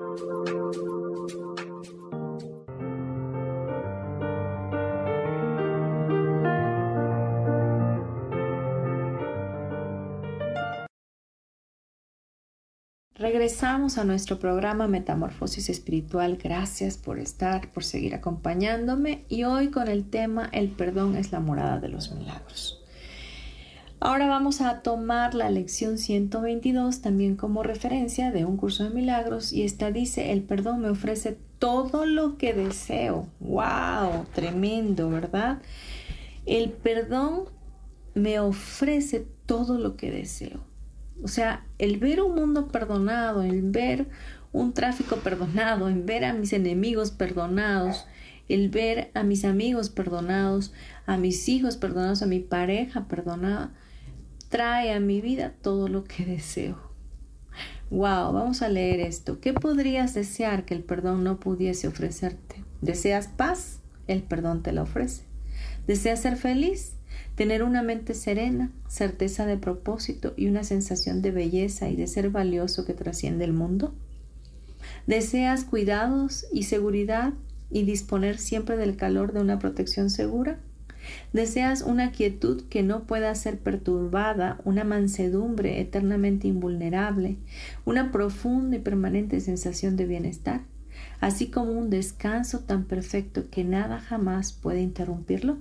Regresamos 13.51 13.97
a 13.97 14.05
nuestro 14.05 14.39
programa 14.39 14.87
Metamorfosis 14.87 15.69
Espiritual. 15.69 16.39
Gracias 16.41 16.97
por 16.97 17.19
estar, 17.19 17.69
por 17.73 17.83
seguir 17.83 18.15
acompañándome 18.15 19.25
y 19.27 19.43
hoy 19.43 19.71
con 19.71 19.89
el 19.89 20.09
tema 20.09 20.47
El 20.53 20.69
perdón 20.69 21.17
es 21.17 21.33
la 21.33 21.41
morada 21.41 21.77
de 21.77 21.89
los 21.89 22.13
milagros. 22.13 22.81
Ahora 23.99 24.27
vamos 24.27 24.61
a 24.61 24.81
tomar 24.81 25.35
la 25.35 25.49
lección 25.49 25.97
122 25.97 27.01
también 27.01 27.35
como 27.35 27.61
referencia 27.61 28.31
de 28.31 28.45
un 28.45 28.55
curso 28.55 28.85
de 28.85 28.91
milagros 28.91 29.51
y 29.51 29.63
esta 29.63 29.91
dice, 29.91 30.31
el 30.31 30.43
perdón 30.43 30.79
me 30.79 30.89
ofrece 30.89 31.37
todo 31.59 32.05
lo 32.05 32.37
que 32.37 32.53
deseo. 32.53 33.27
¡Wow! 33.41 34.27
Tremendo, 34.33 35.09
¿verdad? 35.09 35.61
El 36.45 36.69
perdón 36.71 37.49
me 38.13 38.39
ofrece 38.39 39.27
todo 39.45 39.77
lo 39.77 39.97
que 39.97 40.09
deseo. 40.09 40.70
O 41.23 41.27
sea, 41.27 41.65
el 41.77 41.97
ver 41.97 42.21
un 42.21 42.35
mundo 42.35 42.67
perdonado, 42.67 43.43
el 43.43 43.61
ver 43.61 44.07
un 44.51 44.73
tráfico 44.73 45.17
perdonado, 45.17 45.87
el 45.87 46.01
ver 46.03 46.25
a 46.25 46.33
mis 46.33 46.53
enemigos 46.53 47.11
perdonados, 47.11 48.05
el 48.49 48.69
ver 48.69 49.11
a 49.13 49.23
mis 49.23 49.45
amigos 49.45 49.89
perdonados, 49.89 50.73
a 51.05 51.17
mis 51.17 51.47
hijos 51.47 51.77
perdonados, 51.77 52.21
a 52.21 52.25
mi 52.25 52.39
pareja 52.39 53.07
perdonada, 53.07 53.71
trae 54.49 54.93
a 54.93 54.99
mi 54.99 55.21
vida 55.21 55.53
todo 55.61 55.87
lo 55.87 56.03
que 56.03 56.25
deseo. 56.25 56.91
Wow, 57.89 58.31
vamos 58.31 58.61
a 58.61 58.69
leer 58.69 59.01
esto. 59.01 59.41
¿Qué 59.41 59.53
podrías 59.53 60.13
desear 60.13 60.63
que 60.65 60.73
el 60.73 60.83
perdón 60.83 61.23
no 61.23 61.39
pudiese 61.39 61.87
ofrecerte? 61.87 62.63
¿Deseas 62.81 63.27
paz? 63.27 63.79
El 64.07 64.23
perdón 64.23 64.63
te 64.63 64.71
la 64.71 64.83
ofrece. 64.83 65.25
¿Deseas 65.87 66.21
ser 66.21 66.37
feliz? 66.37 66.93
Tener 67.41 67.63
una 67.63 67.81
mente 67.81 68.13
serena, 68.13 68.69
certeza 68.87 69.47
de 69.47 69.57
propósito 69.57 70.35
y 70.37 70.45
una 70.45 70.63
sensación 70.63 71.23
de 71.23 71.31
belleza 71.31 71.89
y 71.89 71.95
de 71.95 72.05
ser 72.05 72.29
valioso 72.29 72.85
que 72.85 72.93
trasciende 72.93 73.45
el 73.45 73.51
mundo. 73.51 73.95
¿Deseas 75.07 75.63
cuidados 75.63 76.45
y 76.53 76.65
seguridad 76.65 77.33
y 77.71 77.81
disponer 77.81 78.37
siempre 78.37 78.77
del 78.77 78.95
calor 78.95 79.33
de 79.33 79.41
una 79.41 79.57
protección 79.57 80.11
segura? 80.11 80.59
¿Deseas 81.33 81.81
una 81.81 82.11
quietud 82.11 82.61
que 82.69 82.83
no 82.83 83.07
pueda 83.07 83.33
ser 83.33 83.57
perturbada, 83.57 84.61
una 84.63 84.83
mansedumbre 84.83 85.81
eternamente 85.81 86.47
invulnerable, 86.47 87.37
una 87.85 88.11
profunda 88.11 88.75
y 88.75 88.81
permanente 88.81 89.39
sensación 89.39 89.95
de 89.95 90.05
bienestar, 90.05 90.61
así 91.19 91.47
como 91.47 91.71
un 91.71 91.89
descanso 91.89 92.59
tan 92.59 92.83
perfecto 92.83 93.49
que 93.49 93.63
nada 93.63 93.99
jamás 93.99 94.53
puede 94.53 94.81
interrumpirlo? 94.81 95.57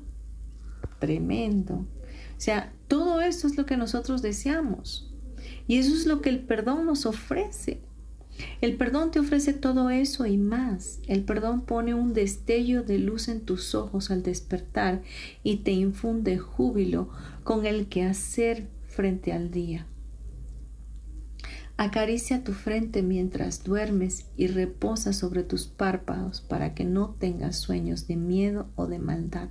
Tremendo. 1.00 1.74
O 1.74 2.42
sea, 2.42 2.72
todo 2.86 3.20
eso 3.20 3.48
es 3.48 3.56
lo 3.56 3.66
que 3.66 3.76
nosotros 3.76 4.22
deseamos. 4.22 5.12
Y 5.66 5.78
eso 5.78 5.92
es 5.92 6.06
lo 6.06 6.20
que 6.20 6.30
el 6.30 6.40
perdón 6.40 6.86
nos 6.86 7.06
ofrece. 7.06 7.80
El 8.60 8.76
perdón 8.76 9.10
te 9.10 9.20
ofrece 9.20 9.52
todo 9.52 9.90
eso 9.90 10.26
y 10.26 10.38
más. 10.38 11.00
El 11.06 11.24
perdón 11.24 11.62
pone 11.62 11.94
un 11.94 12.14
destello 12.14 12.82
de 12.82 12.98
luz 12.98 13.28
en 13.28 13.40
tus 13.40 13.74
ojos 13.74 14.10
al 14.10 14.22
despertar 14.22 15.02
y 15.42 15.58
te 15.58 15.72
infunde 15.72 16.38
júbilo 16.38 17.10
con 17.44 17.66
el 17.66 17.88
que 17.88 18.04
hacer 18.04 18.68
frente 18.86 19.32
al 19.32 19.50
día. 19.50 19.86
Acaricia 21.76 22.44
tu 22.44 22.52
frente 22.52 23.02
mientras 23.02 23.64
duermes 23.64 24.26
y 24.36 24.48
reposa 24.48 25.12
sobre 25.12 25.42
tus 25.42 25.66
párpados 25.66 26.42
para 26.42 26.74
que 26.74 26.84
no 26.84 27.16
tengas 27.18 27.56
sueños 27.56 28.06
de 28.06 28.16
miedo 28.16 28.68
o 28.76 28.86
de 28.86 28.98
maldad 28.98 29.48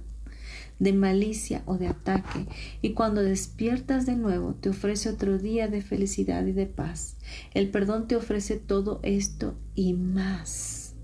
de 0.79 0.93
malicia 0.93 1.61
o 1.65 1.77
de 1.77 1.87
ataque, 1.87 2.47
y 2.81 2.93
cuando 2.93 3.21
despiertas 3.21 4.05
de 4.05 4.15
nuevo 4.15 4.55
te 4.55 4.69
ofrece 4.69 5.09
otro 5.09 5.37
día 5.37 5.67
de 5.67 5.81
felicidad 5.81 6.45
y 6.45 6.53
de 6.53 6.65
paz. 6.65 7.17
El 7.53 7.69
perdón 7.69 8.07
te 8.07 8.15
ofrece 8.15 8.55
todo 8.57 8.99
esto 9.03 9.55
y 9.75 9.93
más. 9.93 10.95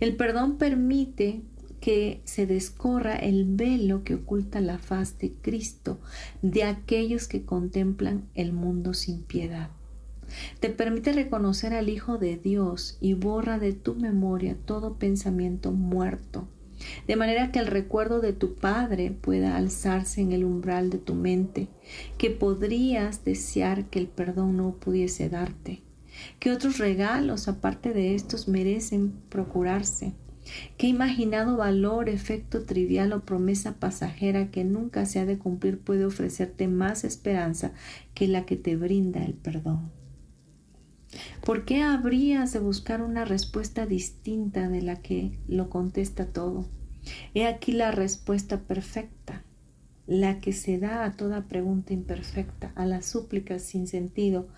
El 0.00 0.16
perdón 0.16 0.56
permite 0.56 1.42
que 1.80 2.22
se 2.24 2.46
descorra 2.46 3.14
el 3.14 3.44
velo 3.44 4.02
que 4.02 4.14
oculta 4.14 4.60
la 4.60 4.78
faz 4.78 5.18
de 5.18 5.32
Cristo 5.34 6.00
de 6.42 6.64
aquellos 6.64 7.28
que 7.28 7.44
contemplan 7.44 8.28
el 8.34 8.52
mundo 8.52 8.94
sin 8.94 9.22
piedad. 9.22 9.70
Te 10.58 10.70
permite 10.70 11.12
reconocer 11.12 11.72
al 11.72 11.88
Hijo 11.88 12.18
de 12.18 12.36
Dios 12.36 12.96
y 13.00 13.14
borra 13.14 13.58
de 13.58 13.72
tu 13.72 13.94
memoria 13.94 14.56
todo 14.64 14.98
pensamiento 14.98 15.70
muerto 15.70 16.48
de 17.06 17.16
manera 17.16 17.52
que 17.52 17.58
el 17.58 17.66
recuerdo 17.66 18.20
de 18.20 18.32
tu 18.32 18.54
Padre 18.54 19.10
pueda 19.10 19.56
alzarse 19.56 20.20
en 20.20 20.32
el 20.32 20.44
umbral 20.44 20.90
de 20.90 20.98
tu 20.98 21.14
mente, 21.14 21.68
que 22.18 22.30
podrías 22.30 23.24
desear 23.24 23.86
que 23.86 23.98
el 23.98 24.08
perdón 24.08 24.56
no 24.56 24.74
pudiese 24.74 25.28
darte, 25.28 25.82
que 26.38 26.50
otros 26.50 26.78
regalos 26.78 27.48
aparte 27.48 27.92
de 27.92 28.14
estos 28.14 28.48
merecen 28.48 29.12
procurarse, 29.28 30.14
¿Qué 30.76 30.86
imaginado 30.86 31.56
valor, 31.56 32.08
efecto 32.08 32.64
trivial 32.64 33.12
o 33.12 33.24
promesa 33.24 33.80
pasajera 33.80 34.50
que 34.50 34.64
nunca 34.64 35.04
se 35.04 35.18
ha 35.18 35.26
de 35.26 35.38
cumplir 35.38 35.80
puede 35.80 36.04
ofrecerte 36.04 36.68
más 36.68 37.04
esperanza 37.04 37.72
que 38.14 38.28
la 38.28 38.46
que 38.46 38.56
te 38.56 38.76
brinda 38.76 39.24
el 39.24 39.34
perdón? 39.34 39.90
¿Por 41.44 41.64
qué 41.64 41.82
habrías 41.82 42.52
de 42.52 42.58
buscar 42.58 43.02
una 43.02 43.24
respuesta 43.24 43.86
distinta 43.86 44.68
de 44.68 44.82
la 44.82 44.96
que 44.96 45.38
lo 45.48 45.70
contesta 45.70 46.26
todo? 46.26 46.66
He 47.34 47.46
aquí 47.46 47.72
la 47.72 47.92
respuesta 47.92 48.60
perfecta, 48.60 49.42
la 50.06 50.40
que 50.40 50.52
se 50.52 50.78
da 50.78 51.04
a 51.04 51.16
toda 51.16 51.48
pregunta 51.48 51.92
imperfecta, 51.92 52.72
a 52.74 52.86
las 52.86 53.06
súplicas 53.06 53.62
sin 53.62 53.86
sentido, 53.86 54.48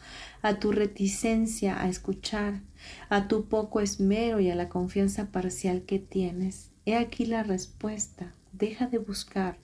a 0.43 0.59
tu 0.59 0.73
reticencia 0.73 1.83
a 1.83 1.89
escuchar, 1.89 2.61
a 3.09 3.29
tu 3.29 3.47
poco 3.47 3.81
esmero 3.81 4.41
y 4.41 4.51
a 4.51 4.55
la 4.55 4.69
confianza 4.69 5.31
parcial 5.31 5.83
que 5.83 5.99
tienes. 5.99 6.71
He 6.85 6.97
aquí 6.97 7.27
la 7.27 7.43
respuesta. 7.43 8.33
Deja 8.53 8.87
de 8.87 8.99
buscar. 8.99 9.59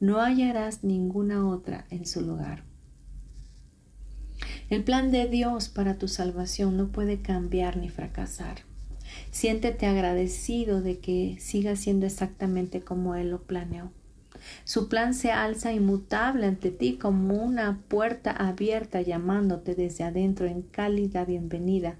No 0.00 0.20
hallarás 0.20 0.84
ninguna 0.84 1.46
otra 1.46 1.86
en 1.90 2.06
su 2.06 2.20
lugar. 2.20 2.67
El 4.70 4.84
plan 4.84 5.10
de 5.10 5.26
Dios 5.28 5.70
para 5.70 5.96
tu 5.96 6.08
salvación 6.08 6.76
no 6.76 6.88
puede 6.88 7.22
cambiar 7.22 7.78
ni 7.78 7.88
fracasar. 7.88 8.58
Siéntete 9.30 9.86
agradecido 9.86 10.82
de 10.82 10.98
que 10.98 11.36
siga 11.40 11.74
siendo 11.74 12.04
exactamente 12.04 12.82
como 12.82 13.14
Él 13.14 13.30
lo 13.30 13.42
planeó. 13.44 13.90
Su 14.64 14.90
plan 14.90 15.14
se 15.14 15.32
alza 15.32 15.72
inmutable 15.72 16.46
ante 16.46 16.70
ti 16.70 16.98
como 16.98 17.42
una 17.42 17.80
puerta 17.88 18.30
abierta 18.30 19.00
llamándote 19.00 19.74
desde 19.74 20.04
adentro 20.04 20.46
en 20.46 20.60
cálida 20.60 21.24
bienvenida, 21.24 21.96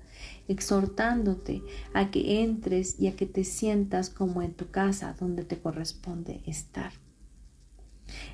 exhortándote 0.46 1.62
a 1.94 2.10
que 2.10 2.42
entres 2.42 3.00
y 3.00 3.06
a 3.06 3.16
que 3.16 3.24
te 3.24 3.44
sientas 3.44 4.10
como 4.10 4.42
en 4.42 4.52
tu 4.52 4.70
casa 4.70 5.16
donde 5.18 5.42
te 5.42 5.58
corresponde 5.58 6.42
estar. 6.44 6.92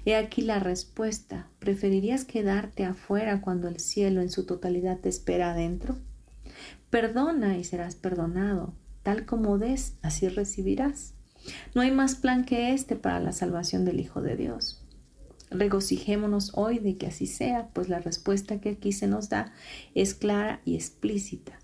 He 0.04 0.16
aquí 0.16 0.42
la 0.42 0.58
respuesta. 0.58 1.48
¿Preferirías 1.58 2.24
quedarte 2.24 2.84
afuera 2.84 3.40
cuando 3.40 3.68
el 3.68 3.80
cielo 3.80 4.20
en 4.20 4.30
su 4.30 4.46
totalidad 4.46 5.00
te 5.00 5.08
espera 5.08 5.52
adentro? 5.52 5.98
Perdona 6.90 7.58
y 7.58 7.64
serás 7.64 7.94
perdonado. 7.96 8.74
Tal 9.02 9.26
como 9.26 9.58
des, 9.58 9.94
así 10.02 10.28
recibirás. 10.28 11.14
No 11.74 11.82
hay 11.82 11.90
más 11.90 12.14
plan 12.14 12.44
que 12.44 12.72
este 12.72 12.96
para 12.96 13.20
la 13.20 13.32
salvación 13.32 13.84
del 13.84 14.00
Hijo 14.00 14.22
de 14.22 14.36
Dios. 14.36 14.84
Regocijémonos 15.50 16.52
hoy 16.54 16.78
de 16.78 16.96
que 16.96 17.06
así 17.06 17.26
sea, 17.26 17.68
pues 17.72 17.88
la 17.88 18.00
respuesta 18.00 18.60
que 18.60 18.70
aquí 18.70 18.92
se 18.92 19.06
nos 19.06 19.28
da 19.28 19.52
es 19.94 20.14
clara 20.14 20.60
y 20.64 20.74
explícita, 20.74 21.58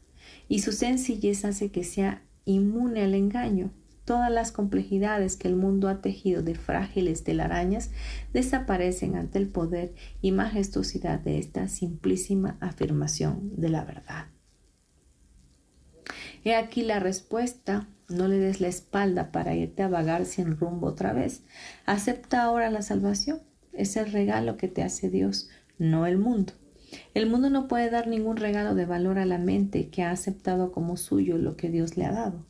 y 0.49 0.61
su 0.61 0.73
sencillez 0.73 1.45
hace 1.45 1.71
que 1.71 1.83
sea 1.83 2.23
inmune 2.45 3.03
al 3.03 3.15
engaño. 3.15 3.73
Todas 4.11 4.33
las 4.33 4.51
complejidades 4.51 5.37
que 5.37 5.47
el 5.47 5.55
mundo 5.55 5.89
ha 5.89 6.01
tejido 6.01 6.43
de 6.43 6.57
frágiles 6.57 7.23
telarañas 7.23 7.93
desaparecen 8.33 9.15
ante 9.15 9.39
el 9.39 9.47
poder 9.47 9.95
y 10.21 10.33
majestuosidad 10.33 11.21
de 11.21 11.39
esta 11.39 11.69
simplísima 11.69 12.57
afirmación 12.59 13.53
de 13.55 13.69
la 13.69 13.85
verdad. 13.85 14.27
He 16.43 16.57
aquí 16.57 16.83
la 16.83 16.99
respuesta. 16.99 17.87
No 18.09 18.27
le 18.27 18.41
des 18.41 18.61
la 18.61 18.67
espalda 18.67 19.31
para 19.31 19.55
irte 19.55 19.85
a 19.85 19.89
vagar 19.89 20.27
sin 20.27 20.57
rumbo 20.57 20.89
otra 20.89 21.13
vez. 21.13 21.45
Acepta 21.87 22.43
ahora 22.43 22.69
la 22.69 22.83
salvación. 22.83 23.41
Es 23.73 23.97
el 23.97 24.11
regalo 24.11 24.57
que 24.57 24.67
te 24.67 24.83
hace 24.83 25.09
Dios, 25.09 25.51
no 25.79 26.05
el 26.07 26.19
mundo. 26.19 26.55
El 27.15 27.31
mundo 27.31 27.49
no 27.49 27.69
puede 27.69 27.91
dar 27.91 28.09
ningún 28.09 28.39
regalo 28.39 28.75
de 28.75 28.87
valor 28.87 29.21
a 29.21 29.25
la 29.25 29.39
mente 29.39 29.89
que 29.89 30.03
ha 30.03 30.11
aceptado 30.11 30.73
como 30.73 30.97
suyo 30.97 31.39
lo 31.39 31.57
que 31.57 31.71
Dios 31.71 31.97
le 31.97 32.07
ha 32.07 32.11
dado. 32.11 32.50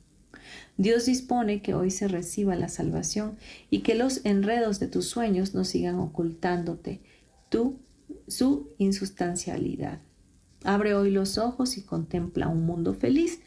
Dios 0.76 1.06
dispone 1.06 1.62
que 1.62 1.74
hoy 1.74 1.90
se 1.90 2.08
reciba 2.08 2.56
la 2.56 2.68
salvación 2.68 3.36
y 3.70 3.80
que 3.80 3.94
los 3.94 4.24
enredos 4.24 4.80
de 4.80 4.88
tus 4.88 5.06
sueños 5.06 5.54
no 5.54 5.64
sigan 5.64 5.98
ocultándote 5.98 7.00
su 8.28 8.68
insustancialidad. 8.78 10.00
Abre 10.64 10.94
hoy 10.94 11.10
los 11.10 11.38
ojos 11.38 11.76
y 11.76 11.82
contempla 11.82 12.48
un 12.48 12.64
mundo 12.64 12.94
feliz, 12.94 13.40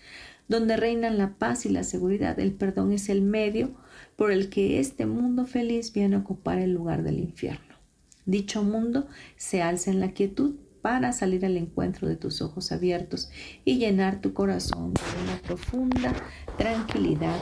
donde 0.47 0.77
reinan 0.77 1.17
la 1.17 1.35
paz 1.35 1.65
y 1.65 1.69
la 1.69 1.83
seguridad. 1.83 2.39
El 2.39 2.53
perdón 2.53 2.91
es 2.91 3.09
el 3.09 3.21
medio 3.21 3.71
por 4.15 4.31
el 4.31 4.49
que 4.49 4.79
este 4.79 5.05
mundo 5.05 5.45
feliz 5.45 5.93
viene 5.93 6.15
a 6.15 6.19
ocupar 6.19 6.59
el 6.59 6.73
lugar 6.73 7.03
del 7.03 7.19
infierno. 7.19 7.75
Dicho 8.25 8.63
mundo 8.63 9.07
se 9.35 9.61
alza 9.61 9.91
en 9.91 9.99
la 9.99 10.11
quietud 10.11 10.55
para 10.83 11.13
salir 11.13 11.45
al 11.45 11.55
encuentro 11.55 12.09
de 12.09 12.17
tus 12.17 12.41
ojos 12.41 12.73
abiertos 12.73 13.31
y 13.63 13.77
llenar 13.77 14.19
tu 14.19 14.33
corazón 14.33 14.93
de 14.93 15.23
una 15.23 15.41
profunda 15.41 16.13
tranquilidad, 16.57 17.41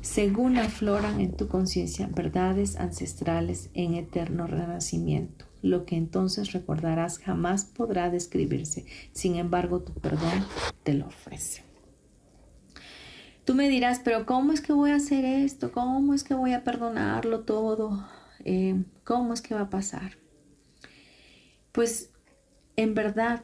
según 0.00 0.56
afloran 0.56 1.20
en 1.20 1.36
tu 1.36 1.48
conciencia 1.48 2.08
verdades 2.10 2.76
ancestrales 2.76 3.68
en 3.74 3.92
eterno 3.92 4.46
renacimiento. 4.46 5.44
Lo 5.60 5.84
que 5.84 5.96
entonces 5.96 6.52
recordarás 6.52 7.18
jamás 7.18 7.66
podrá 7.66 8.08
describirse, 8.08 8.86
sin 9.12 9.36
embargo 9.36 9.80
tu 9.80 9.92
perdón 9.92 10.46
te 10.82 10.94
lo 10.94 11.08
ofrece. 11.08 11.64
Tú 13.44 13.54
me 13.54 13.68
dirás, 13.68 14.00
pero 14.02 14.24
¿cómo 14.24 14.52
es 14.52 14.62
que 14.62 14.72
voy 14.72 14.92
a 14.92 14.96
hacer 14.96 15.26
esto? 15.26 15.72
¿Cómo 15.72 16.14
es 16.14 16.24
que 16.24 16.32
voy 16.32 16.54
a 16.54 16.64
perdonarlo 16.64 17.40
todo? 17.40 18.08
Eh, 18.46 18.82
¿Cómo 19.04 19.34
es 19.34 19.42
que 19.42 19.54
va 19.54 19.62
a 19.62 19.70
pasar? 19.70 20.16
Pues 21.72 22.10
en 22.78 22.94
verdad, 22.94 23.42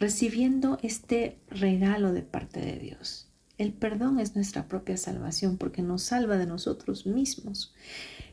recibiendo 0.00 0.78
este 0.82 1.38
regalo 1.48 2.12
de 2.12 2.22
parte 2.22 2.58
de 2.58 2.80
Dios, 2.80 3.30
el 3.58 3.72
perdón 3.72 4.18
es 4.18 4.34
nuestra 4.34 4.66
propia 4.66 4.96
salvación 4.96 5.56
porque 5.56 5.82
nos 5.82 6.02
salva 6.02 6.36
de 6.36 6.46
nosotros 6.46 7.06
mismos, 7.06 7.72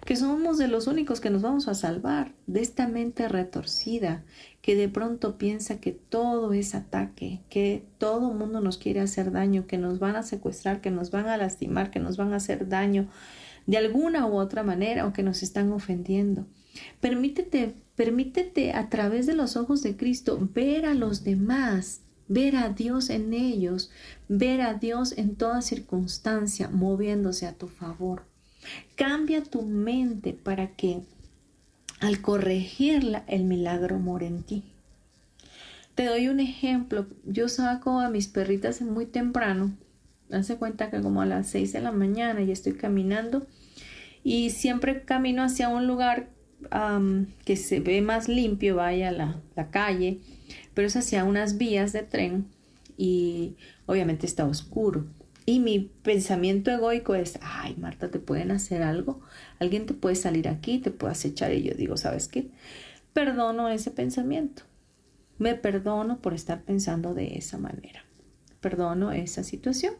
que 0.03 0.15
somos 0.15 0.57
de 0.57 0.67
los 0.67 0.88
únicos 0.88 1.21
que 1.21 1.29
nos 1.29 1.43
vamos 1.43 1.67
a 1.67 1.75
salvar 1.75 2.34
de 2.47 2.61
esta 2.61 2.88
mente 2.88 3.27
retorcida 3.27 4.25
que 4.63 4.75
de 4.75 4.89
pronto 4.89 5.38
piensa 5.38 5.79
que 5.79 5.91
todo 5.91 6.51
es 6.53 6.73
ataque, 6.73 7.41
que 7.51 7.86
todo 7.99 8.34
mundo 8.34 8.59
nos 8.59 8.79
quiere 8.79 9.01
hacer 9.01 9.31
daño, 9.31 9.67
que 9.67 9.77
nos 9.77 9.99
van 9.99 10.15
a 10.15 10.23
secuestrar, 10.23 10.81
que 10.81 10.89
nos 10.89 11.11
van 11.11 11.27
a 11.27 11.38
lastimar, 11.38 11.91
que 11.91 11.99
nos 11.99 12.17
van 12.17 12.34
a 12.34 12.38
hacer 12.38 12.67
daño 12.67 13.07
de 13.67 13.77
alguna 13.77 14.25
u 14.25 14.39
otra 14.39 14.63
manera 14.63 15.05
o 15.05 15.13
que 15.13 15.21
nos 15.21 15.43
están 15.43 15.71
ofendiendo. 15.71 16.47
Permítete, 16.99 17.76
permítete 17.95 18.74
a 18.74 18.89
través 18.89 19.26
de 19.26 19.36
los 19.36 19.57
ojos 19.57 19.84
de 19.84 19.95
Cristo 19.95 20.49
ver 20.53 20.86
a 20.86 20.93
los 20.93 21.24
demás, 21.24 22.01
ver 22.28 22.55
a 22.55 22.69
Dios 22.69 23.09
en 23.09 23.34
ellos, 23.34 23.91
ver 24.28 24.61
a 24.61 24.74
Dios 24.74 25.13
en 25.17 25.36
toda 25.36 25.61
circunstancia 25.61 26.69
moviéndose 26.69 27.45
a 27.45 27.53
tu 27.53 27.67
favor. 27.67 28.26
Cambia 28.95 29.43
tu 29.43 29.61
mente 29.63 30.34
para 30.34 30.76
que 30.76 31.01
al 31.99 32.21
corregirla, 32.21 33.24
el 33.28 33.45
milagro 33.45 33.97
mora 33.97 34.26
en 34.26 34.43
ti. 34.43 34.63
Te 35.95 36.05
doy 36.05 36.28
un 36.28 36.39
ejemplo. 36.39 37.05
Yo 37.24 37.47
saco 37.47 37.99
a 37.99 38.09
mis 38.09 38.28
perritas 38.28 38.82
muy 38.82 39.05
temprano. 39.05 39.74
Hace 40.32 40.57
cuenta 40.57 40.89
que 40.89 41.01
como 41.01 41.21
a 41.21 41.26
las 41.26 41.47
6 41.47 41.71
de 41.71 41.82
la 41.82 41.91
mañana 41.91 42.41
y 42.41 42.51
estoy 42.51 42.74
caminando 42.74 43.47
y 44.24 44.49
siempre 44.49 45.03
camino 45.03 45.43
hacia 45.43 45.69
un 45.69 45.88
lugar 45.88 46.30
que 47.45 47.55
se 47.55 47.80
ve 47.80 48.01
más 48.01 48.28
limpio, 48.28 48.78
vaya 48.78 49.11
la, 49.11 49.41
la 49.55 49.70
calle, 49.70 50.20
pero 50.74 50.88
es 50.88 50.95
hacia 50.95 51.24
unas 51.24 51.57
vías 51.57 51.93
de 51.93 52.03
tren 52.03 52.45
y 52.97 53.55
obviamente 53.86 54.26
está 54.26 54.45
oscuro. 54.45 55.05
Y 55.45 55.59
mi 55.59 55.91
pensamiento 56.03 56.72
egoico 56.72 57.16
es, 57.16 57.38
ay, 57.41 57.76
Marta, 57.78 58.09
¿te 58.09 58.20
pueden 58.20 58.51
hacer 58.51 58.82
algo? 58.82 59.20
Alguien 59.59 59.86
te 59.86 59.93
puede 59.93 60.16
salir 60.16 60.47
aquí, 60.47 60.80
te 60.80 60.91
puede 60.91 61.11
acechar. 61.11 61.53
Y 61.53 61.64
yo 61.64 61.74
digo, 61.76 61.97
¿sabes 61.97 62.30
qué? 62.30 62.49
Perdono 63.11 63.68
ese 63.68 63.91
pensamiento. 63.91 64.64
Me 65.38 65.55
perdono 65.55 66.20
por 66.20 66.34
estar 66.34 66.61
pensando 66.61 67.14
de 67.14 67.38
esa 67.38 67.57
manera. 67.57 68.05
Perdono 68.61 69.11
esa 69.11 69.43
situación 69.43 69.95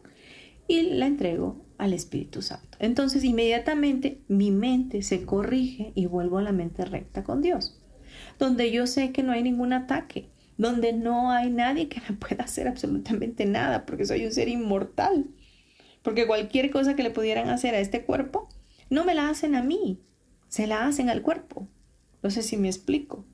y 0.66 0.82
la 0.82 1.06
entrego 1.06 1.64
al 1.78 1.92
Espíritu 1.92 2.42
Santo. 2.42 2.78
Entonces, 2.80 3.24
inmediatamente 3.24 4.22
mi 4.28 4.50
mente 4.50 5.02
se 5.02 5.24
corrige 5.24 5.92
y 5.94 6.06
vuelvo 6.06 6.38
a 6.38 6.42
la 6.42 6.52
mente 6.52 6.84
recta 6.84 7.24
con 7.24 7.42
Dios, 7.42 7.80
donde 8.38 8.70
yo 8.70 8.86
sé 8.86 9.12
que 9.12 9.22
no 9.22 9.32
hay 9.32 9.42
ningún 9.42 9.72
ataque, 9.72 10.30
donde 10.56 10.92
no 10.92 11.30
hay 11.30 11.50
nadie 11.50 11.88
que 11.88 12.00
me 12.08 12.16
pueda 12.18 12.44
hacer 12.44 12.68
absolutamente 12.68 13.46
nada, 13.46 13.86
porque 13.86 14.06
soy 14.06 14.24
un 14.24 14.32
ser 14.32 14.48
inmortal. 14.48 15.26
Porque 16.02 16.26
cualquier 16.26 16.70
cosa 16.70 16.94
que 16.94 17.02
le 17.02 17.10
pudieran 17.10 17.48
hacer 17.48 17.74
a 17.74 17.80
este 17.80 18.04
cuerpo, 18.04 18.48
no 18.90 19.04
me 19.04 19.14
la 19.14 19.30
hacen 19.30 19.54
a 19.54 19.62
mí, 19.62 20.02
se 20.48 20.66
la 20.66 20.86
hacen 20.86 21.08
al 21.08 21.22
cuerpo. 21.22 21.66
No 22.22 22.30
sé 22.30 22.42
si 22.42 22.56
me 22.58 22.68
explico. 22.68 23.24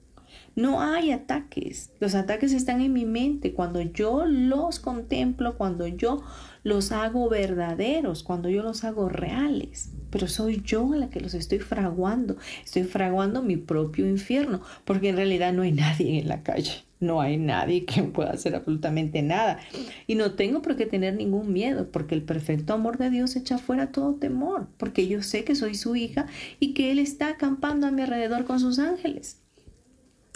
No 0.55 0.81
hay 0.81 1.11
ataques. 1.12 1.93
Los 2.01 2.14
ataques 2.14 2.53
están 2.53 2.81
en 2.81 2.93
mi 2.93 3.05
mente. 3.05 3.53
Cuando 3.53 3.81
yo 3.81 4.24
los 4.24 4.81
contemplo, 4.81 5.57
cuando 5.57 5.87
yo 5.87 6.22
los 6.63 6.93
hago 6.93 7.29
verdaderos, 7.29 8.23
cuando 8.23 8.49
yo 8.49 8.63
los 8.63 8.85
hago 8.85 9.09
reales. 9.09 9.91
Pero 10.11 10.29
soy 10.29 10.63
yo 10.65 10.95
la 10.95 11.11
que 11.11 11.21
los 11.21 11.35
estoy 11.35 11.59
fraguando. 11.59 12.37
Estoy 12.65 12.85
fraguando 12.85 13.43
mi 13.43 13.57
propio 13.57 14.07
infierno, 14.07 14.61
porque 14.85 15.11
en 15.11 15.17
realidad 15.17 15.53
no 15.53 15.63
hay 15.63 15.73
nadie 15.73 16.19
en 16.19 16.29
la 16.29 16.43
calle. 16.43 16.85
No 17.01 17.23
hay 17.23 17.39
nadie 17.39 17.87
que 17.87 18.03
pueda 18.03 18.31
hacer 18.31 18.55
absolutamente 18.55 19.23
nada. 19.23 19.59
Y 20.07 20.17
no 20.17 20.33
tengo 20.33 20.61
por 20.61 20.77
qué 20.77 20.85
tener 20.85 21.15
ningún 21.15 21.53
miedo, 21.53 21.91
porque 21.91 22.15
el 22.15 22.23
perfecto 22.23 22.75
amor 22.75 22.99
de 22.99 23.09
Dios 23.09 23.37
echa 23.37 23.57
fuera 23.57 23.91
todo 23.91 24.17
temor, 24.17 24.69
porque 24.77 25.09
yo 25.09 25.23
sé 25.23 25.45
que 25.45 25.55
soy 25.55 25.75
su 25.75 25.97
hija 25.97 26.27
y 26.59 26.75
que 26.75 26.91
Él 26.91 26.99
está 26.99 27.29
acampando 27.29 27.87
a 27.87 27.91
mi 27.91 28.03
alrededor 28.03 28.45
con 28.45 28.61
sus 28.61 28.79
ángeles. 28.79 29.39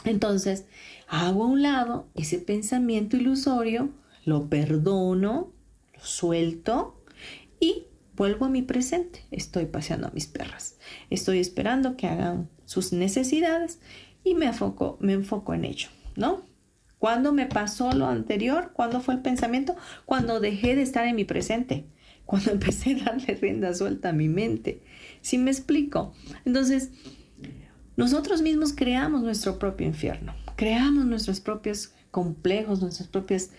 Entonces, 0.04 0.64
hago 1.08 1.44
a 1.44 1.48
un 1.48 1.62
lado 1.62 2.08
ese 2.14 2.38
pensamiento 2.38 3.16
ilusorio, 3.16 3.90
lo 4.24 4.48
perdono, 4.48 5.50
suelto 6.04 7.02
y 7.60 7.86
vuelvo 8.16 8.46
a 8.46 8.50
mi 8.50 8.62
presente. 8.62 9.24
Estoy 9.30 9.66
paseando 9.66 10.08
a 10.08 10.10
mis 10.10 10.26
perras. 10.26 10.78
Estoy 11.10 11.40
esperando 11.40 11.96
que 11.96 12.06
hagan 12.06 12.48
sus 12.64 12.92
necesidades 12.92 13.80
y 14.22 14.34
me 14.34 14.46
enfoco, 14.46 14.96
me 15.00 15.12
enfoco 15.12 15.54
en 15.54 15.64
ello, 15.64 15.88
¿no? 16.16 16.42
¿Cuándo 16.98 17.32
me 17.32 17.46
pasó 17.46 17.92
lo 17.92 18.06
anterior? 18.06 18.72
¿Cuándo 18.72 19.00
fue 19.00 19.14
el 19.14 19.20
pensamiento? 19.20 19.76
Cuando 20.06 20.40
dejé 20.40 20.74
de 20.74 20.82
estar 20.82 21.06
en 21.06 21.16
mi 21.16 21.24
presente. 21.24 21.86
Cuando 22.24 22.50
empecé 22.52 22.94
a 22.94 23.04
darle 23.04 23.34
rienda 23.34 23.74
suelta 23.74 24.10
a 24.10 24.12
mi 24.12 24.28
mente. 24.28 24.82
¿Sí 25.20 25.36
me 25.36 25.50
explico? 25.50 26.14
Entonces, 26.46 26.92
nosotros 27.96 28.42
mismos 28.42 28.72
creamos 28.72 29.22
nuestro 29.22 29.58
propio 29.58 29.86
infierno. 29.86 30.34
Creamos 30.56 31.04
nuestros 31.04 31.40
propios 31.40 31.92
complejos, 32.10 32.80
nuestras 32.80 33.08
propias 33.08 33.50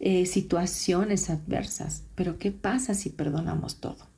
eh, 0.00 0.24
situaciones 0.24 1.28
adversas. 1.28 2.04
Pero 2.14 2.38
¿qué 2.38 2.50
pasa 2.50 2.94
si 2.94 3.10
perdonamos 3.10 3.80
todo? 3.80 4.08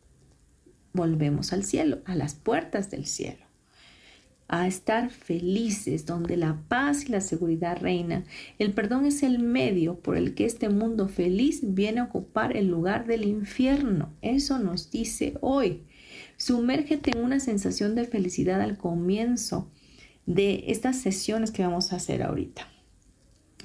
Volvemos 0.92 1.52
al 1.52 1.64
cielo, 1.64 1.98
a 2.04 2.14
las 2.14 2.34
puertas 2.34 2.90
del 2.90 3.06
cielo. 3.06 3.42
a 4.48 4.66
estar 4.66 5.08
felices, 5.08 6.04
donde 6.04 6.36
la 6.36 6.60
paz 6.68 7.06
y 7.06 7.08
la 7.08 7.22
seguridad 7.22 7.78
reinan. 7.80 8.26
El 8.58 8.74
perdón 8.74 9.06
es 9.06 9.22
el 9.22 9.38
medio 9.38 9.98
por 10.00 10.14
el 10.14 10.34
que 10.34 10.44
este 10.44 10.68
mundo 10.68 11.08
feliz 11.08 11.60
viene 11.62 12.00
a 12.00 12.04
ocupar 12.04 12.54
el 12.54 12.68
lugar 12.68 13.06
del 13.06 13.24
infierno. 13.24 14.12
Eso 14.20 14.58
nos 14.58 14.90
dice 14.90 15.38
hoy. 15.40 15.84
Sumérgete 16.36 17.12
en 17.12 17.24
una 17.24 17.40
sensación 17.40 17.94
de 17.94 18.04
felicidad 18.04 18.60
al 18.60 18.76
comienzo 18.76 19.70
de 20.26 20.64
estas 20.66 20.98
sesiones 20.98 21.50
que 21.50 21.62
vamos 21.62 21.92
a 21.92 21.96
hacer 21.96 22.22
ahorita. 22.22 22.71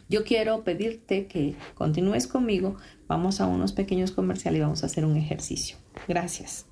Yo 0.10 0.24
quiero 0.24 0.64
pedirte 0.64 1.28
que 1.28 1.56
continúes 1.76 2.28
conmigo. 2.28 2.78
Vamos 3.08 3.42
a 3.42 3.48
unos 3.48 3.74
pequeños 3.74 4.12
comerciales 4.12 4.60
y 4.60 4.62
vamos 4.62 4.84
a 4.84 4.86
hacer 4.86 5.06
un 5.06 5.18
ejercicio. 5.18 5.78
Gracias. 6.08 6.66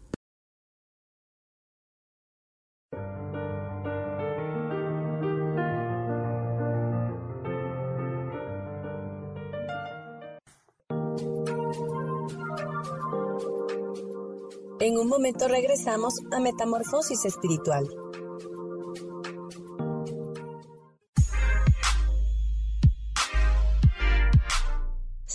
En 14.79 14.97
un 14.97 15.07
momento 15.07 15.47
regresamos 15.47 16.13
a 16.31 16.39
Metamorfosis 16.39 17.25
Espiritual. 17.25 17.87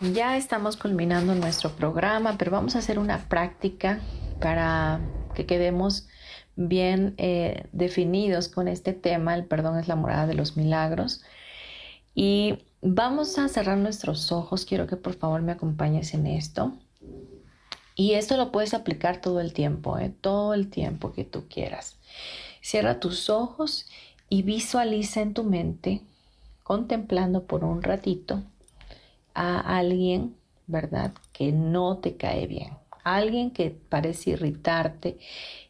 Ya 0.00 0.36
estamos 0.36 0.76
culminando 0.76 1.34
nuestro 1.34 1.70
programa, 1.70 2.36
pero 2.38 2.50
vamos 2.50 2.76
a 2.76 2.80
hacer 2.80 2.98
una 2.98 3.28
práctica 3.28 4.00
para 4.40 5.00
que 5.34 5.46
quedemos 5.46 6.06
bien 6.54 7.14
eh, 7.18 7.68
definidos 7.72 8.48
con 8.48 8.68
este 8.68 8.92
tema. 8.92 9.34
El 9.34 9.44
perdón 9.46 9.78
es 9.78 9.88
la 9.88 9.96
morada 9.96 10.26
de 10.26 10.34
los 10.34 10.56
milagros. 10.56 11.22
Y 12.14 12.58
Vamos 12.88 13.36
a 13.38 13.48
cerrar 13.48 13.78
nuestros 13.78 14.30
ojos. 14.30 14.64
Quiero 14.64 14.86
que 14.86 14.94
por 14.94 15.14
favor 15.14 15.42
me 15.42 15.50
acompañes 15.50 16.14
en 16.14 16.28
esto. 16.28 16.72
Y 17.96 18.12
esto 18.12 18.36
lo 18.36 18.52
puedes 18.52 18.74
aplicar 18.74 19.20
todo 19.20 19.40
el 19.40 19.52
tiempo, 19.52 19.98
¿eh? 19.98 20.14
todo 20.20 20.54
el 20.54 20.68
tiempo 20.70 21.12
que 21.12 21.24
tú 21.24 21.48
quieras. 21.48 21.96
Cierra 22.60 23.00
tus 23.00 23.28
ojos 23.28 23.86
y 24.28 24.42
visualiza 24.42 25.20
en 25.20 25.34
tu 25.34 25.42
mente, 25.42 26.02
contemplando 26.62 27.44
por 27.44 27.64
un 27.64 27.82
ratito 27.82 28.44
a 29.36 29.60
alguien, 29.76 30.34
¿verdad? 30.66 31.12
Que 31.32 31.52
no 31.52 31.98
te 31.98 32.16
cae 32.16 32.46
bien. 32.46 32.70
Alguien 33.04 33.50
que 33.52 33.70
parece 33.70 34.30
irritarte 34.30 35.18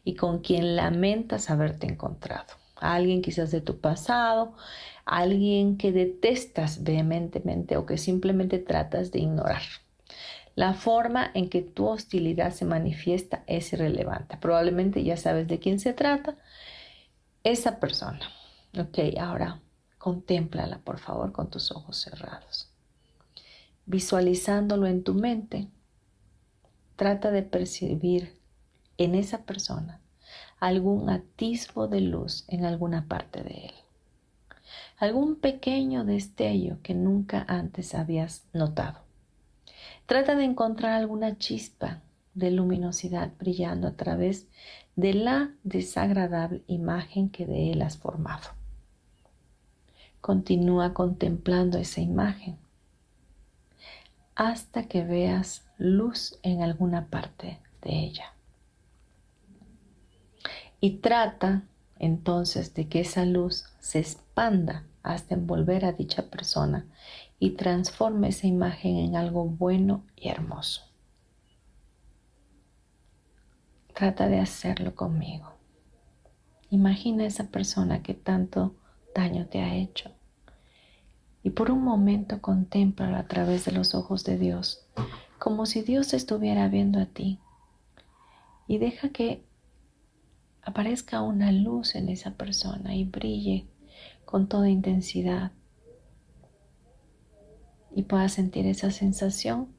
y 0.03 0.15
con 0.15 0.39
quien 0.39 0.75
lamentas 0.75 1.49
haberte 1.51 1.85
encontrado. 1.85 2.47
Alguien 2.77 3.21
quizás 3.21 3.51
de 3.51 3.61
tu 3.61 3.79
pasado, 3.79 4.53
alguien 5.05 5.77
que 5.77 5.91
detestas 5.91 6.83
vehementemente 6.83 7.75
o 7.77 7.85
que 7.85 7.97
simplemente 7.97 8.57
tratas 8.57 9.11
de 9.11 9.19
ignorar. 9.19 9.63
La 10.55 10.73
forma 10.73 11.29
en 11.33 11.49
que 11.49 11.61
tu 11.61 11.87
hostilidad 11.87 12.51
se 12.53 12.65
manifiesta 12.65 13.43
es 13.47 13.73
irrelevante. 13.73 14.37
Probablemente 14.37 15.03
ya 15.03 15.17
sabes 15.17 15.47
de 15.47 15.59
quién 15.59 15.79
se 15.79 15.93
trata. 15.93 16.35
Esa 17.43 17.79
persona. 17.79 18.31
Ok, 18.79 18.97
ahora 19.19 19.59
contémplala 19.97 20.79
por 20.79 20.99
favor 20.99 21.31
con 21.31 21.49
tus 21.49 21.71
ojos 21.71 21.97
cerrados. 21.97 22.66
Visualizándolo 23.87 24.85
en 24.85 25.03
tu 25.03 25.15
mente, 25.15 25.67
trata 26.95 27.31
de 27.31 27.41
percibir 27.41 28.39
en 28.97 29.15
esa 29.15 29.43
persona 29.43 29.99
algún 30.59 31.09
atisbo 31.09 31.87
de 31.87 32.01
luz 32.01 32.45
en 32.47 32.65
alguna 32.65 33.07
parte 33.07 33.43
de 33.43 33.65
él 33.65 33.73
algún 34.97 35.35
pequeño 35.35 36.05
destello 36.05 36.77
que 36.81 36.93
nunca 36.93 37.45
antes 37.47 37.93
habías 37.93 38.45
notado. 38.53 38.99
Trata 40.05 40.35
de 40.35 40.43
encontrar 40.43 40.93
alguna 40.93 41.37
chispa 41.37 42.01
de 42.33 42.51
luminosidad 42.51 43.31
brillando 43.39 43.87
a 43.87 43.95
través 43.95 44.47
de 44.95 45.13
la 45.13 45.51
desagradable 45.63 46.63
imagen 46.67 47.29
que 47.29 47.45
de 47.45 47.71
él 47.71 47.81
has 47.81 47.97
formado. 47.97 48.49
Continúa 50.21 50.93
contemplando 50.93 51.77
esa 51.77 52.01
imagen 52.01 52.57
hasta 54.37 54.87
que 54.87 55.03
veas 55.03 55.65
luz 55.79 56.39
en 56.43 56.61
alguna 56.61 57.07
parte 57.07 57.59
de 57.81 57.89
ella. 57.89 58.35
Y 60.79 60.97
trata 60.99 61.63
entonces 61.97 62.75
de 62.75 62.87
que 62.87 62.99
esa 62.99 63.25
luz 63.25 63.65
se 63.79 63.97
expanda 63.97 64.83
hasta 65.01 65.33
envolver 65.33 65.85
a 65.85 65.91
dicha 65.91 66.29
persona 66.29 66.85
y 67.39 67.51
transforme 67.51 68.27
esa 68.27 68.45
imagen 68.45 68.97
en 68.97 69.15
algo 69.15 69.43
bueno 69.45 70.05
y 70.15 70.29
hermoso. 70.29 70.83
Trata 73.95 74.27
de 74.27 74.39
hacerlo 74.39 74.93
conmigo. 74.93 75.51
Imagina 76.69 77.25
esa 77.25 77.49
persona 77.49 78.03
que 78.03 78.13
tanto 78.13 78.75
daño 79.15 79.47
te 79.47 79.61
ha 79.61 79.73
hecho 79.73 80.16
y 81.47 81.51
por 81.51 81.71
un 81.71 81.81
momento 81.81 82.41
contémplalo 82.41 83.15
a 83.15 83.23
través 83.23 83.63
de 83.63 83.71
los 83.71 83.95
ojos 83.95 84.25
de 84.25 84.37
Dios, 84.37 84.85
como 85.39 85.65
si 85.65 85.81
Dios 85.81 86.13
estuviera 86.13 86.67
viendo 86.67 86.99
a 86.99 87.05
ti. 87.05 87.39
Y 88.67 88.79
deja 88.79 89.11
que 89.11 89.45
aparezca 90.61 91.21
una 91.21 91.53
luz 91.53 91.95
en 91.95 92.09
esa 92.09 92.31
persona 92.31 92.95
y 92.95 93.05
brille 93.05 93.65
con 94.25 94.49
toda 94.49 94.67
intensidad 94.67 95.53
y 97.95 98.03
puedas 98.03 98.33
sentir 98.33 98.67
esa 98.67 98.91
sensación 98.91 99.69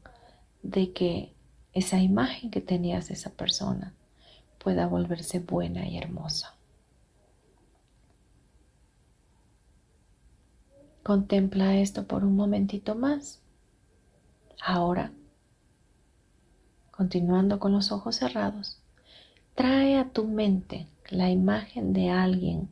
de 0.63 0.95
que 0.95 1.35
esa 1.75 2.01
imagen 2.01 2.51
que 2.51 2.63
tenías 2.63 3.09
de 3.09 3.13
esa 3.13 3.29
persona 3.29 3.93
pueda 4.57 4.87
volverse 4.87 5.41
buena 5.41 5.87
y 5.87 5.99
hermosa. 5.99 6.58
Contempla 11.09 11.79
esto 11.79 12.07
por 12.07 12.23
un 12.23 12.37
momentito 12.37 12.95
más. 12.95 13.41
Ahora, 14.61 15.11
continuando 16.91 17.59
con 17.59 17.73
los 17.73 17.93
ojos 17.93 18.17
cerrados, 18.17 18.79
trae 19.55 19.97
a 19.97 20.11
tu 20.11 20.27
mente 20.27 20.87
la 21.09 21.31
imagen 21.31 21.95
de 21.95 22.11
alguien 22.11 22.69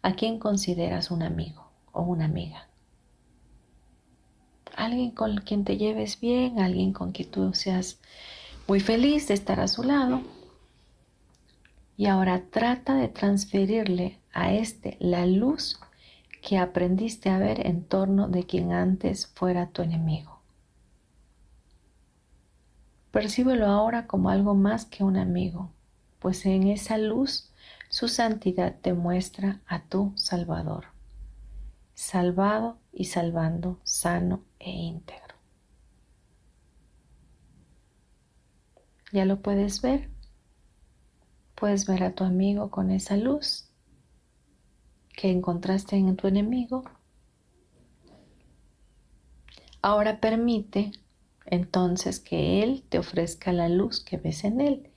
a 0.00 0.14
quien 0.14 0.38
consideras 0.38 1.10
un 1.10 1.22
amigo 1.22 1.70
o 1.92 2.00
una 2.00 2.24
amiga. 2.24 2.68
Alguien 4.74 5.10
con 5.10 5.36
quien 5.36 5.64
te 5.64 5.76
lleves 5.76 6.18
bien, 6.20 6.60
alguien 6.60 6.94
con 6.94 7.12
quien 7.12 7.30
tú 7.30 7.52
seas 7.52 8.00
muy 8.66 8.80
feliz 8.80 9.28
de 9.28 9.34
estar 9.34 9.60
a 9.60 9.68
su 9.68 9.82
lado. 9.82 10.22
Y 11.98 12.06
ahora 12.06 12.44
trata 12.50 12.94
de 12.94 13.08
transferirle 13.08 14.20
a 14.32 14.54
este 14.54 14.96
la 15.00 15.26
luz 15.26 15.78
que 16.42 16.58
aprendiste 16.58 17.30
a 17.30 17.38
ver 17.38 17.66
en 17.66 17.84
torno 17.84 18.28
de 18.28 18.44
quien 18.44 18.72
antes 18.72 19.26
fuera 19.26 19.68
tu 19.70 19.82
enemigo. 19.82 20.38
Percíbelo 23.10 23.66
ahora 23.66 24.06
como 24.06 24.30
algo 24.30 24.54
más 24.54 24.84
que 24.84 25.02
un 25.02 25.16
amigo, 25.16 25.70
pues 26.18 26.44
en 26.46 26.68
esa 26.68 26.98
luz 26.98 27.50
su 27.88 28.08
santidad 28.08 28.76
te 28.80 28.92
muestra 28.92 29.60
a 29.66 29.82
tu 29.82 30.12
Salvador, 30.14 30.86
salvado 31.94 32.78
y 32.92 33.06
salvando, 33.06 33.78
sano 33.82 34.42
e 34.58 34.70
íntegro. 34.70 35.34
¿Ya 39.10 39.24
lo 39.24 39.40
puedes 39.40 39.80
ver? 39.80 40.10
Puedes 41.54 41.86
ver 41.86 42.04
a 42.04 42.12
tu 42.12 42.24
amigo 42.24 42.70
con 42.70 42.90
esa 42.90 43.16
luz 43.16 43.67
que 45.18 45.32
encontraste 45.32 45.96
en 45.96 46.14
tu 46.14 46.28
enemigo. 46.28 46.84
Ahora 49.82 50.20
permite 50.20 50.92
entonces 51.44 52.20
que 52.20 52.62
Él 52.62 52.84
te 52.88 53.00
ofrezca 53.00 53.52
la 53.52 53.68
luz 53.68 53.98
que 53.98 54.16
ves 54.16 54.44
en 54.44 54.60
Él 54.60 54.90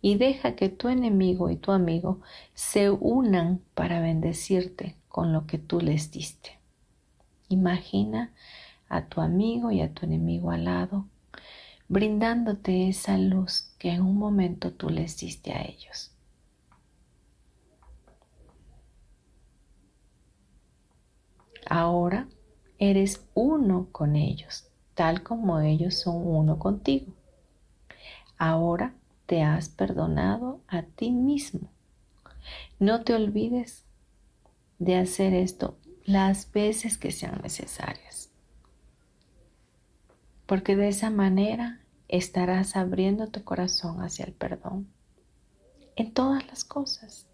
y 0.00 0.14
deja 0.18 0.54
que 0.54 0.68
tu 0.68 0.88
enemigo 0.88 1.50
y 1.50 1.56
tu 1.56 1.72
amigo 1.72 2.20
se 2.54 2.90
unan 2.90 3.60
para 3.74 4.00
bendecirte 4.00 4.94
con 5.08 5.32
lo 5.32 5.48
que 5.48 5.58
tú 5.58 5.80
les 5.80 6.12
diste. 6.12 6.60
Imagina 7.48 8.32
a 8.88 9.06
tu 9.06 9.20
amigo 9.20 9.72
y 9.72 9.80
a 9.80 9.92
tu 9.92 10.06
enemigo 10.06 10.52
al 10.52 10.66
lado, 10.66 11.06
brindándote 11.88 12.88
esa 12.88 13.18
luz 13.18 13.72
que 13.80 13.90
en 13.90 14.02
un 14.02 14.16
momento 14.16 14.72
tú 14.72 14.90
les 14.90 15.16
diste 15.16 15.52
a 15.54 15.64
ellos. 15.64 16.15
Ahora 21.68 22.28
eres 22.78 23.24
uno 23.34 23.88
con 23.90 24.16
ellos, 24.16 24.68
tal 24.94 25.22
como 25.22 25.60
ellos 25.60 25.94
son 25.94 26.16
uno 26.16 26.58
contigo. 26.58 27.12
Ahora 28.38 28.94
te 29.26 29.42
has 29.42 29.68
perdonado 29.68 30.60
a 30.68 30.82
ti 30.82 31.10
mismo. 31.10 31.68
No 32.78 33.02
te 33.02 33.14
olvides 33.14 33.84
de 34.78 34.96
hacer 34.96 35.34
esto 35.34 35.76
las 36.04 36.52
veces 36.52 36.98
que 36.98 37.10
sean 37.10 37.40
necesarias, 37.42 38.30
porque 40.46 40.76
de 40.76 40.88
esa 40.88 41.10
manera 41.10 41.80
estarás 42.06 42.76
abriendo 42.76 43.26
tu 43.26 43.42
corazón 43.42 44.02
hacia 44.02 44.24
el 44.24 44.32
perdón 44.32 44.86
en 45.96 46.12
todas 46.12 46.46
las 46.46 46.62
cosas, 46.62 47.26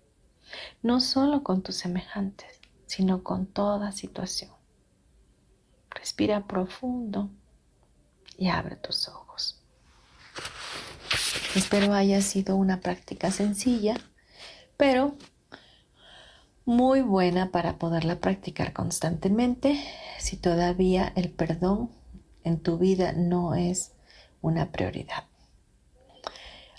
no 0.83 1.01
solo 1.01 1.43
con 1.43 1.63
tus 1.63 1.77
semejantes, 1.77 2.62
sino 2.93 3.23
con 3.23 3.47
toda 3.47 3.91
situación. 3.91 4.51
Respira 5.89 6.47
profundo 6.47 7.31
y 8.37 8.51
abre 8.51 8.77
tus 8.77 9.09
ojos. 9.09 9.59
Espero 11.55 11.95
haya 11.95 12.21
sido 12.21 12.55
una 12.55 12.81
práctica 12.81 13.31
sencilla, 13.31 13.97
pero 14.77 15.17
muy 16.67 17.01
buena 17.01 17.51
para 17.51 17.79
poderla 17.79 18.21
practicar 18.21 18.75
constantemente 18.75 19.83
si 20.19 20.37
todavía 20.37 21.15
el 21.17 21.31
perdón 21.31 21.91
en 22.45 22.61
tu 22.61 22.77
vida 22.77 23.15
no 23.15 23.55
es 23.55 23.93
una 24.43 24.71
prioridad. 24.71 25.25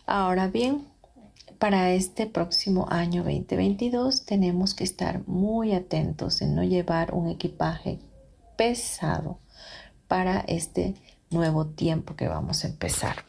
Ahora 0.05 0.47
bien, 0.47 0.92
para 1.63 1.93
este 1.93 2.27
próximo 2.27 2.87
año 2.89 3.23
2022 3.23 4.25
tenemos 4.25 4.73
que 4.73 4.83
estar 4.83 5.25
muy 5.29 5.71
atentos 5.71 6.41
en 6.41 6.55
no 6.55 6.63
llevar 6.65 7.13
un 7.13 7.29
equipaje 7.29 7.99
pesado 8.57 9.39
para 10.09 10.41
este 10.41 10.95
nuevo 11.29 11.67
tiempo 11.67 12.17
que 12.17 12.27
vamos 12.27 12.65
a 12.65 12.67
empezar. 12.67 13.23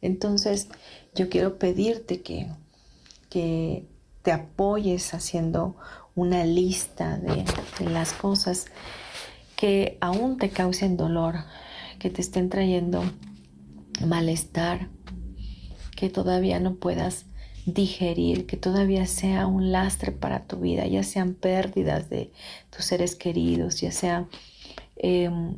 Entonces, 0.00 0.68
yo 1.14 1.28
quiero 1.28 1.58
pedirte 1.58 2.22
que, 2.22 2.50
que 3.28 3.86
te 4.22 4.32
apoyes 4.32 5.12
haciendo 5.12 5.76
una 6.14 6.46
lista 6.46 7.18
de, 7.18 7.44
las 7.84 8.14
cosas 8.14 8.64
que 9.56 9.98
aún 10.00 10.38
te 10.38 10.48
causen 10.48 10.96
dolor, 10.96 11.34
que 11.98 12.08
te 12.08 12.22
estén 12.22 12.48
trayendo 12.48 13.02
malestar, 14.06 14.88
que 15.94 16.08
todavía 16.08 16.60
no 16.60 16.76
puedas 16.76 17.26
digerir, 17.72 18.46
que 18.46 18.56
todavía 18.56 19.06
sea 19.06 19.46
un 19.46 19.72
lastre 19.72 20.12
para 20.12 20.44
tu 20.46 20.58
vida, 20.58 20.86
ya 20.86 21.02
sean 21.02 21.34
pérdidas 21.34 22.08
de 22.10 22.32
tus 22.70 22.84
seres 22.84 23.16
queridos, 23.16 23.80
ya 23.80 23.92
sean 23.92 24.28
em, 24.96 25.54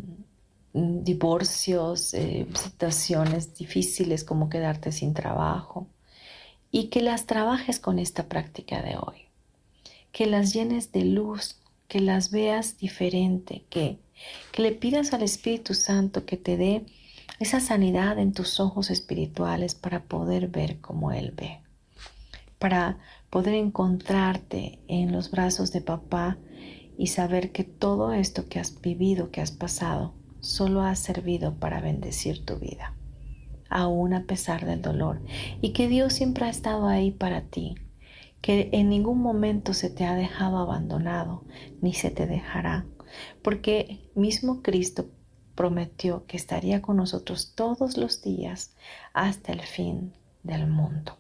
divorcios, 0.73 2.15
eh, 2.15 2.47
situaciones 2.55 3.55
difíciles 3.55 4.25
como 4.25 4.49
quedarte 4.49 4.93
sin 4.93 5.15
trabajo 5.15 5.87
y 6.71 6.89
que 6.89 7.03
las 7.03 7.27
trabajes 7.27 7.81
con 7.81 7.99
esta 7.99 8.29
práctica 8.29 8.83
de 8.83 8.97
hoy, 8.97 9.27
que 10.13 10.27
las 10.27 10.53
llenes 10.53 10.93
de 10.93 11.05
luz, 11.05 11.57
que 11.89 12.01
las 12.01 12.31
veas 12.31 12.79
diferente, 12.79 13.65
que, 13.69 13.99
que 14.53 14.63
le 14.63 14.73
pidas 14.73 15.13
al 15.13 15.23
Espíritu 15.23 15.75
Santo 15.75 16.25
que 16.25 16.37
te 16.37 16.57
dé 16.57 16.85
esa 17.41 17.59
sanidad 17.59 18.19
en 18.19 18.33
tus 18.33 18.61
ojos 18.61 18.91
espirituales 18.91 19.75
para 19.75 20.05
poder 20.05 20.49
ver 20.49 20.81
como 20.81 21.11
Él 21.11 21.33
ve, 21.35 21.60
para 22.61 22.99
poder 23.31 23.55
encontrarte 23.55 24.79
en 24.87 25.11
los 25.11 25.31
brazos 25.31 25.73
de 25.73 25.81
papá 25.81 26.39
y 26.99 27.07
saber 27.07 27.51
que 27.53 27.65
todo 27.65 28.13
esto 28.13 28.49
que 28.49 28.61
has 28.61 28.81
vivido, 28.83 29.31
que 29.31 29.41
has 29.41 29.51
pasado, 29.51 30.15
solo 30.41 30.83
ha 30.83 30.95
servido 30.95 31.55
para 31.55 31.81
bendecir 31.81 32.45
tu 32.45 32.59
vida, 32.59 32.95
aún 33.71 34.13
a 34.13 34.25
pesar 34.25 34.67
del 34.67 34.83
dolor, 34.83 35.23
y 35.63 35.73
que 35.73 35.89
Dios 35.89 36.13
siempre 36.13 36.45
ha 36.45 36.51
estado 36.51 36.87
ahí 36.87 37.11
para 37.11 37.43
ti, 37.43 37.77
que 38.43 38.69
en 38.73 38.91
ningún 38.91 39.21
momento 39.21 39.73
se 39.73 39.89
te 39.89 40.05
ha 40.05 40.15
dejado 40.15 40.59
abandonado, 40.59 41.45
ni 41.81 41.95
se 41.95 42.11
te 42.11 42.27
dejará, 42.27 42.85
porque 43.43 44.11
mismo 44.15 44.63
Cristo 44.63 45.11
prometió 45.55 46.27
que 46.27 46.37
estaría 46.37 46.83
con 46.83 46.99
nosotros 46.99 47.55
todos 47.55 47.97
los 47.97 48.23
días 48.23 48.77
hasta 49.15 49.53
el 49.53 49.63
fin 49.63 50.13
del 50.43 50.67
mundo. 50.67 51.20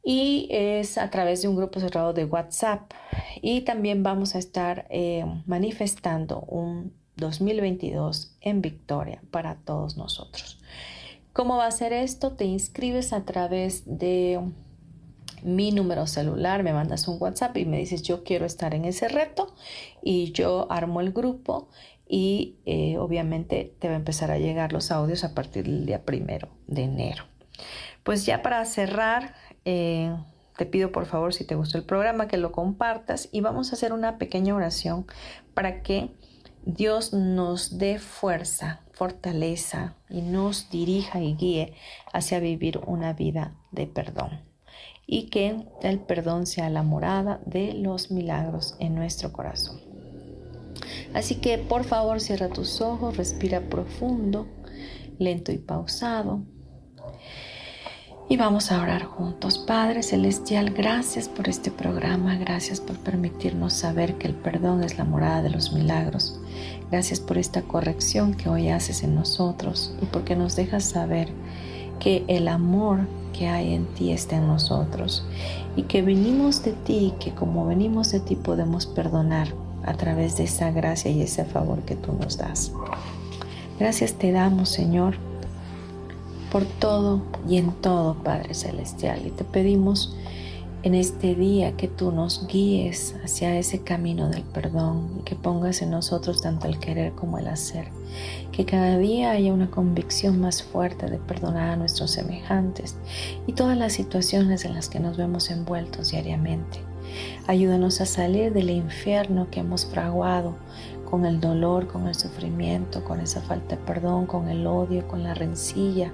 Y 0.03 0.47
es 0.51 0.97
a 0.97 1.09
través 1.09 1.41
de 1.41 1.47
un 1.47 1.57
grupo 1.57 1.79
cerrado 1.79 2.13
de 2.13 2.25
WhatsApp. 2.25 2.91
Y 3.41 3.61
también 3.61 4.03
vamos 4.03 4.35
a 4.35 4.39
estar 4.39 4.87
eh, 4.89 5.25
manifestando 5.45 6.41
un 6.41 6.93
2022 7.17 8.37
en 8.41 8.61
victoria 8.61 9.21
para 9.31 9.55
todos 9.55 9.97
nosotros. 9.97 10.59
¿Cómo 11.33 11.57
va 11.57 11.65
a 11.65 11.71
ser 11.71 11.91
esto? 11.93 12.33
Te 12.33 12.45
inscribes 12.45 13.11
a 13.11 13.25
través 13.25 13.83
de 13.85 14.39
mi 15.43 15.71
número 15.71 16.07
celular, 16.07 16.63
me 16.63 16.73
mandas 16.73 17.07
un 17.07 17.17
WhatsApp 17.19 17.57
y 17.57 17.65
me 17.65 17.77
dices 17.77 18.01
yo 18.03 18.23
quiero 18.23 18.45
estar 18.45 18.73
en 18.73 18.85
ese 18.85 19.07
reto 19.07 19.53
y 20.01 20.31
yo 20.31 20.67
armo 20.71 21.01
el 21.01 21.11
grupo 21.11 21.69
y 22.07 22.57
eh, 22.65 22.97
obviamente 22.97 23.75
te 23.79 23.87
va 23.87 23.95
a 23.95 23.97
empezar 23.97 24.31
a 24.31 24.39
llegar 24.39 24.73
los 24.73 24.91
audios 24.91 25.23
a 25.23 25.33
partir 25.33 25.65
del 25.65 25.85
día 25.85 26.05
primero 26.05 26.49
de 26.67 26.83
enero. 26.83 27.25
Pues 28.03 28.25
ya 28.25 28.41
para 28.41 28.63
cerrar, 28.65 29.35
eh, 29.65 30.15
te 30.57 30.65
pido 30.65 30.91
por 30.91 31.05
favor 31.05 31.33
si 31.33 31.45
te 31.45 31.55
gustó 31.55 31.77
el 31.77 31.83
programa 31.83 32.27
que 32.27 32.37
lo 32.37 32.51
compartas 32.51 33.29
y 33.31 33.41
vamos 33.41 33.71
a 33.71 33.75
hacer 33.75 33.93
una 33.93 34.17
pequeña 34.17 34.55
oración 34.55 35.05
para 35.53 35.81
que 35.81 36.11
Dios 36.65 37.13
nos 37.13 37.77
dé 37.77 37.99
fuerza, 37.99 38.81
fortaleza 38.91 39.95
y 40.09 40.21
nos 40.21 40.69
dirija 40.69 41.21
y 41.21 41.35
guíe 41.35 41.73
hacia 42.11 42.39
vivir 42.39 42.79
una 42.85 43.13
vida 43.13 43.55
de 43.71 43.87
perdón 43.87 44.46
y 45.07 45.29
que 45.29 45.65
el 45.81 45.99
perdón 45.99 46.45
sea 46.45 46.69
la 46.69 46.83
morada 46.83 47.39
de 47.45 47.73
los 47.73 48.11
milagros 48.11 48.75
en 48.79 48.93
nuestro 48.93 49.31
corazón. 49.31 49.79
Así 51.13 51.35
que 51.35 51.57
por 51.57 51.85
favor 51.85 52.19
cierra 52.19 52.49
tus 52.49 52.81
ojos, 52.81 53.15
respira 53.15 53.61
profundo, 53.61 54.47
lento 55.17 55.51
y 55.53 55.57
pausado. 55.57 56.41
Y 58.29 58.35
vamos 58.35 58.73
a 58.73 58.81
orar 58.81 59.05
juntos. 59.05 59.57
Padre 59.57 60.03
Celestial, 60.03 60.71
gracias 60.71 61.29
por 61.29 61.47
este 61.47 61.71
programa, 61.71 62.35
gracias 62.35 62.81
por 62.81 62.97
permitirnos 62.97 63.71
saber 63.71 64.15
que 64.15 64.27
el 64.27 64.33
perdón 64.33 64.83
es 64.83 64.97
la 64.97 65.05
morada 65.05 65.41
de 65.41 65.49
los 65.49 65.71
milagros. 65.71 66.37
Gracias 66.91 67.21
por 67.21 67.37
esta 67.37 67.61
corrección 67.61 68.33
que 68.33 68.49
hoy 68.49 68.67
haces 68.67 69.03
en 69.03 69.15
nosotros 69.15 69.95
y 70.01 70.05
porque 70.07 70.35
nos 70.35 70.57
dejas 70.57 70.83
saber 70.83 71.29
que 71.99 72.25
el 72.27 72.49
amor 72.49 73.07
que 73.37 73.47
hay 73.47 73.73
en 73.73 73.85
ti 73.85 74.11
está 74.11 74.37
en 74.37 74.47
nosotros 74.47 75.25
y 75.75 75.83
que 75.83 76.01
venimos 76.01 76.63
de 76.63 76.73
ti 76.73 77.13
que 77.19 77.33
como 77.33 77.65
venimos 77.65 78.11
de 78.11 78.19
ti 78.19 78.35
podemos 78.35 78.85
perdonar 78.85 79.49
a 79.83 79.93
través 79.93 80.37
de 80.37 80.45
esa 80.45 80.71
gracia 80.71 81.11
y 81.11 81.21
ese 81.21 81.45
favor 81.45 81.81
que 81.81 81.95
tú 81.95 82.13
nos 82.13 82.37
das. 82.37 82.71
Gracias 83.79 84.13
te 84.13 84.31
damos, 84.31 84.69
Señor, 84.69 85.15
por 86.51 86.65
todo 86.65 87.21
y 87.47 87.57
en 87.57 87.71
todo, 87.71 88.15
Padre 88.15 88.53
Celestial. 88.53 89.25
Y 89.25 89.29
te 89.29 89.43
pedimos 89.43 90.15
en 90.83 90.93
este 90.93 91.35
día 91.35 91.75
que 91.75 91.87
tú 91.87 92.11
nos 92.11 92.47
guíes 92.47 93.15
hacia 93.23 93.57
ese 93.57 93.81
camino 93.81 94.29
del 94.29 94.43
perdón 94.43 95.17
y 95.19 95.23
que 95.23 95.35
pongas 95.35 95.81
en 95.81 95.91
nosotros 95.91 96.41
tanto 96.41 96.67
el 96.67 96.79
querer 96.79 97.13
como 97.13 97.39
el 97.39 97.47
hacer. 97.47 97.87
Que 98.51 98.65
cada 98.65 98.97
día 98.97 99.31
haya 99.31 99.53
una 99.53 99.69
convicción 99.69 100.39
más 100.39 100.63
fuerte 100.63 101.07
de 101.07 101.17
perdonar 101.17 101.69
a 101.69 101.75
nuestros 101.75 102.11
semejantes 102.11 102.95
y 103.47 103.53
todas 103.53 103.77
las 103.77 103.93
situaciones 103.93 104.65
en 104.65 104.75
las 104.75 104.89
que 104.89 104.99
nos 104.99 105.17
vemos 105.17 105.49
envueltos 105.49 106.11
diariamente. 106.11 106.79
Ayúdanos 107.47 108.01
a 108.01 108.05
salir 108.05 108.53
del 108.53 108.69
infierno 108.69 109.49
que 109.49 109.61
hemos 109.61 109.85
fraguado 109.85 110.55
con 111.09 111.25
el 111.25 111.39
dolor, 111.39 111.87
con 111.87 112.07
el 112.07 112.15
sufrimiento, 112.15 113.03
con 113.03 113.19
esa 113.19 113.41
falta 113.41 113.75
de 113.75 113.81
perdón, 113.81 114.25
con 114.25 114.49
el 114.49 114.67
odio, 114.67 115.07
con 115.07 115.23
la 115.23 115.33
rencilla, 115.33 116.11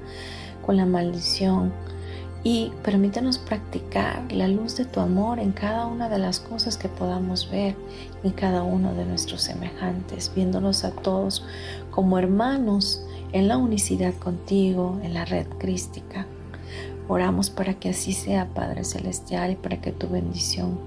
con 0.65 0.77
la 0.77 0.85
maldición. 0.85 1.73
Y 2.43 2.71
permítanos 2.83 3.37
practicar 3.37 4.29
la 4.31 4.49
luz 4.49 4.75
de 4.75 4.83
tu 4.83 4.99
amor 4.99 5.39
en 5.39 5.53
cada 5.53 5.85
una 5.85 6.09
de 6.09 6.17
las 6.17 6.41
cosas 6.41 6.77
que 6.77 6.89
podamos 6.89 7.49
ver 7.49 7.75
en 8.23 8.31
cada 8.31 8.63
uno 8.63 8.93
de 8.93 9.05
nuestros 9.05 9.43
semejantes, 9.43 10.31
viéndonos 10.35 10.83
a 10.83 10.91
todos 10.91 11.45
como 11.89 12.19
hermanos 12.19 13.01
en 13.31 13.47
la 13.47 13.57
unicidad 13.57 14.13
contigo, 14.15 14.99
en 15.03 15.13
la 15.13 15.23
red 15.23 15.47
crística. 15.57 16.25
Oramos 17.07 17.49
para 17.49 17.75
que 17.75 17.89
así 17.89 18.13
sea, 18.13 18.53
Padre 18.53 18.83
Celestial, 18.83 19.51
y 19.51 19.55
para 19.55 19.79
que 19.79 19.91
tu 19.91 20.09
bendición 20.09 20.79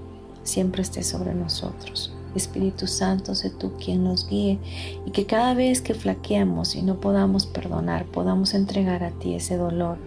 siempre 0.43 0.83
esté 0.83 1.03
sobre 1.03 1.35
nosotros. 1.35 2.16
Espíritu 2.37 2.87
Santo, 2.87 3.35
sé 3.35 3.51
tú 3.51 3.73
quien 3.83 4.05
nos 4.05 4.29
guíe 4.29 4.59
y 5.07 5.11
que 5.11 5.27
cada 5.27 5.55
vez 5.55 5.81
que 5.81 5.95
flaqueamos 5.95 6.75
y 6.75 6.83
no 6.83 7.01
podamos 7.01 7.47
perdonar, 7.47 8.07
podamos 8.07 8.55
entregar 8.55 9.05
a 9.05 9.11
ti 9.11 9.35
ese 9.35 9.57
dolor, 9.57 9.99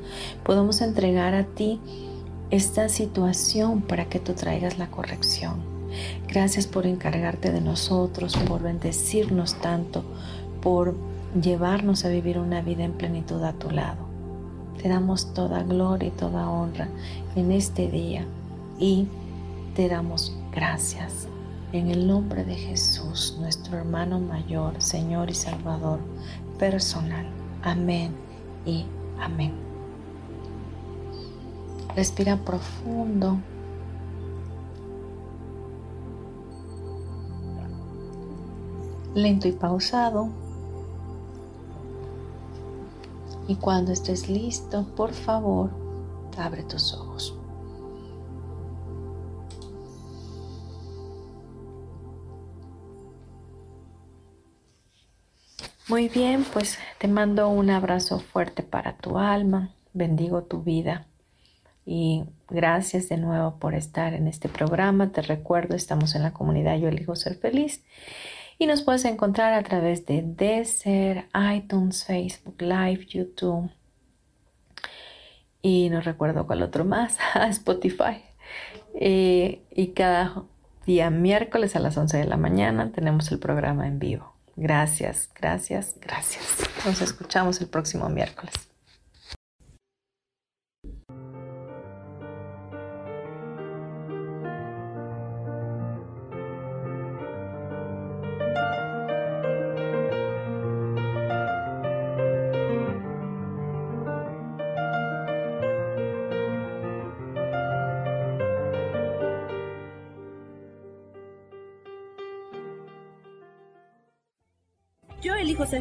podamos 0.44 0.82
entregar 0.82 1.36
a 1.36 1.44
ti 1.44 1.80
esta 2.52 2.90
situación 2.90 3.82
para 3.82 4.06
que 4.06 4.20
tú 4.20 4.34
traigas 4.34 4.78
la 4.78 4.90
corrección. 4.90 5.58
Gracias 6.28 6.68
por 6.68 6.86
encargarte 6.86 7.52
de 7.52 7.62
nosotros, 7.62 8.38
por 8.38 8.62
bendecirnos 8.62 9.56
tanto, 9.56 10.04
por 10.62 10.96
llevarnos 11.40 12.06
a 12.06 12.10
vivir 12.10 12.38
una 12.38 12.62
vida 12.62 12.84
en 12.84 12.94
plenitud 12.94 13.42
a 13.44 13.54
tu 13.54 13.70
lado. 13.72 14.08
Te 14.82 14.90
damos 14.90 15.34
toda 15.34 15.64
gloria 15.64 16.08
y 16.08 16.12
toda 16.12 16.50
honra 16.50 16.88
en 17.36 17.52
este 17.52 17.90
día 17.90 18.26
y 18.80 19.08
te 19.76 19.90
damos 19.90 20.36
gracias. 20.52 21.28
En 21.72 21.92
el 21.92 22.08
nombre 22.08 22.44
de 22.46 22.56
Jesús, 22.56 23.38
nuestro 23.40 23.78
hermano 23.78 24.20
mayor, 24.20 24.82
Señor 24.82 25.30
y 25.30 25.36
Salvador 25.36 26.00
personal. 26.58 27.28
Amén 27.62 28.12
y 28.66 28.88
amén. 29.20 29.54
Respira 31.96 32.38
profundo. 32.38 33.38
Lento 39.14 39.48
y 39.48 39.52
pausado. 39.52 40.30
Y 43.48 43.56
cuando 43.58 43.92
estés 43.92 44.28
listo, 44.28 44.88
por 44.96 45.12
favor, 45.12 45.70
abre 46.36 46.64
tus 46.64 46.96
ojos. 46.96 47.39
Muy 55.90 56.08
bien, 56.08 56.46
pues 56.54 56.78
te 57.00 57.08
mando 57.08 57.50
un 57.50 57.72
abrazo 57.72 58.20
fuerte 58.20 58.62
para 58.62 58.98
tu 58.98 59.18
alma, 59.18 59.74
bendigo 59.92 60.44
tu 60.44 60.62
vida 60.62 61.08
y 61.84 62.26
gracias 62.48 63.10
de 63.10 63.18
nuevo 63.18 63.58
por 63.58 63.74
estar 63.74 64.14
en 64.14 64.28
este 64.28 64.50
programa. 64.50 65.12
Te 65.12 65.24
recuerdo, 65.24 65.76
estamos 65.76 66.14
en 66.14 66.22
la 66.22 66.32
comunidad 66.32 66.78
Yo 66.78 66.90
elijo 66.90 67.16
ser 67.16 67.38
feliz 67.38 67.84
y 68.60 68.68
nos 68.68 68.84
puedes 68.84 69.04
encontrar 69.06 69.54
a 69.56 69.64
través 69.64 70.06
de 70.06 70.22
Desert, 70.22 71.28
iTunes, 71.56 72.06
Facebook 72.06 72.62
Live, 72.62 73.08
YouTube 73.08 73.72
y 75.64 75.90
no 75.90 76.02
recuerdo 76.02 76.46
cuál 76.46 76.62
otro 76.62 76.86
más, 76.86 77.18
Spotify. 77.50 78.22
Eh, 78.94 79.64
y 79.72 79.88
cada 79.94 80.44
día 80.86 81.10
miércoles 81.10 81.76
a 81.76 81.80
las 81.80 81.98
11 81.98 82.16
de 82.16 82.26
la 82.26 82.38
mañana 82.38 82.92
tenemos 82.92 83.32
el 83.32 83.40
programa 83.40 83.88
en 83.88 83.98
vivo. 83.98 84.29
Gracias, 84.62 85.30
gracias, 85.34 85.96
gracias. 86.02 86.44
Nos 86.86 87.02
escuchamos 87.02 87.62
el 87.62 87.70
próximo 87.70 88.10
miércoles. 88.10 88.69